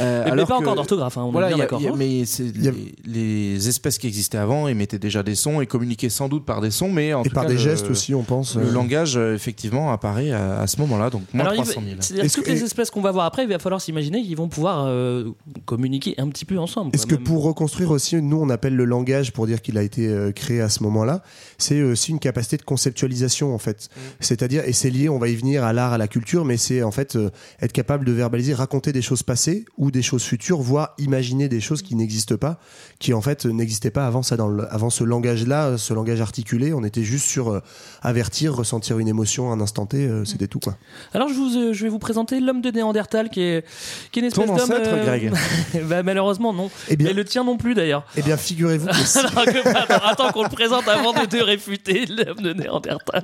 [0.00, 1.94] Euh, Mais- mais pas que- encore d'orthographe, hein, on est bien d'accord, a- hein.
[1.96, 2.22] mais
[2.54, 2.72] les,
[3.06, 6.70] les espèces qui existaient avant émettaient déjà des sons et communiquaient sans doute par des
[6.70, 8.56] sons, mais en Et tout par cas, des le- gestes aussi, on pense.
[8.56, 8.72] Le euh.
[8.72, 11.96] langage effectivement apparaît à, à ce moment-là, donc moins Alors, il va- 300 000.
[12.00, 14.48] c'est-à-dire que toutes les espèces qu'on va voir après, il va falloir s'imaginer qu'ils vont
[14.48, 15.30] pouvoir euh,
[15.64, 16.90] communiquer un petit peu ensemble.
[16.94, 20.06] Est-ce que pour reconstruire aussi, nous on appelle le langage pour dire qu'il a été
[20.08, 21.22] euh, créé à ce moment-là,
[21.58, 23.88] c'est aussi une capacité de conceptualisation en fait.
[23.94, 24.00] Mm.
[24.20, 26.82] C'est-à-dire, et c'est lié, on va y venir à l'art, à la culture, mais c'est
[26.82, 27.30] en fait euh,
[27.60, 31.60] être capable de verbaliser, raconter des choses passées ou des choses futures, voire imaginer des
[31.60, 32.60] choses qui n'existent pas,
[32.98, 36.72] qui en fait n'existaient pas avant ça, dans le- avant ce langage-là, ce langage articulé.
[36.72, 37.60] On était juste sur
[38.02, 40.76] avertir, ressentir une émotion à un instant T, euh, c'était tout quoi.
[41.14, 43.64] Alors je, vous, je vais vous présenter l'homme de Néandertal qui est,
[44.12, 44.80] qui est une Ton espèce d'homme.
[44.82, 45.32] ancêtre, Greg
[45.88, 46.70] bah, malheureusement, non.
[46.88, 48.04] Eh bien- Mais le tien non plus, d'ailleurs.
[48.16, 52.06] Eh bien, figurez-vous que si- que- attends, attends qu'on le présente avant de te réfuter
[52.08, 53.22] l'homme de Néandertal.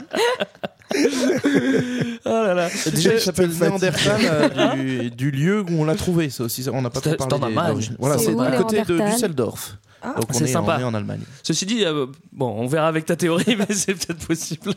[2.24, 2.68] oh là là.
[2.94, 6.30] Déjà, il s'appelle Néandertal euh, du, du lieu où on l'a trouvé.
[6.30, 7.90] Ça aussi, on n'a pas trop parlé des-.
[7.98, 9.76] Voilà, C'est à côté de Düsseldorf.
[10.08, 10.14] Ah.
[10.20, 10.76] Donc on C'est est, sympa.
[10.78, 11.20] on est en Allemagne.
[11.42, 14.72] Ceci dit, euh, bon, on verra avec ta théorie, mais c'est peut-être possible.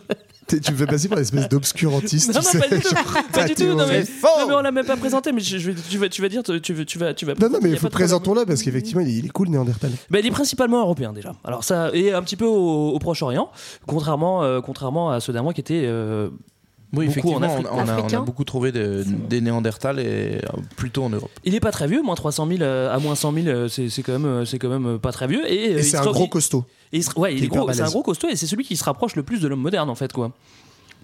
[0.48, 2.34] T'es- tu me fais passer pour une espèce d'obscurantiste.
[2.34, 2.90] Non, tu non, sais, pas du tout.
[2.96, 3.64] genre, Pas ta du tout.
[3.66, 4.10] Non, mais, théorie.
[4.40, 5.32] non, mais on l'a même pas présenté.
[5.32, 7.34] Mais je, je vais- tu, vas, tu vas dire, tu, vas, tu vas, tu vas.
[7.36, 9.92] Non, non, mais il faut présentons-le parce qu'effectivement, il est- il est cool, Néandertal.
[10.10, 11.34] Bah, il est principalement européen déjà.
[11.44, 13.50] Alors ça et un petit peu au, au Proche-Orient,
[13.86, 16.30] contrairement, euh, contrairement à ceux d'un mois qui étaient euh,
[16.92, 17.68] Oui, beaucoup en effectivement, Afrique.
[17.72, 18.22] on, a, on a Africain.
[18.22, 20.40] beaucoup trouvé de- des Néandertals et euh,
[20.76, 21.30] plutôt en Europe.
[21.46, 24.02] Il est pas très vieux, moins 300 000 euh, à moins 100 000, euh, c'est
[24.02, 25.48] quand même, c'est quand même pas très vieux.
[25.52, 26.66] Et, c'est un gros costaud.
[26.92, 28.76] et il se- ouais, il est gros, c'est un gros costaud et c'est celui qui
[28.76, 30.32] se rapproche le plus de l'homme moderne en fait quoi.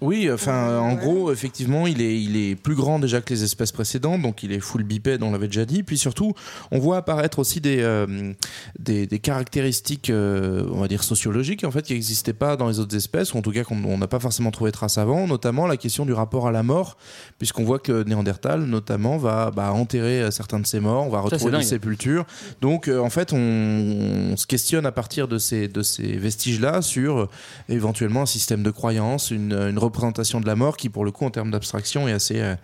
[0.02, 3.72] Oui, enfin, en gros, effectivement, il est, il est plus grand déjà que les espèces
[3.72, 5.82] précédentes, donc il est full bipède, on l'avait déjà dit.
[5.82, 6.34] Puis surtout,
[6.70, 8.34] on voit apparaître aussi des, euh,
[8.78, 12.78] des, des caractéristiques, euh, on va dire, sociologiques, en fait, qui n'existaient pas dans les
[12.78, 15.66] autres espèces, ou en tout cas qu'on on n'a pas forcément trouvé trace avant, notamment
[15.66, 16.98] la question du rapport à la mort,
[17.38, 21.20] puisqu'on voit que Néandertal, notamment, va bah, enterrer euh, certains de ses morts, on va
[21.20, 22.26] retrouver des sépultures.
[22.60, 27.30] Donc, en fait, on, on se questionne à partir de ces, de ces vestiges-là sur
[27.70, 31.24] éventuellement un système de croyance, une, une représentation de la mort qui, pour le coup,
[31.24, 32.54] en termes d'abstraction, est assez, euh,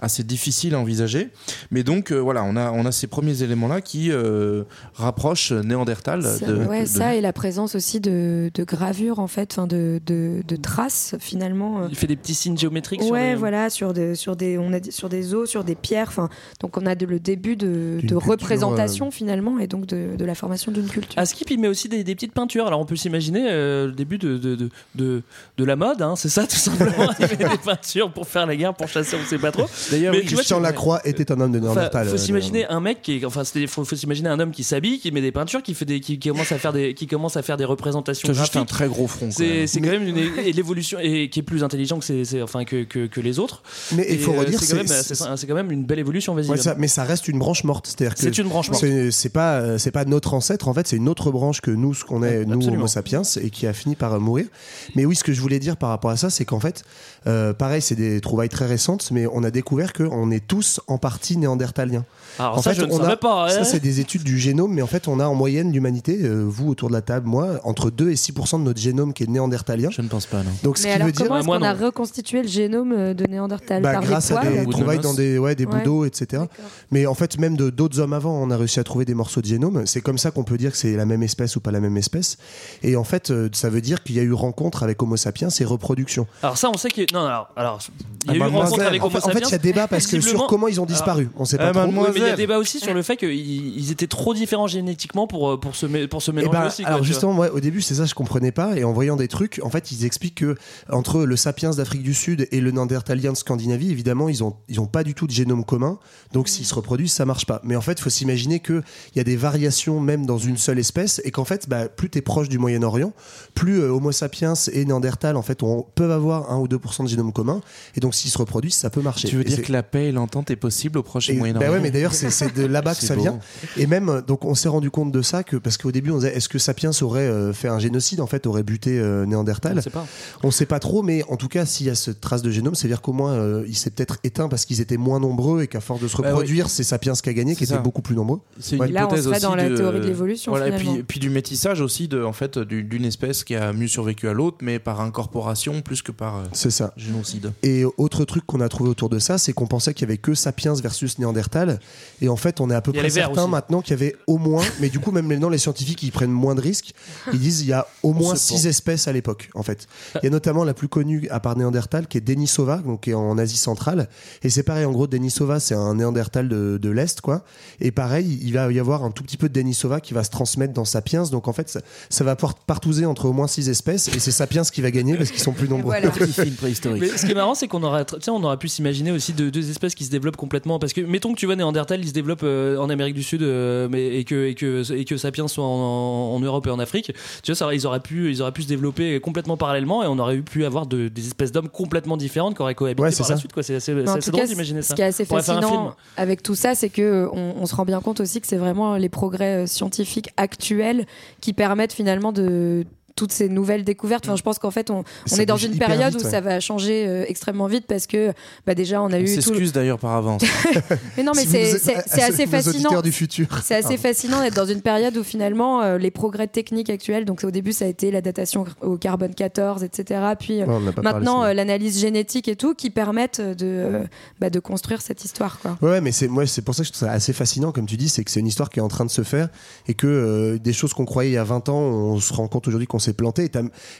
[0.00, 1.30] assez difficile à envisager.
[1.70, 4.62] Mais donc, euh, voilà, on a, on a ces premiers éléments-là qui euh,
[4.94, 9.26] rapprochent Néandertal Ça, de, ouais, de- ça et la présence aussi de, de gravures en
[9.26, 11.88] fait, enfin de, de, de traces finalement.
[11.88, 13.02] Il fait des petits signes géométriques.
[13.02, 15.64] sur Ouais, les- voilà, sur des, sur des, on a dit- sur des os, sur
[15.64, 16.08] des pierres.
[16.08, 16.28] Enfin,
[16.60, 20.72] donc on a de- le début de, représentation finalement et donc de, de la formation
[20.72, 21.18] d'une culture.
[21.18, 22.66] À Skip, il met aussi des, des petites peintures.
[22.66, 25.22] Alors on peut s'imaginer euh, le début de, de, de, de,
[25.58, 27.10] de la mode, hein, c'est ça tout simplement.
[27.18, 29.66] il met des peintures pour faire la guerre, pour chasser, on sait pas trop.
[29.90, 32.06] D'ailleurs, oui, Christian Lacroix était un homme de Néandertal.
[32.08, 34.98] faut euh, s'imaginer un mec qui est, enfin, faut, faut s'imaginer un homme qui s'habille,
[34.98, 37.36] qui met des peintures, qui fait des, qui, qui commence à faire des, qui commence
[37.36, 39.28] à faire des représentations a juste un très gros front.
[39.30, 42.42] C'est c'est quand même une et l'évolution et qui est plus intelligent que, c'est- c'est-
[42.42, 43.62] enfin, que, que, que les autres.
[43.94, 46.34] Mais il faut euh, redire, c'est quand, c'est- c'est- c'est quand même une belle évolution.
[46.34, 47.86] Ouais, ça- mais ça reste une branche morte.
[47.86, 48.80] C'est-à-dire que C'est une branche morte.
[48.80, 50.68] c'est- C'est pas, euh, c'est pas notre ancêtre.
[50.68, 52.66] En fait, c'est une autre branche que nous, ce qu'on est, nous.
[52.66, 54.46] Homo sapiens, et qui a fini par euh, mourir.
[54.94, 56.84] Mais oui, ce que je voulais dire par rapport à ça, c'est qu'en fait,
[57.26, 60.98] euh, pareil, c'est des trouvailles très récentes, mais on a découvert qu'on est tous en
[60.98, 62.04] partie néandertaliens.
[62.38, 63.48] Alors en ça, fait, je ne on a, pas.
[63.48, 63.64] Ça, hein.
[63.64, 66.68] c'est des études du génome, mais en fait, on a en moyenne l'humanité, euh, vous
[66.68, 69.88] autour de la table, moi, entre 2 et 6 de notre génome qui est néandertalien.
[69.90, 70.50] Je ne pense pas, non.
[70.62, 71.26] Donc, ce Mais qui alors veut dire.
[71.26, 74.44] comment est-ce qu'on a reconstitué le génome euh, de Néandertal Bah, par grâce des à
[74.44, 75.82] des Ou de trouvailles dans des, ouais, des Ouais.
[75.82, 76.44] bouts etc.
[76.90, 79.40] Mais en fait, même de d'autres hommes avant, on a réussi à trouver des morceaux
[79.40, 79.86] de génome.
[79.86, 81.96] C'est comme ça qu'on peut dire que c'est la même espèce ou pas la même
[81.96, 82.36] espèce.
[82.82, 85.64] Et en fait, ça veut dire qu'il y a eu rencontre avec Homo sapiens et
[85.64, 86.26] reproduction.
[86.46, 87.18] Alors ça, on sait qu'il y a...
[87.18, 87.80] non, alors, alors
[88.28, 88.64] il y a Ah, eu mademoiselle.
[88.70, 90.80] rencontre avec En Homo en fait, il y a débat parce que sur comment ils
[90.80, 91.28] ont disparu.
[91.36, 91.80] On sait pas Ah, trop.
[91.82, 92.12] mademoiselle.
[92.14, 93.30] Oui, mais il y a débat aussi sur le fait qu'ils
[93.78, 96.82] ils étaient trop différents génétiquement pour, euh, pour, se, pour se Eh mélanger ben, aussi.
[96.82, 98.76] quoi, alors justement, moi, au début, c'est ça, je comprenais pas.
[98.76, 100.56] Et en voyant des trucs, en fait, ils expliquent que
[100.90, 104.80] entre le sapiens d'Afrique du Sud et le néandertalien de Scandinavie, évidemment, ils ont, ils
[104.80, 105.98] ont pas du tout de génome commun.
[106.32, 107.60] Donc, s'ils se reproduisent, ça marche pas.
[107.64, 108.82] Mais en fait, il faut s'imaginer qu'il
[109.14, 112.18] y a des variations même dans une seule espèce et qu'en fait, bah, plus tu
[112.18, 113.12] es proche du Moyen-Orient,
[113.54, 117.08] plus euh, Homo sapiens et Néandertal, en fait, on, peuvent avoir 1 ou 2% de
[117.08, 117.60] génome commun.
[117.96, 119.28] Et donc, s'ils se reproduisent, ça peut marcher.
[119.28, 121.68] Tu veux Et dire que la paix et l'entente est possible au et et- Moyen-Orient
[121.68, 123.22] bah ouais, mais d'ailleurs, c'est de là-bas que ça beau.
[123.22, 123.38] vient.
[123.76, 126.34] Et même, donc, on s'est rendu compte de ça que, parce qu'au début, on disait,
[126.36, 129.82] est-ce que Sapiens aurait euh, fait un génocide, en fait, aurait buté euh, On Néandertal
[129.82, 130.06] sait pas.
[130.42, 132.74] On sait pas trop, mais en tout cas, s'il y a cette trace de génome,
[132.74, 135.80] c'est-à-dire qu'au moins, euh, il s'est peut-être éteint parce qu'ils étaient moins nombreux et qu'à
[135.80, 138.40] force de se Bah reproduire, c'est Sapiens qui a gagné, qui était beaucoup plus nombreux.
[138.60, 138.88] C'est une Ouais.
[138.88, 141.20] Là, on hypothèse serait aussi dans la de- théorie de l'évolution, Voilà, et puis, puis
[141.20, 144.58] du métissage aussi de, en fait, du- d'une espèce qui a mieux survécu à l'autre,
[144.62, 146.92] mais par incorporation plus que par euh, C'est ça.
[146.96, 147.52] génocide.
[147.62, 150.18] Et autre truc qu'on a trouvé autour de ça, c'est qu'on pensait qu'il y avait
[150.18, 151.78] que Sapiens versus Néandertal.
[152.20, 153.50] Et en fait, on est à peu près certain aussi.
[153.50, 156.30] maintenant qu'il y avait au moins, mais du coup, même maintenant, les scientifiques, ils prennent
[156.32, 156.92] moins de risques.
[157.32, 158.68] Ils disent il y a au moins six pas.
[158.70, 159.86] espèces à l'époque, en fait.
[160.16, 163.10] Il y a notamment la plus connue à part Néandertal, qui est Denisova, donc qui
[163.10, 164.08] est en Asie centrale.
[164.42, 167.44] Et c'est pareil, en gros, Denisova, c'est un Néandertal de, de l'Est, quoi.
[167.80, 170.30] Et pareil, il va y avoir un tout petit peu de Denisova qui va se
[170.30, 171.24] transmettre dans Sapiens.
[171.24, 174.08] Donc en fait, ça, ça va pouvoir partouzer entre au moins six espèces.
[174.08, 175.92] Et c'est Sapiens qui va gagner parce qu'ils sont plus nombreux.
[175.92, 176.08] voilà.
[176.18, 177.00] Petit film préhistorique.
[177.02, 179.50] Mais ce qui est marrant, c'est qu'on aurait, tiens, on aurait pu s'imaginer aussi de,
[179.50, 180.78] deux espèces qui se développent complètement.
[180.78, 183.42] Parce que, mettons que tu vois Néandertal, il se développe euh, en Amérique du Sud,
[183.42, 186.78] euh, mais, et, que, et, que, et que Sapiens soit en, en Europe et en
[186.78, 187.12] Afrique.
[187.42, 190.18] Tu vois, ça, ils, auraient pu, ils auraient pu se développer complètement parallèlement et on
[190.18, 193.30] aurait pu avoir de- des espèces d'hommes complètement différentes qui auraient cohabité Ouais, c'est par
[193.30, 193.52] la suite.
[193.52, 193.62] quoi.
[193.62, 194.94] C'est assez, en assez tout drôle d'imaginer ce ça.
[194.94, 198.20] qui est assez fascinant avec tout ça, c'est que on, on se rend bien compte
[198.20, 201.06] aussi que c'est vraiment les progrès euh, scientifiques actuels
[201.40, 202.84] qui permettent finalement de
[203.16, 204.26] toutes ces nouvelles découvertes.
[204.26, 205.02] Enfin, je pense qu'en fait, on,
[205.38, 206.30] est dans une période vite, où ouais.
[206.30, 208.32] ça va changer euh, extrêmement vite parce que
[208.66, 210.42] bah, déjà, on a On eu le- s'excuse d'ailleurs par avance.
[211.16, 213.00] Mais non, mais Si c'est assez fascinant.
[213.00, 213.46] du futur.
[213.64, 214.02] C'est assez Pardon.
[214.02, 217.72] fascinant d'être dans une période où finalement euh, les progrès techniques actuels, donc au début
[217.72, 220.20] ça a été la datation au carbone 14, etc.
[220.38, 224.04] Puis euh, Ouais, maintenant euh, l'analyse génétique et tout qui permettent de, euh,
[224.40, 225.58] bah, de construire cette histoire.
[225.60, 225.78] Quoi.
[225.80, 227.96] Ouais, mais c'est moi c'est pour ça que je trouve ça assez fascinant comme tu
[227.96, 229.48] dis, c'est que c'est une histoire qui est en train de se faire
[229.88, 232.48] et que euh, des choses qu'on croyait il y a 20 ans, on se rend
[232.48, 233.50] compte aujourd'hui qu'on s'est planté et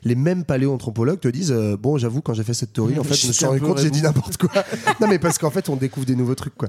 [0.05, 3.15] les mêmes paléoanthropologues te disent euh, bon, j'avoue quand j'ai fait cette théorie en fait,
[3.15, 4.51] je me suis rendu compte j'ai dit n'importe quoi.
[5.01, 6.69] non mais parce qu'en fait, on découvre des nouveaux trucs quoi.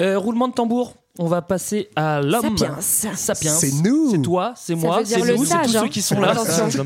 [0.00, 0.96] Euh, roulement de tambour.
[1.16, 2.58] On va passer à l'homme.
[2.58, 2.76] Sapiens.
[2.80, 3.52] Sapiens.
[3.52, 4.10] C'est nous.
[4.10, 5.80] C'est toi, c'est Ça moi, veut dire c'est le nous, c'est sage, tous hein.
[5.82, 6.34] ceux qui sont là.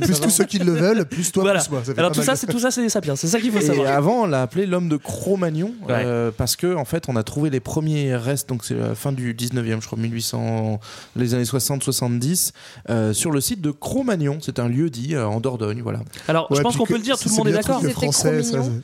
[0.02, 1.60] Plus tous ceux qui le veulent, plus toi, Voilà.
[1.60, 1.82] plus moi.
[1.82, 3.16] Ça Alors tout ça, c'est tout ça, c'est des sapiens.
[3.16, 3.90] C'est ça qu'il faut Et savoir.
[3.90, 7.48] avant, on l'a appelé l'homme de Cro-Magnon euh, parce que en fait, on a trouvé
[7.48, 8.50] les premiers restes.
[8.50, 10.78] Donc c'est la fin du 19e, je crois 1800,
[11.16, 12.52] les années 60-70,
[12.90, 14.38] euh, sur le site de Cro-Magnon.
[14.42, 16.00] C'est un lieu dit euh, en Dordogne, voilà.
[16.28, 17.80] Alors, Ouais, je pense qu'on peut le dire, tout le monde est d'accord.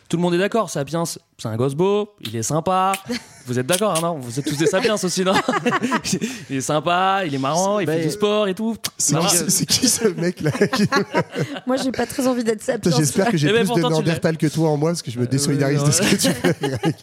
[0.08, 0.70] Tout le monde est d'accord.
[0.70, 1.04] Sapiens,
[1.36, 2.92] c'est un gosse beau, il est sympa.
[3.46, 4.18] Vous êtes d'accord, hein, non?
[4.18, 5.34] Vous êtes tous des sapiens aussi, non?
[6.50, 8.76] Il est sympa, il est marrant, il fait du sport et tout.
[8.96, 10.50] C'est qui, c'est qui ce mec là?
[11.66, 12.92] Moi, j'ai pas très envie d'être sapiens.
[12.96, 13.88] J'espère que j'ai Eh ben, plus de tu.
[13.88, 15.86] Néandertal que toi en moi parce que je me désolidarise ouais.
[15.86, 16.94] de ce que tu fais.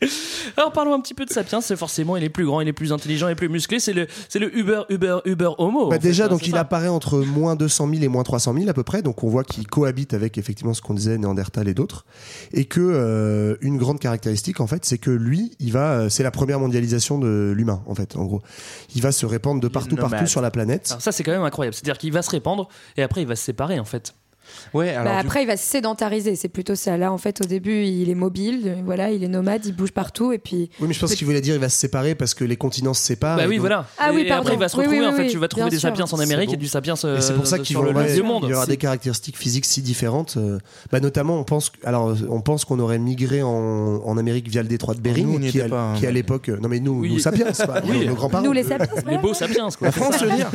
[0.56, 1.60] Alors parlons un petit peu de Sapiens.
[1.60, 3.80] C'est forcément, il est plus grand, il est plus intelligent, il est plus musclé.
[3.80, 5.88] C'est le, c'est le Uber, Uber, Uber Homo.
[5.88, 6.60] Bah fait, déjà, hein, donc il ça.
[6.60, 9.02] apparaît entre moins 200 000 et moins 300 000 à peu près.
[9.02, 12.04] Donc on voit qu'il cohabite avec effectivement ce qu'on disait Néandertal et d'autres,
[12.52, 16.22] et que euh, une grande caractéristique en fait, c'est que lui, il va, euh, c'est
[16.22, 18.16] la première mondialisation de l'humain en fait.
[18.16, 18.42] En gros,
[18.94, 20.88] il va se répandre de partout, partout sur la planète.
[20.90, 21.74] Alors ça, c'est quand même incroyable.
[21.74, 24.14] C'est-à-dire qu'il va se répandre et après, il va se séparer en fait.
[24.74, 26.36] Ouais, alors Bah, du après, il va se sédentariser.
[26.36, 26.96] C'est plutôt ça.
[26.96, 28.62] Là, en fait, au début, il est mobile.
[28.66, 30.32] euh, Voilà, il est nomade, il bouge partout.
[30.32, 30.70] Et puis.
[30.80, 32.94] Oui, mais je pense qu'il voulait dire il va se séparer parce que les continents
[32.94, 33.36] se séparent.
[33.36, 33.86] bah et oui, donc- voilà.
[33.98, 34.42] Ah oui, et pardon.
[34.42, 35.00] après, il va se Oui, retrouver.
[35.00, 35.88] oui, en fait, tu vas trouver des sûr.
[35.88, 36.54] sapiens en Amérique bon.
[36.54, 38.42] et du sapiens euh, Et c'est pour ça qu'il sur le monde.
[38.44, 40.36] il y aura des caractéristiques physiques si différentes.
[40.36, 40.58] euh,
[40.92, 44.68] bah notamment, on pense, alors, on pense qu'on aurait migré en, en Amérique via le
[44.68, 46.80] détroit de Bering, nous, on n'y qui, pas, hein, qui à l'époque, euh, non mais
[46.80, 47.46] nous, nous sapiens,
[48.06, 48.44] nos, grands-parents.
[48.44, 48.86] Nous, les sapiens.
[49.08, 49.86] Les beaux sapiens, quoi.
[49.88, 50.50] La France, je veux dire.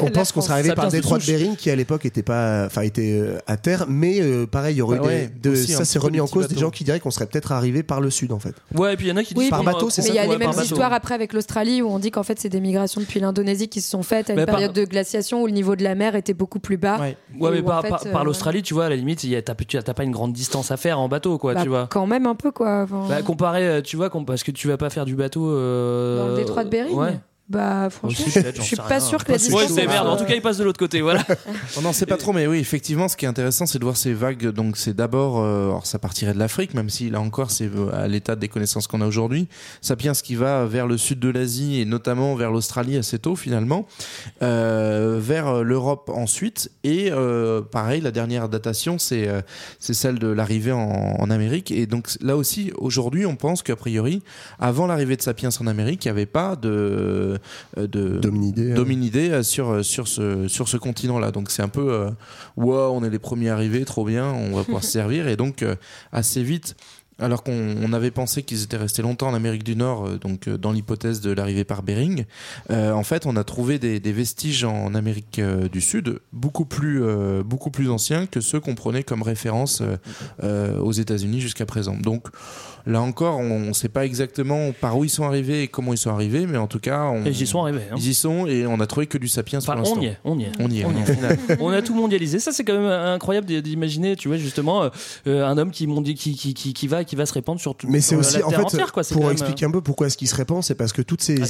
[0.00, 1.24] On pense qu'on serait arrivé par le détroit de.
[1.24, 4.78] Bering, qui à l'époque était pas, enfin était euh, à terre, mais euh, pareil, il
[4.78, 6.84] y aurait Bah ouais, des, de- aussi ça s'est remis en cause des gens qui
[6.84, 8.54] diraient qu'on serait peut-être arrivé par le sud en fait.
[8.74, 10.08] Ouais, et puis il y en a qui Oui, disent par qu'on- bateau, c'est Mais
[10.08, 12.10] ça il y a Ouais, les par mêmes histoires après avec l'Australie où on dit
[12.10, 14.56] qu'en fait c'est des migrations depuis l'Indonésie qui se sont faites à une Mais par-
[14.56, 16.98] période de glaciation où le niveau de la mer était beaucoup plus bas.
[17.00, 17.16] Ouais.
[17.40, 19.54] Mais par, par- euh, par l'Australie, tu vois, à la limite, il y a- t'as
[19.54, 21.88] pas une grande distance à faire en bateau, quoi, Bah, tu vois.
[21.90, 22.82] Quand même un peu quoi.
[22.84, 25.46] Enfin, Bah, comparé, tu vois, parce que tu vas pas faire du bateau.
[25.50, 27.18] dans le détroit de Bering.
[27.46, 28.24] Bah franchement,
[28.56, 29.78] je suis pas sûr que la c'est Ouais, distance.
[29.78, 30.08] c'est merde.
[30.08, 31.22] En tout cas, il passe de l'autre côté, voilà.
[31.76, 33.98] On n'en sait pas trop, mais oui, effectivement, ce qui est intéressant, c'est de voir
[33.98, 34.46] ces vagues.
[34.48, 37.90] Donc, c'est d'abord, euh, alors ça partirait de l'Afrique, même si là encore, c'est euh,
[37.92, 39.46] à l'état des connaissances qu'on a aujourd'hui.
[39.82, 43.86] Sapiens qui va vers le sud de l'Asie et notamment vers l'Australie assez tôt, finalement,
[44.42, 46.70] euh, vers l'Europe ensuite.
[46.82, 49.28] Et euh, pareil, la dernière datation, c'est
[49.80, 50.78] c'est celle de l'arrivée en,
[51.18, 51.70] en Amérique.
[51.70, 54.22] Et donc, là aussi, aujourd'hui, on pense qu'a priori,
[54.58, 57.38] avant l'arrivée de Sapiens en Amérique, il n'y avait pas de,
[57.76, 58.70] de, Dominidé.
[58.72, 58.74] euh.
[58.74, 61.30] dominidés euh, sur, sur ce, sur ce continent-là.
[61.30, 62.10] Donc c'est un peu, euh,
[62.56, 65.28] wow, on est les premiers arrivés, trop bien, on va pouvoir se servir.
[65.28, 65.74] Et donc euh,
[66.12, 66.76] assez vite,
[67.20, 70.48] alors qu'on on avait pensé qu'ils étaient restés longtemps en Amérique du Nord, euh, donc
[70.48, 72.24] euh, dans l'hypothèse de l'arrivée par Bering,
[72.70, 76.64] euh, en fait on a trouvé des, des vestiges en Amérique euh, du Sud beaucoup
[76.64, 79.96] plus, euh, beaucoup plus anciens que ceux qu'on prenait comme référence euh,
[80.42, 81.96] euh, aux États-Unis jusqu'à présent.
[81.96, 82.26] Donc
[82.86, 85.98] là encore, on ne sait pas exactement par où ils sont arrivés et comment ils
[85.98, 87.80] sont arrivés, mais en tout cas, on, Et Ils y sont arrivés.
[87.90, 87.94] hein.
[87.96, 89.96] ils y sont et on a trouvé que du sapiens Enfin, pour l'instant.
[89.98, 90.50] on y est, on y est.
[90.58, 91.58] On y est, On y est.
[91.60, 92.38] on a tout mondialisé.
[92.38, 94.88] Ça, c'est quand même incroyable d'i- d'imaginer, tu vois, justement, euh,
[95.26, 97.74] euh, un homme qui, mondi- qui, qui, qui, qui va, qui va se répandre sur
[97.74, 99.02] tout Mais c'est sur aussi, la en terre fait, entière, quoi.
[99.02, 101.02] C'est quand pour même, expliquer un peu pourquoi est-ce qu'il se répand, c'est parce que
[101.02, 101.46] toutes ces, Ah,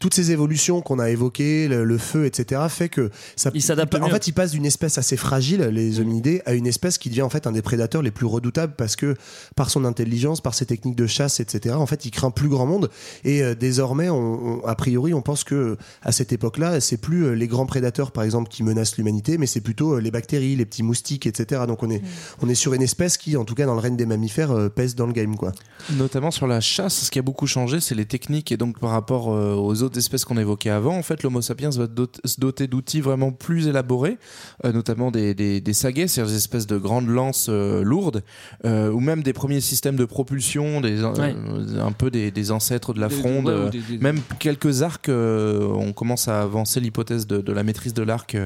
[0.00, 3.50] toutes ces évolutions qu'on a évoquées, le, le feu, etc., fait que ça.
[3.54, 4.12] Il s'adapte En mieux.
[4.12, 7.30] fait, il passe d'une espèce assez fragile, les hominidés, à une espèce qui devient en
[7.30, 9.14] fait un des prédateurs les plus redoutables parce que
[9.54, 11.74] par son intelligence, par ses techniques de chasse, etc.
[11.74, 12.88] En fait, il craint plus grand monde.
[13.24, 17.24] Et euh, désormais, on, on- a priori, on pense que à cette époque-là, c'est plus
[17.26, 20.54] euh, les grands prédateurs, par exemple, qui menacent l'humanité, mais c'est plutôt euh, les bactéries,
[20.54, 21.62] les petits moustiques, etc.
[21.66, 22.00] Donc on est,
[22.42, 24.68] on est sur une espèce qui, en tout cas dans le règne des mammifères, euh,
[24.68, 25.50] pèse dans le game, quoi.
[25.98, 28.52] Notamment sur la chasse, ce qui a beaucoup changé, c'est les techniques.
[28.52, 31.70] Et donc, par rapport euh, aux autres espèces qu'on évoquait avant, en fait, l'Homo sapiens
[31.70, 34.16] va dot- se doter d'outils vraiment plus élaborés,
[34.64, 38.22] euh, notamment des, des, des saguets, c'est-à-dire des espèces de grandes lances euh, lourdes,
[38.64, 41.34] euh, ou même des premiers systèmes de propulsion, des, euh, Ouais.
[41.80, 43.48] un peu des, des ancêtres de la Des- fronde.
[43.48, 47.62] euh, des- des- Même quelques arcs, euh, on commence à avancer l'hypothèse de, de la
[47.62, 48.36] maîtrise de l'arc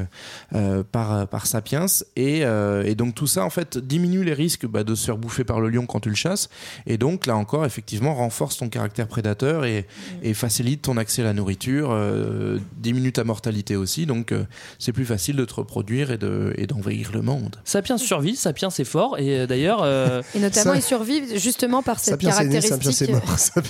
[0.92, 1.86] par, par Sapiens.
[2.16, 5.16] Et, euh, et donc tout ça, en fait, diminue les risques bah, de se faire
[5.16, 6.48] bouffer par le lion quand tu le chasses.
[6.86, 9.86] Et donc, là encore, effectivement, renforce ton caractère prédateur et,
[10.22, 14.06] et facilite ton accès à la nourriture, euh, diminue ta mortalité aussi.
[14.06, 14.44] Donc, euh,
[14.78, 17.56] c'est plus facile de te reproduire et de- et d'envahir le monde.
[17.64, 19.80] Sapiens survit, Sapiens c'est fort et d'ailleurs.
[19.82, 23.10] euh, Et notamment, Ça- ils survivent justement par cette Sapiens né, caractéristique.
[23.10, 23.22] Mort.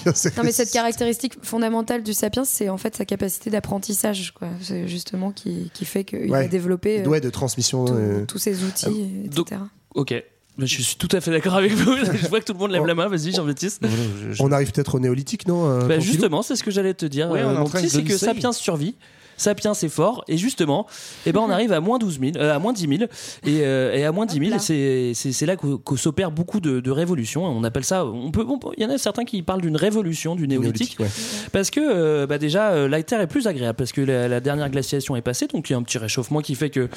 [0.05, 4.49] Est Non mais cette caractéristique fondamentale du sapiens, c'est en fait sa capacité d'apprentissage, quoi.
[4.63, 6.45] C'est justement qui, qui fait qu'il Ouais.
[6.45, 7.85] a développé euh, Ouais, de transmission.
[7.85, 9.33] tout- euh, tous ces outils, etc.
[9.35, 9.53] donc-
[9.95, 10.15] Ok.
[10.59, 11.97] Mais Je suis tout à fait d'accord avec vous.
[12.23, 13.09] Je vois que tout le monde lève la main.
[13.09, 13.83] Vas-y, Jean-Baptiste.
[14.41, 17.31] On arrive peut-être au néolithique, non euh, Bah, justement, c'est ce que j'allais te dire.
[17.31, 18.19] Ouais, euh, mon petit, c'est que.
[18.19, 18.97] Sapiens survit.
[19.41, 20.87] Sapiens c'est fort et justement,
[21.27, 23.09] eh ben on arrive à moins 12 000, euh, à moins 10 000 et,
[23.63, 24.59] euh, et à moins 10 000,
[25.13, 27.45] c'est là qu'o- qu'o s'opère beaucoup de, de révolutions.
[27.45, 28.45] On appelle ça, on peut,
[28.77, 30.97] il y en a certains qui parlent d'une révolution du néolithique,
[31.53, 34.41] parce que euh, bah déjà euh, la terre est plus agréable parce que la, la
[34.41, 36.89] dernière glaciation est passée, donc il y a un petit réchauffement qui fait que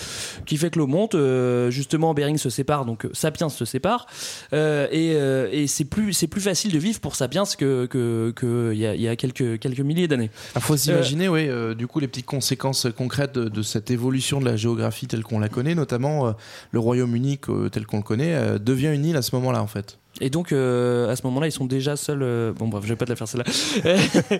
[0.45, 1.15] qui fait que l'eau monte.
[1.15, 4.05] euh, justement, Bering se sépare, donc Sapiens se sépare
[4.53, 8.31] euh, et, euh, et c'est plus c'est plus facile de vivre pour Sapiens que que
[8.35, 10.29] que il y a, y a quelques quelques milliers d'années.
[10.55, 14.45] Il faut s'imaginer, oui, euh, du coup, les petites conséquences concrètes de, cette évolution de
[14.45, 16.31] la géographie telle qu'on la connaît, notamment euh,
[16.71, 17.39] le Royaume-Uni
[17.71, 19.99] tel qu'on le connaît, euh, devient une île à ce moment-là, en fait.
[20.21, 22.21] Et donc, euh, à ce moment-là, ils sont déjà seuls.
[22.21, 23.45] euh, Bon, bref, je vais pas te la faire celle-là.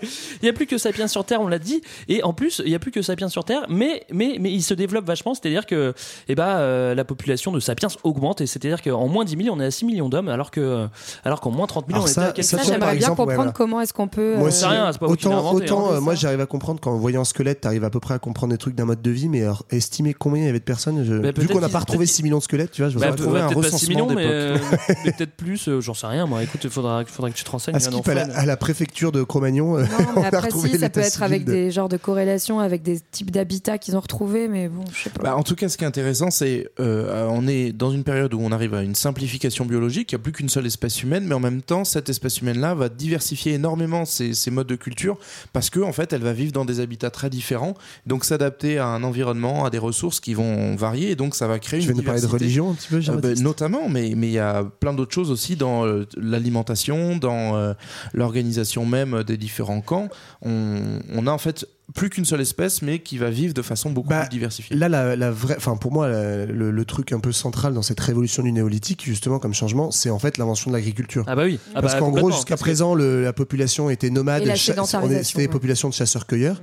[0.02, 1.82] il n'y a plus que Sapiens sur Terre, on l'a dit.
[2.08, 4.62] Et en plus, il n'y a plus que Sapiens sur Terre, mais, mais, mais il
[4.62, 5.34] se développe vachement.
[5.34, 5.94] C'est-à-dire que
[6.28, 8.40] eh ben, euh, la population de Sapiens augmente.
[8.42, 10.88] Et c'est-à-dire qu'en moins 10 000, on est à 6 millions d'hommes, alors que
[11.24, 12.78] alors qu'en moins 30 000, Alors on ça- était à quelques ça, Ça, tu vois,
[12.80, 13.52] par j'aimerais bien exemple, ouais, comprendre voilà.
[13.54, 14.36] comment est-ce qu'on peut.
[14.36, 15.96] Moi euh, aussi, c'est rien, c'est pas vous qui l'avez autant, inventé, autant hein.
[15.96, 18.52] euh, moi j'arrive à comprendre qu'en voyant un squelette, t'arrives à peu près à comprendre
[18.54, 21.04] des trucs d'un mode de vie, mais alors, estimer combien il y avait de personnes,
[21.04, 22.82] je- Bah, vu peut-être qu'on n'a qu'ils- pas retrouvé peut-être 6 millions de squelettes, tu
[22.84, 23.24] vois, je Bah, vois pas.
[23.24, 24.58] trouver un peut-être pas 6 millions, recensement euh,
[25.06, 26.26] mais peut-être plus, euh, j'en sais rien.
[26.26, 27.76] Moi, écoute, il faudra, faudra que tu te renseignes.
[27.76, 28.34] À Yann Skip, à la, Orphan.
[28.36, 31.24] à la préfecture de Cro-Magnon, euh, Non, on mais a après, si, ça peut être
[31.24, 34.84] avec de- des genres de corrélations avec des types d'habitats qu'ils ont retrouvés, mais bon,
[34.94, 35.24] je sais pas.
[35.24, 38.34] Bah, en tout cas, ce qui est intéressant, c'est euh, on est dans une période
[38.34, 40.12] où on arrive à une simplification biologique.
[40.12, 42.74] Il n'y a plus qu'une seule espèce humaine, mais en même temps, cette espèce humaine-là
[42.76, 45.18] va diversifier énormément ses, ses modes de culture
[45.54, 47.74] parce que en fait, elle va vivre dans des habitats très différents,
[48.06, 51.60] donc s'adapter à un environnement, à des ressources qui vont varier, et donc ça va
[51.60, 54.14] créer Tu une veux nous parler de religion un petit peu, Euh, ben, Notamment, mais
[54.16, 57.74] mais il y a plein d'autres choses aussi dans euh, l'alimentation, dans euh,
[58.14, 60.10] l'organisation même des différents camps.
[60.42, 63.92] On, on a en fait plus qu'une seule espèce, mais qui va vivre de façon
[63.92, 64.76] beaucoup Bah, plus diversifiée.
[64.76, 67.82] Là, la, la vraie, enfin pour moi, la- le, le truc un peu central dans
[67.82, 71.26] cette révolution du néolithique, justement comme changement, c'est en fait l'invention de l'agriculture.
[71.28, 71.60] Ah bah oui.
[71.76, 75.38] Ah Parce bah, qu'en gros, jusqu'à que- présent, le- la population était nomade, c'était des
[75.42, 75.48] ouais.
[75.50, 76.62] populations de chasseurs-cueilleurs.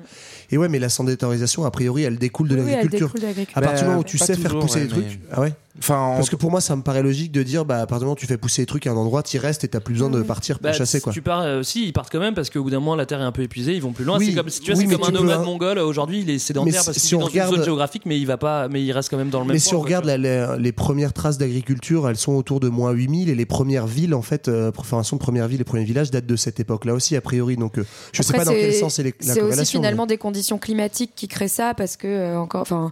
[0.51, 3.07] Et ouais, mais la sédentarisation, a priori, elle découle de Oui, l'agriculture.
[3.09, 3.59] découle de l'agriculture.
[3.59, 5.21] À partir du Bah, moment où tu pas sais faire pousser ouais, des mais- trucs,
[5.31, 5.53] ah ouais.
[5.79, 7.99] Enfin, en- Parce que pour moi, ça me paraît logique de dire, bah, à partir
[8.01, 9.79] du moment où tu fais pousser des trucs à un endroit, tu restes et t'as
[9.81, 11.13] plus besoin de partir pour Bah, chasser, si quoi.
[11.13, 13.21] Tu pars, euh, si, ils partent quand même parce qu'au bout d'un moment, la Terre
[13.21, 14.19] est un peu épuisée, ils vont plus loin.
[14.19, 15.79] Oui, c'est comme, si tu vois, oui, c'est mais comme un nomade mongol.
[15.79, 18.19] Aujourd'hui, il est sédentaire parce si qu'il est on dans regarde- une zone géographique, mais
[18.19, 19.85] il va pas, mais il reste quand même dans le même Mais si on quoi,
[19.87, 23.47] regarde la- les, les premières traces d'agriculture, elles sont autour de moins 8000 et les
[23.47, 26.59] premières villes, en fait, euh, formation de premières villes, les premiers villages datent de cette
[26.59, 27.57] époque-là aussi, a priori.
[27.57, 30.07] Donc, euh, je sais Après, pas dans quel sens c'est les- la C'est aussi finalement
[30.07, 32.91] des conditions climatiques qui créent ça parce que euh, encore, enfin,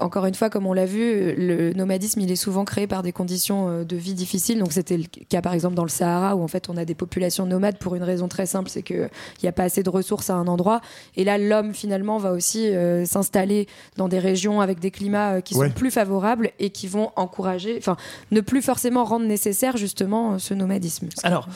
[0.00, 3.12] encore une fois, comme on l'a vu, le nomadisme il est souvent créé par des
[3.12, 4.58] conditions euh, de vie difficiles.
[4.58, 6.94] Donc c'était le cas par exemple dans le Sahara où en fait on a des
[6.94, 9.08] populations nomades pour une raison très simple, c'est que
[9.40, 10.80] il n'y a pas assez de ressources à un endroit.
[11.16, 13.66] Et là, l'homme finalement va aussi euh, s'installer
[13.96, 15.68] dans des régions avec des climats euh, qui Ouais.
[15.68, 17.96] sont plus favorables et qui vont encourager, enfin,
[18.30, 21.08] ne plus forcément rendre nécessaire justement euh, ce nomadisme.
[21.24, 21.46] Alors,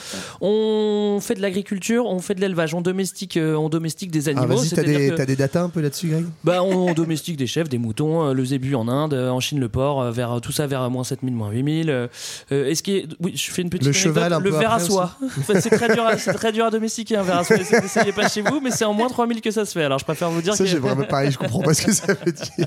[0.41, 4.33] on fait de l'agriculture, on fait de l'élevage, on domestique, euh, on domestique des Ah,
[4.33, 4.57] animaux.
[4.59, 6.27] vas-y, t'as des, que- des datas un peu là-dessus, Greg?
[6.45, 10.01] Bah, on domestique des chèvres, des moutons, le zébu en Inde, en Chine le porc,
[10.03, 11.91] euh, vers tout ça vers euh, moins 7000, moins 8000.
[11.91, 12.07] euh,
[12.53, 13.07] euh, Est-ce qui est...
[13.21, 14.15] Oui, je fais une petite Le anecdote.
[14.15, 15.13] cheval un le peu ver à soie.
[15.39, 17.57] Enfin, c'est très dur, à, c'est très dur à domestiquer un ver à soie.
[17.59, 19.85] N'essayez pas chez vous, mais c'est en moins 3000 que ça se fait.
[19.85, 21.93] Alors, je préfère vous dire Ça, que j'ai vraiment pareil, je comprends pas ce que
[21.93, 22.67] ça veut dire.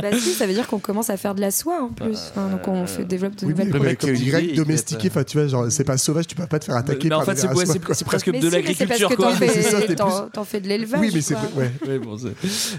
[0.00, 2.16] Bah si, ça veut dire qu'on commence à faire de la soie en plus.
[2.30, 4.24] Enfin, donc on fait, développe de Oui, mais nouvelles comme, mec comme qui a dit
[4.26, 6.46] une Greg, idée, il peut domestiqué, enfin, tu vois, genre, c'est pas sauvage, tu peux
[6.46, 7.64] pas te faire attaquer mais en par fait, c'est ouais,
[8.06, 9.32] presque Mais de si, mais c'est parce l'agriculture, que quoi.
[9.32, 11.00] t'en Mais c'est ça, fais, t'es t'en- plus- t'en fais de l'élevage.
[11.00, 11.34] Oui, mais c'est.
[11.56, 11.72] Ouais.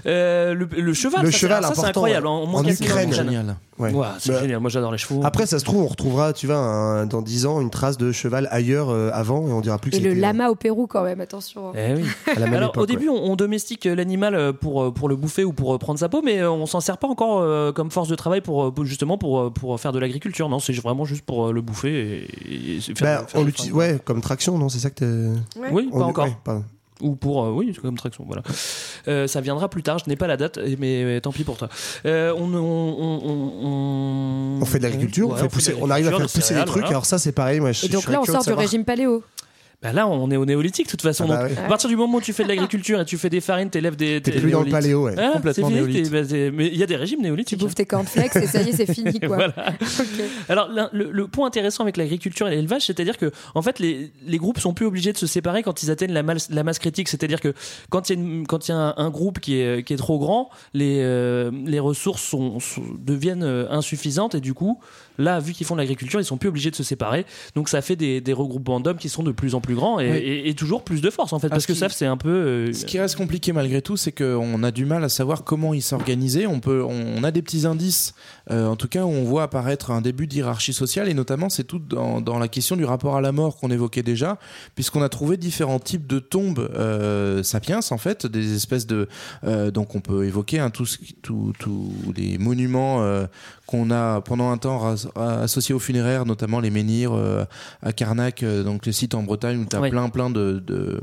[0.06, 2.26] Euh, le, cheval, Le cheval, ça, c'est incroyable.
[2.26, 2.32] ouais.
[2.32, 3.12] En, moins En 4000 Ukraine.
[3.12, 3.56] génial.
[3.80, 3.92] Ouais.
[3.94, 4.60] Ouais, c'est Bah, génial.
[4.60, 5.22] Moi, j'adore les chevaux.
[5.24, 8.12] Après, ça se trouve, on retrouvera, tu vois, un- dans 10 ans, une trace de
[8.12, 10.86] cheval ailleurs euh, avant et on dira plus que Et le c'était, lama au Pérou
[10.86, 11.72] quand même, attention.
[11.74, 12.02] Eh oui.
[12.28, 14.82] euh, à la même Alors époque, au début, on, on domestique euh, l'animal euh, pour
[14.82, 16.98] euh, pour le bouffer ou pour euh, prendre sa peau, mais euh, on s'en sert
[16.98, 19.98] pas encore euh, comme force de travail pour, euh, justement pour euh, pour faire de
[19.98, 20.48] l'agriculture.
[20.48, 23.72] Non, c'est vraiment juste pour euh, le bouffer et, faire- Bah, faire on du l'utilise,
[23.72, 24.68] ouais, comme traction, non?
[24.68, 25.60] C'est ça que t'es.
[25.72, 26.24] Oui, On- pas encore.
[26.26, 26.64] ouais, pardon.
[27.00, 28.24] Ou pour euh, oui, c'est comme traction.
[28.26, 28.42] Voilà.
[29.08, 29.98] Euh, ça viendra plus tard.
[29.98, 31.68] Je n'ai pas la date, mais, mais tant pis pour toi.
[32.06, 36.06] Euh, on, on, on, on- On fait de l'agriculture, Ouais, on, fait pousser, on arrive
[36.08, 36.72] à faire pousser des trucs.
[36.82, 36.88] voilà.
[36.88, 37.60] Alors ça, c'est pareil.
[37.60, 39.22] Moi, je, Et donc là, on sort du régime paléo.
[39.82, 41.24] Bah là, on est au néolithique de toute façon.
[41.30, 43.30] Ah bah donc, à partir du moment où tu fais de l'agriculture et tu fais
[43.30, 44.20] des farines, t'élèves des.
[44.20, 45.14] T'es plus dans le paléo, ouais.
[45.16, 47.58] Ah, Complètement fini, bah, c'est- mais il y a des régimes néolithiques.
[47.58, 49.36] Tu bouffes tes cornflakes et ça y est, c'est fini quoi.
[49.36, 49.54] Voilà.
[50.50, 54.36] Alors le, le point intéressant avec l'agriculture et l'élevage, c'est-à-dire que en fait les, les
[54.36, 57.08] groupes sont plus obligés de se séparer quand ils atteignent la, mal- la masse critique.
[57.08, 57.54] C'est-à-dire que
[57.88, 59.94] quand il y a, une- quand il y a un, un groupe qui est, qui
[59.94, 64.78] est trop grand, les, euh, les ressources sont, sont- deviennent euh, insuffisantes et du coup
[65.18, 67.26] là, vu qu'ils font de l'agriculture, ils sont plus obligés de se séparer.
[67.54, 70.10] Donc ça fait des, des regroupements d'hommes qui sont de plus en plus grands et,
[70.10, 70.16] Oui.
[70.18, 72.16] et- et toujours plus de force en fait, Ah, parce ce que ça c'est un
[72.16, 72.28] peu.
[72.30, 75.74] euh, Ce qui reste compliqué malgré tout, c'est qu'on a du mal à savoir comment
[75.74, 76.46] ils s'organisaient.
[76.46, 78.14] On peut, on a des petits indices,
[78.50, 81.64] euh, en tout cas, où on voit apparaître un début d'hierarchie sociale, et notamment c'est
[81.64, 84.38] tout dans, dans la question du rapport à la mort qu'on évoquait déjà,
[84.74, 89.08] puisqu'on a trouvé différents types de tombes euh, sapiens, en fait, des espèces de,
[89.72, 93.02] donc on peut évoquer hein, tous tous- tous les monuments
[93.66, 97.12] qu'on a pendant un temps associés aux funéraires, notamment les menhirs
[97.82, 99.90] à Carnac, donc les sites en Bretagne où tu as Oui.
[99.90, 101.00] plein plein de, de,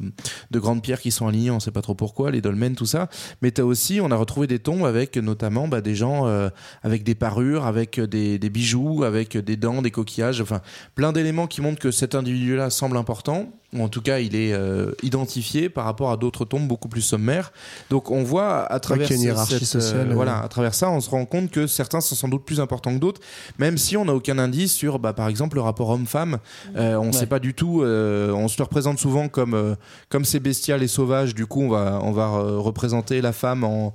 [0.52, 3.08] de grandes pierres qui sont alignées, on sait pas trop pourquoi, les dolmens, tout ça.
[3.42, 6.50] Mais tu as aussi, on a retrouvé des tombes avec notamment bah, des gens euh,
[6.84, 10.62] avec des parures, avec des, des bijoux, avec des dents, des coquillages, enfin
[10.96, 13.52] plein d'éléments qui montrent que cet individu-là semble important.
[13.76, 17.02] Ou en tout cas, il est euh, identifié par rapport à d'autres tombes beaucoup plus
[17.02, 17.52] sommaires.
[17.90, 20.14] Donc, on voit à travers cette, euh, sociale, euh.
[20.16, 22.94] voilà, à travers ça, on se rend compte que certains sont sans doute plus importants
[22.96, 23.20] que d'autres,
[23.60, 26.38] même si on n'a aucun indice sur, bah, par exemple, le rapport homme-femme.
[26.78, 27.12] Euh, on ne Ouais.
[27.14, 27.82] sait pas du tout.
[27.82, 29.76] euh, on se le représente souvent comme euh,
[30.08, 31.36] comme c'est bestial et sauvage.
[31.36, 33.92] Du coup, on va on va euh, représenter la femme en,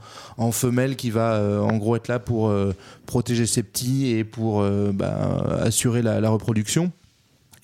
[0.52, 2.52] femelle qui va euh, en gros être là pour
[3.06, 6.92] protéger ses petits et pour bah, assurer la reproduction.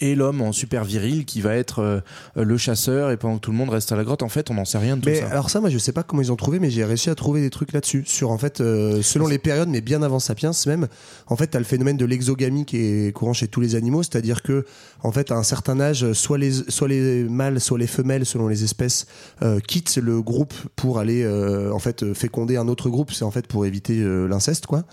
[0.00, 2.00] Et l'homme en super viril qui va être euh,
[2.36, 4.54] le chasseur et pendant que tout le monde reste à la grotte, en fait, on
[4.54, 5.28] n'en sait rien de tout Mais ça.
[5.28, 7.40] alors ça, moi, je sais pas comment ils ont trouvé, mais j'ai réussi à trouver
[7.40, 8.04] des trucs là-dessus.
[8.06, 10.88] Sur en fait, euh, selon les périodes, mais bien avant Sapiens même,
[11.26, 14.42] en fait, t'as le phénomène de l'exogamie qui est courant chez tous les animaux, c'est-à-dire
[14.42, 14.64] que,
[15.02, 18.48] en fait, à un certain âge, soit les, soit les mâles, soit les femelles, selon
[18.48, 19.06] les espèces,
[19.42, 23.12] euh, quittent le groupe pour aller, euh, en fait, féconder un autre groupe.
[23.12, 24.84] C'est en fait pour éviter euh, l'inceste, quoi.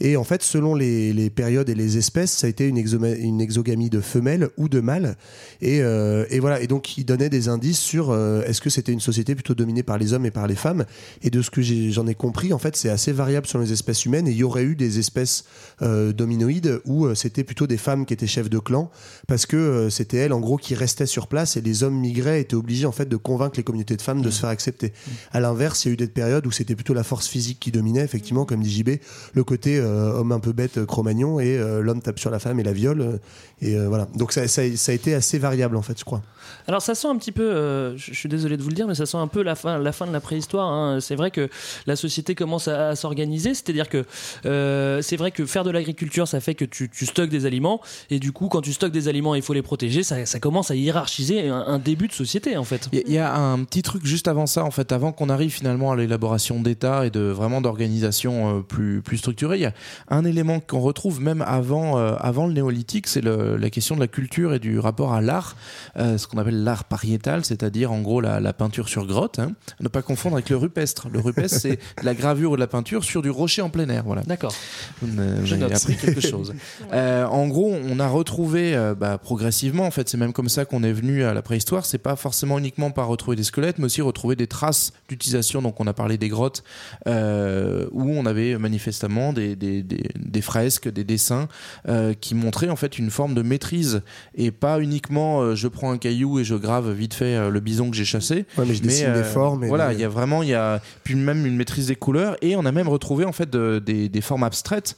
[0.00, 3.90] Et en fait, selon les, les périodes et les espèces, ça a été une, exogamie
[3.90, 5.16] de femelles ou de mâles.
[5.60, 6.60] Et, euh, et voilà.
[6.60, 9.82] Et donc, il donnait des indices sur euh, est-ce que c'était une société plutôt dominée
[9.82, 10.84] par les hommes et par les femmes.
[11.22, 14.04] Et de ce que j'en ai, compris, en fait, c'est assez variable sur les espèces
[14.04, 14.28] humaines.
[14.28, 15.44] Et il y aurait eu des espèces
[15.82, 18.90] euh, dominoïdes où euh, c'était plutôt des femmes qui étaient chefs de clan
[19.26, 22.40] parce que euh, c'était elles, en gros, qui restaient sur place et les hommes migraient,
[22.40, 24.92] étaient obligés, en fait, de convaincre les communautés de femmes de se faire accepter.
[25.32, 27.70] À l'inverse, il y a eu des périodes où c'était plutôt la force physique qui
[27.70, 28.90] dominait, effectivement, comme dit JB,
[29.34, 32.38] le côté euh, homme un peu bête, euh, Cro-Magnon, et euh, l'homme tape sur la
[32.38, 33.00] femme et la viole.
[33.00, 33.18] euh,
[33.60, 34.06] et euh, voilà.
[34.14, 36.22] Donc ça, ça, ça a été assez variable, en fait, je crois.
[36.66, 38.86] Alors ça sent un petit peu, euh, je je suis désolé de vous le dire,
[38.86, 40.68] mais ça sent un peu la fin, la fin de la préhistoire.
[40.72, 40.98] hein.
[41.00, 41.48] C'est vrai que
[41.86, 44.04] la société commence à, à s'organiser, c'est-à-dire que
[44.46, 47.80] euh, c'est vrai que faire de l'agriculture, ça fait que tu, tu stockes des aliments,
[48.10, 50.02] et du coup, quand tu stockes des aliments, il faut les protéger.
[50.02, 52.88] Ça, ça commence à hiérarchiser un, un début de société, en fait.
[52.92, 55.50] Il y, y a un petit truc juste avant ça, en fait, avant qu'on arrive
[55.50, 59.56] finalement à l'élaboration d'État et de vraiment d'organisation euh, plus, plus structurée.
[59.56, 59.74] Il y a
[60.08, 64.08] un élément qu'on retrouve même avant, euh, avant le néolithique, c'est la question de la
[64.08, 65.56] culture et du rapport à l'art,
[65.96, 69.38] euh, ce qu'on appelle l'art pariétal, c'est-à-dire en gros la, la peinture sur grotte.
[69.38, 69.52] hein.
[69.80, 71.08] ne pas confondre avec le rupestre.
[71.12, 74.04] Le rupestre, c'est la gravure ou de la peinture sur du rocher en plein air.
[74.04, 74.22] Voilà.
[74.22, 74.54] D'accord.
[75.02, 75.72] Note.
[75.72, 76.54] appris quelque chose.
[76.92, 80.82] Euh, en gros, on a retrouvé bah, progressivement, en fait, c'est même comme ça qu'on
[80.82, 81.84] est venu à la préhistoire.
[81.86, 85.62] C'est pas forcément uniquement par retrouver des squelettes, mais aussi retrouver des traces d'utilisation.
[85.62, 86.62] Donc, on a parlé des grottes
[87.06, 91.48] où on avait manifestement des, des, des- des fresques, des dessins
[91.88, 94.02] euh, qui montraient en fait une forme de maîtrise
[94.34, 97.60] et pas uniquement euh, je prends un caillou et je grave vite fait euh, le
[97.60, 98.46] bison que j'ai chassé.
[98.56, 100.80] Ouais, mais je dessine des formes et voilà, il y a vraiment, il y a
[101.04, 104.08] puis même une maîtrise des couleurs et on a même retrouvé en fait de- des,
[104.08, 104.96] des formes abstraites.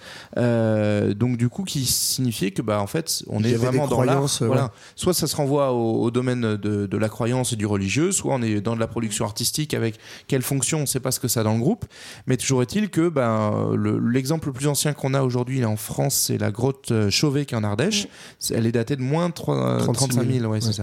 [1.16, 4.14] donc du coup, qui signifiait que bah en fait, on est vraiment dans l'art.
[4.16, 4.64] croyances, Voilà.
[4.64, 4.68] ouais.
[4.96, 8.34] Soit ça se renvoie au, au domaine de, de la croyance et du religieux, soit
[8.34, 9.96] on est dans de la production artistique avec
[10.28, 11.84] quelle fonction, on ne sait pas ce que ça a dans le groupe.
[12.26, 16.14] Mais toujours est-il que ben le- l'exemple le plus ancien qu'on a aujourd'hui en France,
[16.14, 18.08] c'est la grotte euh, Chauvet qui est en Ardèche.
[18.50, 20.82] Elle est datée de moins de 3, 36 35 000, 000, ouais, c'est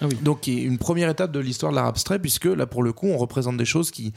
[0.00, 0.06] ça.
[0.22, 2.92] Donc, qui est une première étape de l'histoire de l'art abstrait, puisque là, pour le
[2.92, 4.12] coup, on représente des choses qui,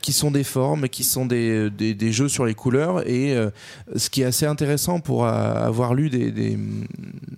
[0.00, 3.06] qui sont des formes, qui sont des, des, des jeux sur les couleurs.
[3.06, 3.50] Et euh,
[3.96, 6.58] ce qui est assez intéressant pour euh, avoir lu des, des,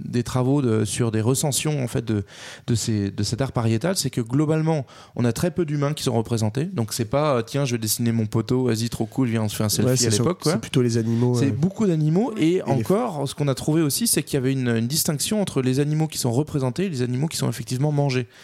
[0.05, 2.25] des travaux de, sur des recensions en fait, de,
[2.69, 6.05] de, ces, de cet art pariétal, c'est que globalement, on a très peu d'humains qui
[6.05, 6.67] sont représentés.
[6.67, 9.49] Donc, c'est pas, euh, tiens, je vais dessiner mon poteau, vas-y, trop cool, viens, on
[9.49, 10.43] se fait un selfie Ouais, à l'époque.
[10.45, 11.35] c'est plutôt les animaux.
[11.35, 14.53] C'est euh, beaucoup d'animaux et, encore, ce qu'on a trouvé aussi, c'est qu'il y avait
[14.53, 17.72] une, une distinction entre les animaux qui sont représentés et les animaux qui sont effectivement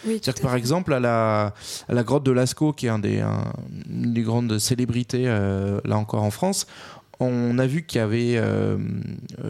[0.05, 1.53] Oui, C'est-à-dire que par exemple, à la,
[1.87, 3.53] à la grotte de Lascaux, qui est un des, un-
[3.89, 6.67] une des grandes célébrités, euh, là encore en France,
[7.21, 8.77] on a vu qu'il y avait euh,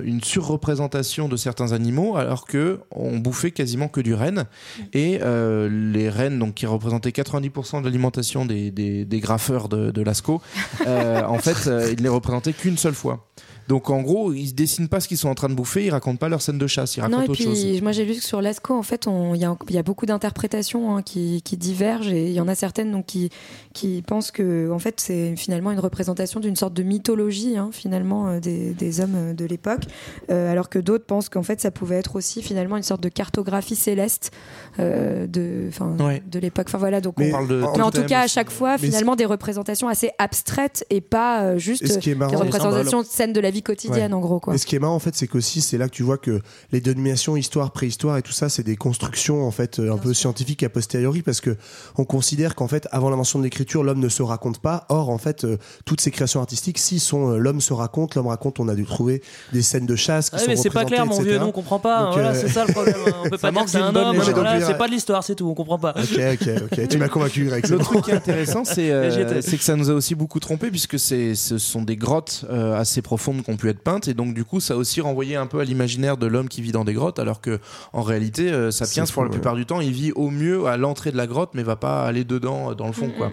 [0.04, 4.46] une surreprésentation de certains animaux, alors que on bouffait quasiment que du renne.
[4.94, 9.92] Et euh, les rennes, donc qui représentaient 90% de l'alimentation des, des, des graffeurs de,
[9.92, 10.42] de Lascaux,
[10.88, 13.28] euh, en fait, ils les représentaient qu'une seule fois.
[13.70, 16.18] Donc en gros, ils dessinent pas ce qu'ils sont en train de bouffer, ils racontent
[16.18, 17.82] pas leur scène de chasse, ils racontent Non, et autre puis chose.
[17.84, 19.84] moi j'ai lu que sur Lascaux, en fait, on- il y, a- il y a
[19.84, 23.30] beaucoup d'interprétations hein, qui, qui divergent et il y en a certaines donc, qui,
[23.74, 28.28] qui pensent que en fait, c'est finalement une représentation d'une sorte de mythologie hein, finalement
[28.28, 29.84] euh, des, des hommes euh, de l'époque,
[30.32, 33.10] Euh, alors que d'autres pensent qu'en fait ça pouvait être aussi finalement une sorte de
[33.10, 34.32] cartographie céleste
[34.80, 36.22] euh, de, Ouais.
[36.30, 36.66] de l'époque.
[36.70, 38.78] Enfin voilà, donc Mais on- On parle de mais en tout cas à chaque fois
[38.78, 43.52] finalement des représentations assez abstraites et pas euh, juste des représentations de scènes de la
[43.52, 44.18] vie quotidienne Ouais.
[44.18, 44.56] en gros quoi.
[44.56, 46.42] Et ce qui est marrant en fait, c'est qu'aussi c'est là que tu vois que
[46.72, 50.64] les dénominations histoire, préhistoire et tout ça, c'est des constructions en fait un peu scientifiques
[50.64, 51.56] a posteriori parce que
[51.98, 54.86] on considère qu'en fait avant l'invention de l'écriture, l'homme ne se raconte pas.
[54.90, 58.28] Or en fait, euh, toutes ces créations artistiques, si sont euh, l'homme se raconte, l'homme
[58.28, 59.22] raconte, on a dû trouver
[59.54, 61.30] des scènes de chasse qui Ah sont mais c'est pas clair, mon etc.
[61.30, 62.00] vieux, nous on comprend pas.
[62.00, 62.96] hein, Donc, voilà, euh, c'est ça le problème.
[63.08, 63.12] hein.
[63.26, 64.18] On peut pas dire que c'est un homme.
[64.18, 65.48] voilà, Donc, c'est pas de l'histoire, c'est tout.
[65.48, 65.94] On comprend pas.
[65.98, 66.88] Ok, ok, ok.
[66.88, 67.68] Tu m'as convaincu, Greg.
[67.68, 70.98] Le truc qui est intéressant, c'est euh, que ça nous a aussi beaucoup trompé puisque
[71.00, 74.46] ce sont des grottes euh, assez profondes qui ont pu être peintes et donc du
[74.46, 76.94] coup ça a aussi renvoyé un peu à l'imaginaire de l'homme qui vit dans des
[76.94, 77.60] grottes alors que
[77.94, 81.12] en réalité euh, Sapiens pour la plupart du temps il vit au mieux à l'entrée
[81.12, 83.32] de la grotte mais va pas aller dedans dans le fond quoi.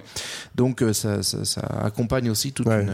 [0.54, 2.86] Donc euh, ça, ça, ça accompagne aussi toute Ouais.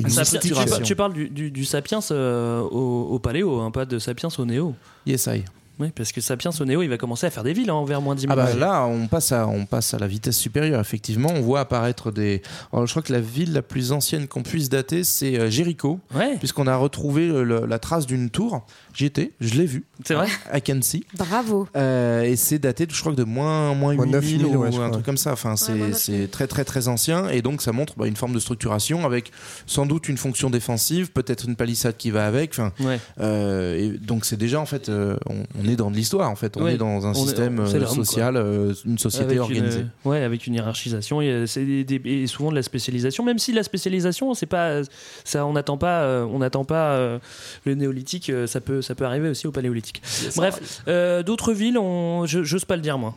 [0.00, 0.40] une, Sapiens-
[0.82, 4.44] tu, parles du, du- du Sapiens euh, au, au Paléo, hein, pas de Sapiens au
[4.44, 4.74] Néo.
[5.06, 5.44] Yes, I.
[5.80, 8.00] Oui, parce que Sapiens au Néo, il va commencer à faire des villes hein, vers
[8.00, 10.80] moins 10 000 Ah bah là, on passe à on passe à la vitesse supérieure.
[10.80, 12.42] Effectivement, on voit apparaître des.
[12.72, 15.98] Alors, je crois que la ville la plus ancienne qu'on puisse dater, c'est euh, Jéricho,
[16.14, 18.64] Ouais, puisqu'on a retrouvé le- la trace d'une tour.
[18.94, 19.84] J'y étais, je l'ai vu.
[20.04, 20.28] c'est vrai.
[20.54, 21.04] I can see.
[21.18, 21.66] Bravo.
[21.76, 24.68] Euh, et c'est daté, je crois que de moins moins Moins 8000 9000, ou ouais,
[24.68, 24.90] un crois.
[24.90, 25.32] truc comme ça.
[25.32, 28.32] Enfin, c'est moins c'est très très très ancien et donc ça montre bah, une forme
[28.34, 29.32] de structuration avec
[29.66, 32.50] sans doute une fonction défensive, peut-être une palissade qui va avec.
[32.52, 33.00] Enfin, Ouais.
[33.20, 36.36] euh, et donc c'est déjà en fait, euh, on, on est dans de l'histoire en
[36.36, 36.56] fait.
[36.56, 36.74] On Ouais.
[36.74, 39.80] est dans un On système social, euh, une société Avec organisée.
[39.80, 41.44] Une, ouais, avec une hiérarchisation et,
[41.84, 43.24] des- souvent de la spécialisation.
[43.24, 44.82] Même si la spécialisation, c'est pas
[45.24, 47.18] ça, on n'attend pas, euh, on n'attend pas euh,
[47.64, 48.30] le néolithique.
[48.46, 50.02] Ça peut, ça peut arriver aussi au paléolithique.
[50.36, 53.14] Bref, euh, d'autres villes, on, j'ose pas le dire moi.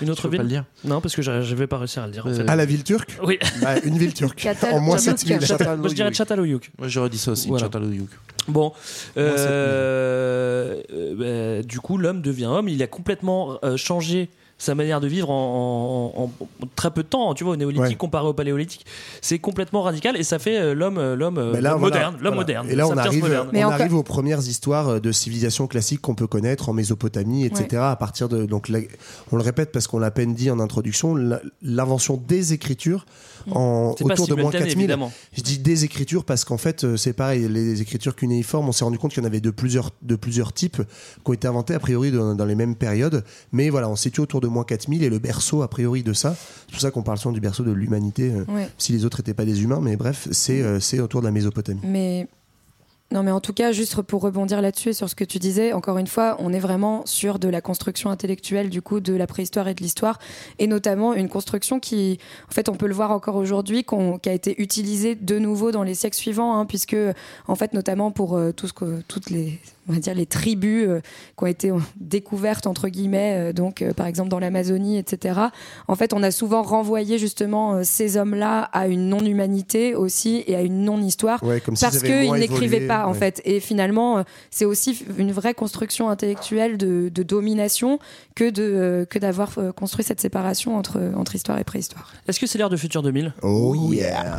[0.00, 2.06] Une autre ville pas le dire Non, parce que je, je vais pas réussir à
[2.06, 2.24] le dire.
[2.24, 2.44] En Euh, fait.
[2.46, 4.46] Ah, la ville turque Oui, Bah, Une ville turque.
[4.72, 5.18] En moins Chatalouka.
[5.18, 5.46] 7000.
[5.46, 5.76] Châtellerault.
[5.78, 6.60] moi je dirais Châtellerault.
[6.78, 7.68] Moi j'aurais dit ça aussi, Voilà.
[8.48, 8.72] Bon,
[9.16, 12.68] euh, euh, bah, du coup, l'homme devient homme.
[12.68, 14.28] Il a complètement euh, changé
[14.60, 17.32] sa manière de vivre en, en- en- en très peu de temps.
[17.34, 17.94] Tu vois, au néolithique Ouais.
[17.96, 18.84] comparé au paléolithique,
[19.22, 22.36] c'est complètement radical et ça fait euh, l'homme, euh, l'homme, euh, voilà, moderne, l'homme voilà.
[22.36, 22.66] moderne.
[22.70, 23.48] Et là, on arrive, moderne.
[23.52, 27.46] Mais on encore- arrive aux premières histoires de civilisation classique qu'on peut connaître en Mésopotamie,
[27.46, 27.82] etc.
[27.82, 28.80] À partir de donc, la-
[29.32, 31.14] on le répète parce qu'on l'a à peine dit en introduction,
[31.62, 33.06] l'invention des écritures
[33.50, 34.78] en C'est pas autour de moins simultané, 4000.
[34.84, 35.12] évidemment.
[35.32, 38.84] Je dis des écritures parce qu'en fait, euh, c'est pareil, les écritures cunéiformes, on s'est
[38.84, 41.74] rendu compte qu'il y en avait de plusieurs, de plusieurs types qui ont été inventés
[41.74, 43.24] a priori dans, dans les mêmes périodes.
[43.52, 46.12] Mais voilà, on se situe autour de moins 4000 et le berceau a priori de
[46.12, 46.34] ça.
[46.66, 48.68] C'est pour ça qu'on parle souvent du berceau de l'humanité, euh, Ouais.
[48.78, 49.80] si les autres n'étaient pas des humains.
[49.82, 51.80] Mais bref, c'est euh, c'est autour de la Mésopotamie.
[51.84, 52.26] Mais
[53.12, 55.72] non, mais en tout cas, juste pour rebondir là-dessus et sur ce que tu disais,
[55.72, 59.26] encore une fois, on est vraiment sur de la construction intellectuelle du coup de la
[59.26, 60.20] préhistoire et de l'histoire,
[60.60, 63.84] et notamment une construction qui, en fait, on peut le voir encore aujourd'hui,
[64.22, 66.96] qui a été utilisée de nouveau dans les siècles suivants, hein, puisque
[67.48, 69.58] en fait, notamment pour euh, toutes les
[69.90, 71.00] on va dire les tribus euh,
[71.36, 75.40] qui ont été euh, découvertes entre guillemets, euh, donc euh, par exemple dans l'Amazonie, etc.
[75.88, 80.54] En fait, on a souvent renvoyé justement euh, ces hommes-là à une non-humanité aussi et
[80.56, 83.18] à une non-histoire Ouais, comme s'ils parce qu'ils n'écrivaient pas en ouais.
[83.18, 83.42] fait.
[83.44, 87.98] Et finalement, euh, c'est aussi une vraie construction intellectuelle de, de domination
[88.34, 92.12] que de euh, que d'avoir euh, construit cette séparation entre entre histoire et préhistoire.
[92.28, 94.38] Est-ce que c'est l'ère de Futur 2000 Oh yeah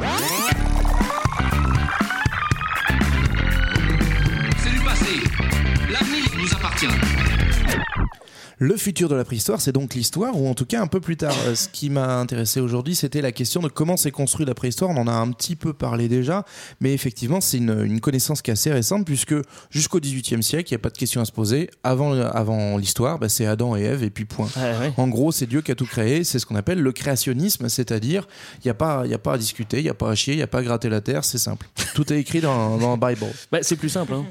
[8.63, 11.17] Le futur de la préhistoire, c'est donc l'histoire, ou en tout cas un peu plus
[11.17, 11.33] tard.
[11.47, 14.91] Euh, Ce qui m'a intéressé aujourd'hui, c'était la question de comment s'est construite la préhistoire.
[14.91, 16.45] On en a un petit peu parlé déjà,
[16.79, 19.33] mais effectivement, c'est une, une connaissance qui est assez récente, puisque
[19.71, 21.71] jusqu'au XVIIIe siècle, il n'y a pas de question à se poser.
[21.83, 24.47] Avant, avant l'histoire, bah, c'est Adam et Ève, et puis point.
[24.55, 24.93] Ouais.
[24.95, 26.23] En gros, c'est Dieu qui a tout créé.
[26.23, 28.27] C'est ce qu'on appelle le créationnisme, c'est-à-dire
[28.63, 30.35] il n'y a, pas- y a pas à discuter, il n'y a pas à chier,
[30.35, 31.67] il n'y a pas à gratter la terre, c'est simple.
[31.95, 33.25] Tout est écrit dans, dans la Bible.
[33.51, 34.13] Bah, c'est plus simple.
[34.13, 34.23] hein.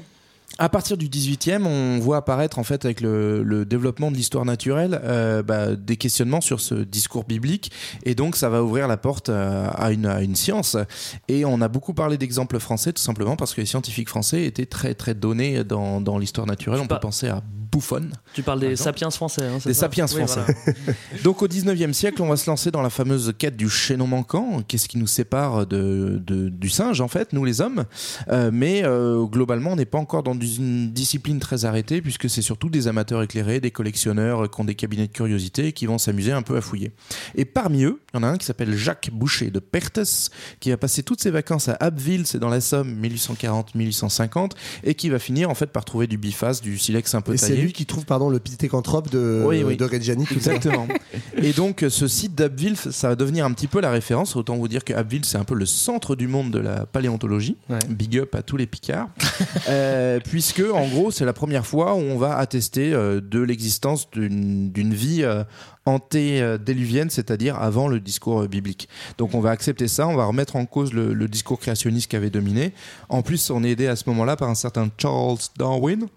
[0.61, 4.45] À partir du 18e, on voit apparaître en fait avec le, le développement de l'histoire
[4.45, 7.71] naturelle euh, bah, des questionnements sur ce discours biblique
[8.03, 10.77] et donc ça va ouvrir la porte euh, à une, à une science
[11.27, 14.67] et on a beaucoup parlé d'exemples français tout simplement parce que les scientifiques français étaient
[14.67, 16.79] très très donnés dans, dans l'histoire naturelle.
[16.79, 17.41] On peut penser à
[17.71, 18.11] bouffonne.
[18.33, 19.43] Tu parles des sapiens français.
[19.45, 20.41] hein, Des ça sapiens Oui, français.
[20.45, 20.97] voilà.
[21.23, 24.61] Donc au 19e siècle, on va se lancer dans la fameuse quête du chaînon manquant.
[24.67, 27.85] Qu'est-ce qui nous sépare de, de- du singe, en fait, nous les hommes?
[28.29, 32.41] Euh, Mais euh, globalement, on n'est pas encore dans une discipline très arrêtée, puisque c'est
[32.41, 35.85] surtout des amateurs éclairés, des collectionneurs euh, qui ont des cabinets de curiosité et qui
[35.85, 36.91] vont s'amuser un peu à fouiller.
[37.35, 40.69] Et parmi eux, il y en a un qui s'appelle Jacques Boucher de Perthes, qui
[40.71, 44.51] va passer toutes ses vacances à Abbeville, c'est dans la Somme, 1840-1850,
[44.83, 47.37] et qui va finir en fait par trouver du biface, du silex un peu Et
[47.61, 49.77] c'est lui qui trouve pardon le pithécanthrope de, Oui, oui.
[49.77, 50.25] de Reggiani.
[50.25, 50.33] tout.
[50.33, 50.87] Exactement.
[51.41, 54.35] Et donc, ce site d'Abbeville, ça va devenir un petit peu la référence.
[54.35, 57.57] Autant vous dire que Abbeville, c'est un peu le centre du monde de la paléontologie.
[57.89, 59.09] Big up à tous les Picards.
[59.69, 64.09] Euh, puisque, en gros, c'est la première fois où on va attester euh, de l'existence
[64.11, 65.43] d'une vie euh,
[65.85, 68.87] antédiluvienne, c'est-à-dire avant le discours euh, biblique.
[69.17, 72.15] Donc, on va accepter ça, on va remettre en cause le, le discours créationniste qui
[72.15, 72.73] avait dominé.
[73.09, 76.07] En plus, on est aidé à ce moment-là par un certain Charles Darwin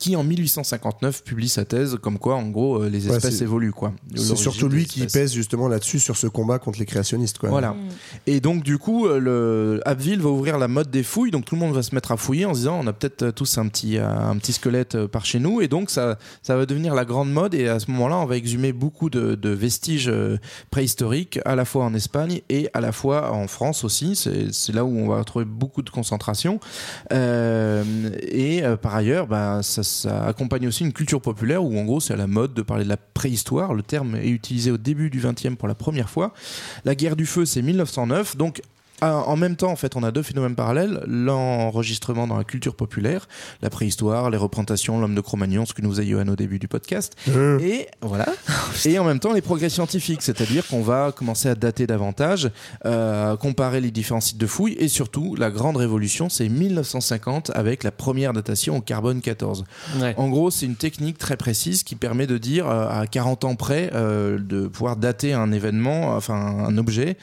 [0.00, 3.92] qui en 1859 publie sa thèse comme quoi en gros euh, les espèces évoluent quoi.
[4.16, 7.38] C'est surtout lui qui pèse justement là-dessus sur ce combat contre les créationnistes.
[7.38, 7.50] Quoi.
[7.50, 7.76] Voilà.
[8.26, 11.54] Et donc du coup, euh, le Abbeville va ouvrir la mode des fouilles, donc tout
[11.54, 13.58] le monde va se mettre à fouiller en se disant on a peut-être euh, tous
[13.58, 17.04] un petit un petit squelette par chez nous, et donc ça ça va devenir la
[17.04, 17.54] grande mode.
[17.54, 20.10] Et à ce moment-là, on va exhumer beaucoup de, de vestiges
[20.70, 24.16] préhistoriques, à la fois en Espagne et à la fois en France aussi.
[24.16, 26.60] C'est c'est là où on va retrouver beaucoup de concentration.
[27.12, 31.84] Euh, et euh, par ailleurs, bah, ça, ça accompagne aussi une culture populaire où en
[31.84, 33.74] gros c'est à la mode de parler de la préhistoire.
[33.74, 36.32] Le terme est utilisé au début du 20e pour la première fois.
[36.84, 38.36] La guerre du feu, c'est 1909.
[38.36, 38.62] Donc
[39.02, 43.28] en même temps, en fait, on a deux phénomènes parallèles l'enregistrement dans la culture populaire,
[43.62, 46.68] la préhistoire, les représentations, l'homme de Cro-Magnon, ce que nous a Johan au début du
[46.68, 47.16] podcast,
[47.60, 48.26] et voilà.
[48.84, 52.50] Et en même temps, les progrès scientifiques, c'est-à-dire qu'on va commencer à dater davantage,
[52.86, 57.84] euh, comparer les différents sites de fouilles, et surtout, la grande révolution, c'est 1950 avec
[57.84, 59.64] la première datation au carbone 14.
[60.16, 63.56] En gros, c'est une technique très précise qui permet de dire euh, à 40 ans
[63.56, 67.16] près euh, de pouvoir dater un événement, enfin un objet.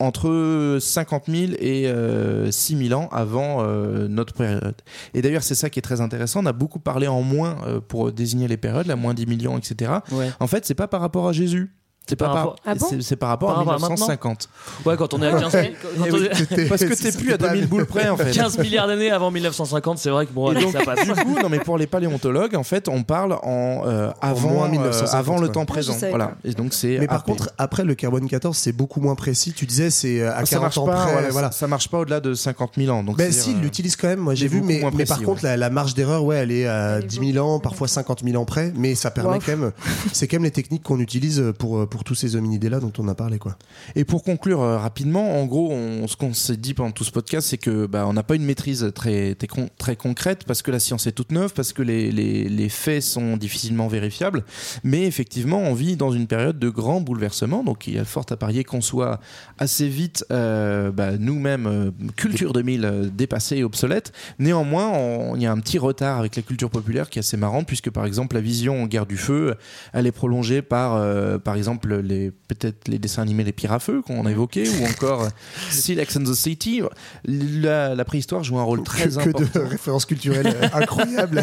[0.00, 4.74] Euh, entre 50 000 et euh, 6 000 ans avant euh, notre période.
[5.14, 6.42] Et d'ailleurs, c'est ça qui est très intéressant.
[6.42, 9.58] On a beaucoup parlé en moins euh, pour désigner les périodes, la moins 10 millions,
[9.58, 9.92] etc.
[10.40, 11.72] En fait, c'est pas par rapport à Jésus.
[12.10, 13.78] C'est pas Par par, rapport- Ah bon c'est- c'est par rapport Par à rapport à
[13.78, 14.48] maintenant 1950.
[14.84, 17.12] Ouais, quand on est à 15 000 quand Eh on oui, est- parce que t'es
[17.12, 18.32] plus à 2000 boules près en fait.
[18.32, 21.04] 15 milliards d'années avant 1950, c'est vrai que bon, Et allez, donc, ça passe.
[21.04, 24.66] du coup, non, mais pour les paléontologues, en fait, on parle en euh, avant, moins
[24.66, 25.94] euh, 1950, avant le temps présent.
[26.10, 26.32] Voilà.
[26.44, 26.98] Et donc c'est.
[26.98, 29.52] Mais par contre, après le carbone 14, c'est beaucoup moins précis.
[29.52, 30.96] Tu disais, c'est euh, à Ah, ça 40 marche ans pas.
[31.04, 31.12] près.
[31.12, 31.50] voilà, voilà.
[31.52, 33.04] ça- marche pas au-delà de 50 000 ans.
[33.04, 34.18] Donc Ben si, il euh, l'utilise quand même.
[34.18, 37.32] Moi, j'ai vu, mais, par contre, la, la marge d'erreur, ouais, elle est à 10
[37.34, 38.72] 000 ans, parfois 50 000 ans près.
[38.74, 39.70] Mais ça permet quand même.
[40.12, 43.14] C'est quand même les techniques qu'on utilise pour pour tous ces hominidés-là dont on a
[43.14, 43.58] parlé, quoi.
[43.94, 45.70] Et pour conclure euh, rapidement, en gros,
[46.06, 48.44] ce qu'on s'est dit pendant tout ce podcast, c'est que bah, on n'a pas une
[48.44, 51.82] maîtrise très, très, con- très concrète parce que la science est toute neuve, parce que
[51.82, 54.44] les, faits sont difficilement vérifiables.
[54.82, 58.24] Mais effectivement, on vit dans une période de grands bouleversements, donc il y a fort
[58.30, 59.20] à parier qu'on soit
[59.58, 64.12] assez vite euh, bah, nous-mêmes euh, culture 2000 euh, dépassée et obsolète.
[64.38, 67.62] Néanmoins, il y a un petit retard avec la culture populaire qui est assez marrant,
[67.62, 69.54] puisque par exemple la vision en guerre du feu,
[69.92, 70.98] elle est prolongée par,
[71.40, 74.84] par exemple, les peut-être les dessins animés Les Pires à Feu qu'on a évoqué, ou
[74.86, 75.28] encore
[75.70, 76.82] Silex and the City.
[77.24, 79.60] La, la préhistoire joue un rôle très que, que important.
[79.60, 81.42] de références culturelles incroyables.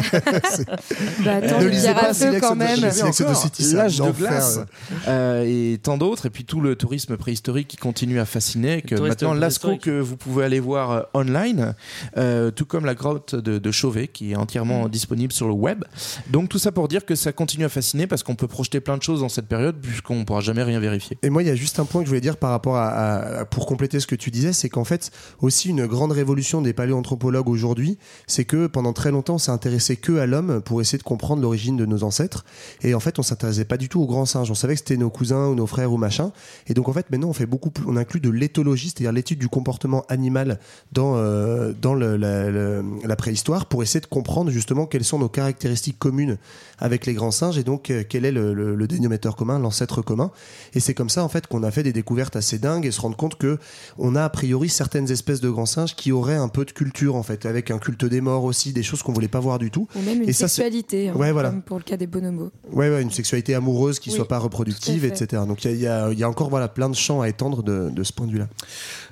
[0.50, 0.66] C'est-
[1.24, 4.60] Bah, attends, ne lisez pas Silex quand and the- City, c'est l'âge de enfer, glace
[5.06, 8.94] euh, et tant d'autres et puis tout le tourisme préhistorique qui continue à fasciner que
[8.94, 9.82] maintenant Lascaux préhistorique.
[9.82, 11.74] que vous pouvez aller voir euh, online
[12.16, 14.88] euh, tout comme la grotte de, de Chauvet qui est entièrement Mm.
[14.90, 15.84] disponible sur le web
[16.30, 18.96] donc tout ça pour dire que ça continue à fasciner parce qu'on peut projeter plein
[18.96, 21.54] de choses dans cette période puisqu'on pourra jamais rien vérifier Et moi, il y a
[21.54, 24.30] juste un point que je voulais dire par rapport à, pour compléter ce que tu
[24.30, 25.10] disais, c'est qu'en fait,
[25.40, 29.96] aussi une grande révolution des paléoanthropologues aujourd'hui, c'est que pendant très longtemps, on s'est intéressé
[29.96, 32.44] que à l'homme pour essayer de comprendre l'origine de nos ancêtres.
[32.82, 34.50] Et en fait, on s'intéressait pas du tout aux grands singes.
[34.50, 36.30] On savait que c'était nos cousins ou nos frères ou machin.
[36.66, 39.38] Et donc, en fait, maintenant, on fait beaucoup plus, on inclut de l'éthologie, c'est-à-dire l'étude
[39.38, 40.58] du comportement animal
[40.92, 46.36] dans, euh, dans la préhistoire pour essayer de comprendre justement quelles sont nos caractéristiques communes
[46.78, 50.02] avec les grands singes et donc euh, quel est le, le- le dénominateur commun, l'ancêtre
[50.02, 50.17] commun.
[50.74, 53.00] Et c'est comme ça en fait qu'on a fait des découvertes assez dingues et se
[53.00, 53.58] rendre compte que
[53.98, 57.16] on a a priori certaines espèces de grands singes qui auraient un peu de culture
[57.16, 59.70] en fait, avec un culte des morts aussi, des choses qu'on voulait pas voir du
[59.70, 59.88] tout.
[59.96, 61.50] Ou même une et ça, c'est- sexualité, hein, ouais, voilà.
[61.50, 62.50] comme pour le cas des bonobos.
[62.72, 65.42] Ouais, ouais, une sexualité amoureuse qui Oui, soit pas reproductive, etc.
[65.46, 68.04] Donc il y a, y y encore voilà plein de champs à étendre de, de
[68.04, 68.48] ce point de vue-là.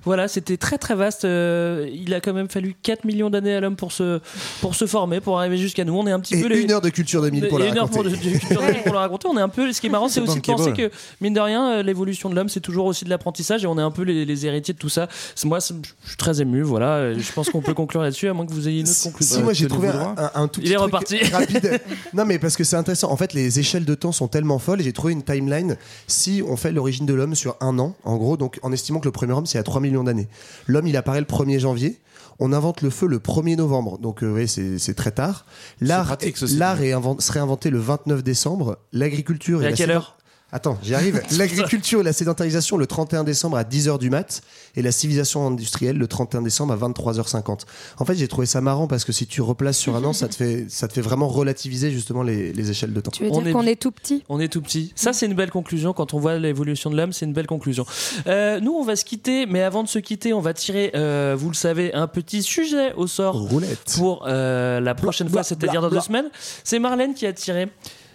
[0.05, 1.25] Voilà, c'était très très vaste.
[1.25, 4.21] Euh, il a quand même fallu 4 millions d'années à l'homme pour se,
[4.61, 5.95] pour se former, pour arriver jusqu'à nous.
[5.95, 6.61] On est un petit Et peu les...
[6.63, 8.83] une heure de culture 2000 pour Et la une heure pour, de- de culture 2000
[8.83, 9.29] pour le raconter.
[9.29, 9.73] On est un peu.
[9.73, 10.91] Ce qui est marrant, c'est aussi de penser que
[11.21, 13.83] mine de rien, euh, l'évolution de l'homme, c'est toujours aussi de l'apprentissage et on est
[13.83, 15.09] un peu les, les héritiers de tout ça.
[15.35, 16.63] C'est- Moi, c'est- je suis très ému.
[16.63, 19.03] Voilà, Euh, je pense qu'on peut conclure là-dessus, à moins que vous ayez une autre
[19.03, 19.37] conclusion.
[19.37, 20.31] Si, moi j'ai trouvé Tenez-vous un, droit.
[20.35, 21.17] un- un tout Il est petit truc reparti.
[21.33, 21.81] rapide.
[22.15, 23.11] non, mais parce que c'est intéressant.
[23.11, 24.81] En fait, les échelles de temps sont tellement folles.
[24.81, 25.77] et J'ai trouvé une timeline.
[26.07, 29.07] Si on fait l'origine de l'homme sur un an, en gros, donc en estimant que
[29.09, 30.29] le premier homme c'est à 3 millions d'années.
[30.67, 32.01] L'homme il apparaît le 1er janvier.
[32.39, 35.47] On invente le feu le 1er novembre, donc euh, ouais, c'est très tard.
[35.81, 38.79] L'art serait inventé le 29 décembre.
[38.93, 40.16] L'agriculture Et à la quelle heure?
[40.53, 41.21] Attends, j'y arrive.
[41.37, 44.43] L'agriculture et la sédentarisation le 31 décembre à 10h du mat
[44.77, 47.63] et la civilisation industrielle le 31 décembre à 23h50.
[47.99, 50.29] En fait, j'ai trouvé ça marrant parce que si tu replaces sur un an, ça
[50.29, 53.11] te fait, ça te fait vraiment relativiser justement les, les échelles de temps.
[53.11, 54.23] Tu veux On dire est qu'on est tout petit?
[54.29, 54.93] On est tout petit.
[54.95, 55.93] Ça, c'est une belle conclusion.
[55.93, 57.85] Quand on voit l'évolution de l'homme, c'est une belle conclusion.
[58.29, 61.35] Euh, nous, on va se quitter, mais avant de se quitter, on va tirer, euh,
[61.37, 63.95] vous le savez, un petit sujet au sort Roulette.
[63.97, 66.31] pour euh, la prochaine fois, c'est-à-dire dans deux semaines.
[66.63, 67.67] C'est Marlène qui a tiré.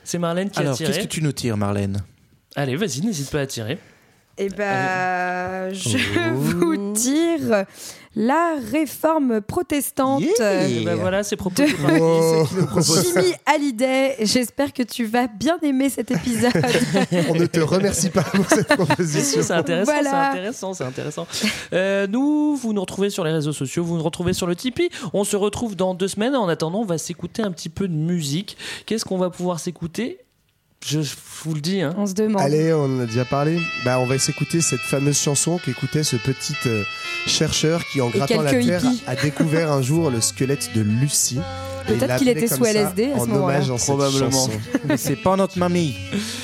[0.06, 0.94] C'est Marlène qui Alors, a tiré.
[0.94, 2.02] qu'est-ce que tu nous tires, Marlène?
[2.56, 3.78] Allez, vas-y, n'hésite pas à tirer.
[4.38, 6.34] Eh ben, je Oh.
[6.36, 7.66] vous tire
[8.16, 10.24] la réforme protestante.
[10.24, 12.46] Et ben voilà, c'est proposé par Oh.
[12.80, 16.52] Jimmy Hallyday, j'espère que tu vas bien aimer cet épisode.
[17.30, 19.42] On ne te remercie pas pour cette proposition.
[19.44, 20.10] C'est intéressant, Voilà.
[20.10, 21.28] c'est intéressant, c'est intéressant.
[21.74, 24.90] Euh, nous, vous nous retrouvez sur les réseaux sociaux, vous nous retrouvez sur le Tipeee.
[25.14, 26.36] On se retrouve dans deux semaines.
[26.36, 28.58] En attendant, on va s'écouter un petit peu de musique.
[28.86, 30.20] Qu'est-ce qu'on va pouvoir s'écouter?
[30.86, 31.00] Je
[31.44, 31.94] vous le dis, hein.
[31.98, 32.42] On se demande.
[32.42, 33.60] Allez, on en a déjà parlé.
[33.86, 36.84] Bah, on va s'écouter cette fameuse chanson qu'écoutait ce petit euh,
[37.28, 39.04] chercheur qui, en grattant la terre, hippies.
[39.08, 41.40] a découvert un jour le squelette de Lucie.
[41.88, 43.56] Et Peut-être il qu'il était sous LSD à ce en moment-là.
[43.56, 44.32] hommage en cette Probablement.
[44.32, 44.52] chanson.
[44.86, 45.96] Mais c'est pas notre mamie.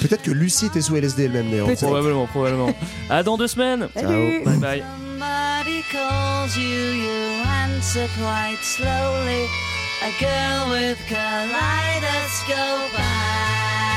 [0.02, 1.72] Peut-être que Lucie était sous LSD elle-même d'ailleurs.
[1.76, 2.74] Probablement, probablement.
[3.10, 3.88] À dans deux semaines.
[3.96, 4.44] Salut.
[4.44, 4.84] Bye bye.
[5.20, 9.46] Somebody calls you, you answer quite slowly.
[10.04, 13.97] A girl with kaleidoscope eyes.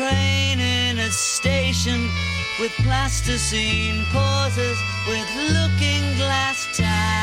[0.00, 2.08] Train in a station
[2.58, 7.19] with plasticine pauses with looking glass ties.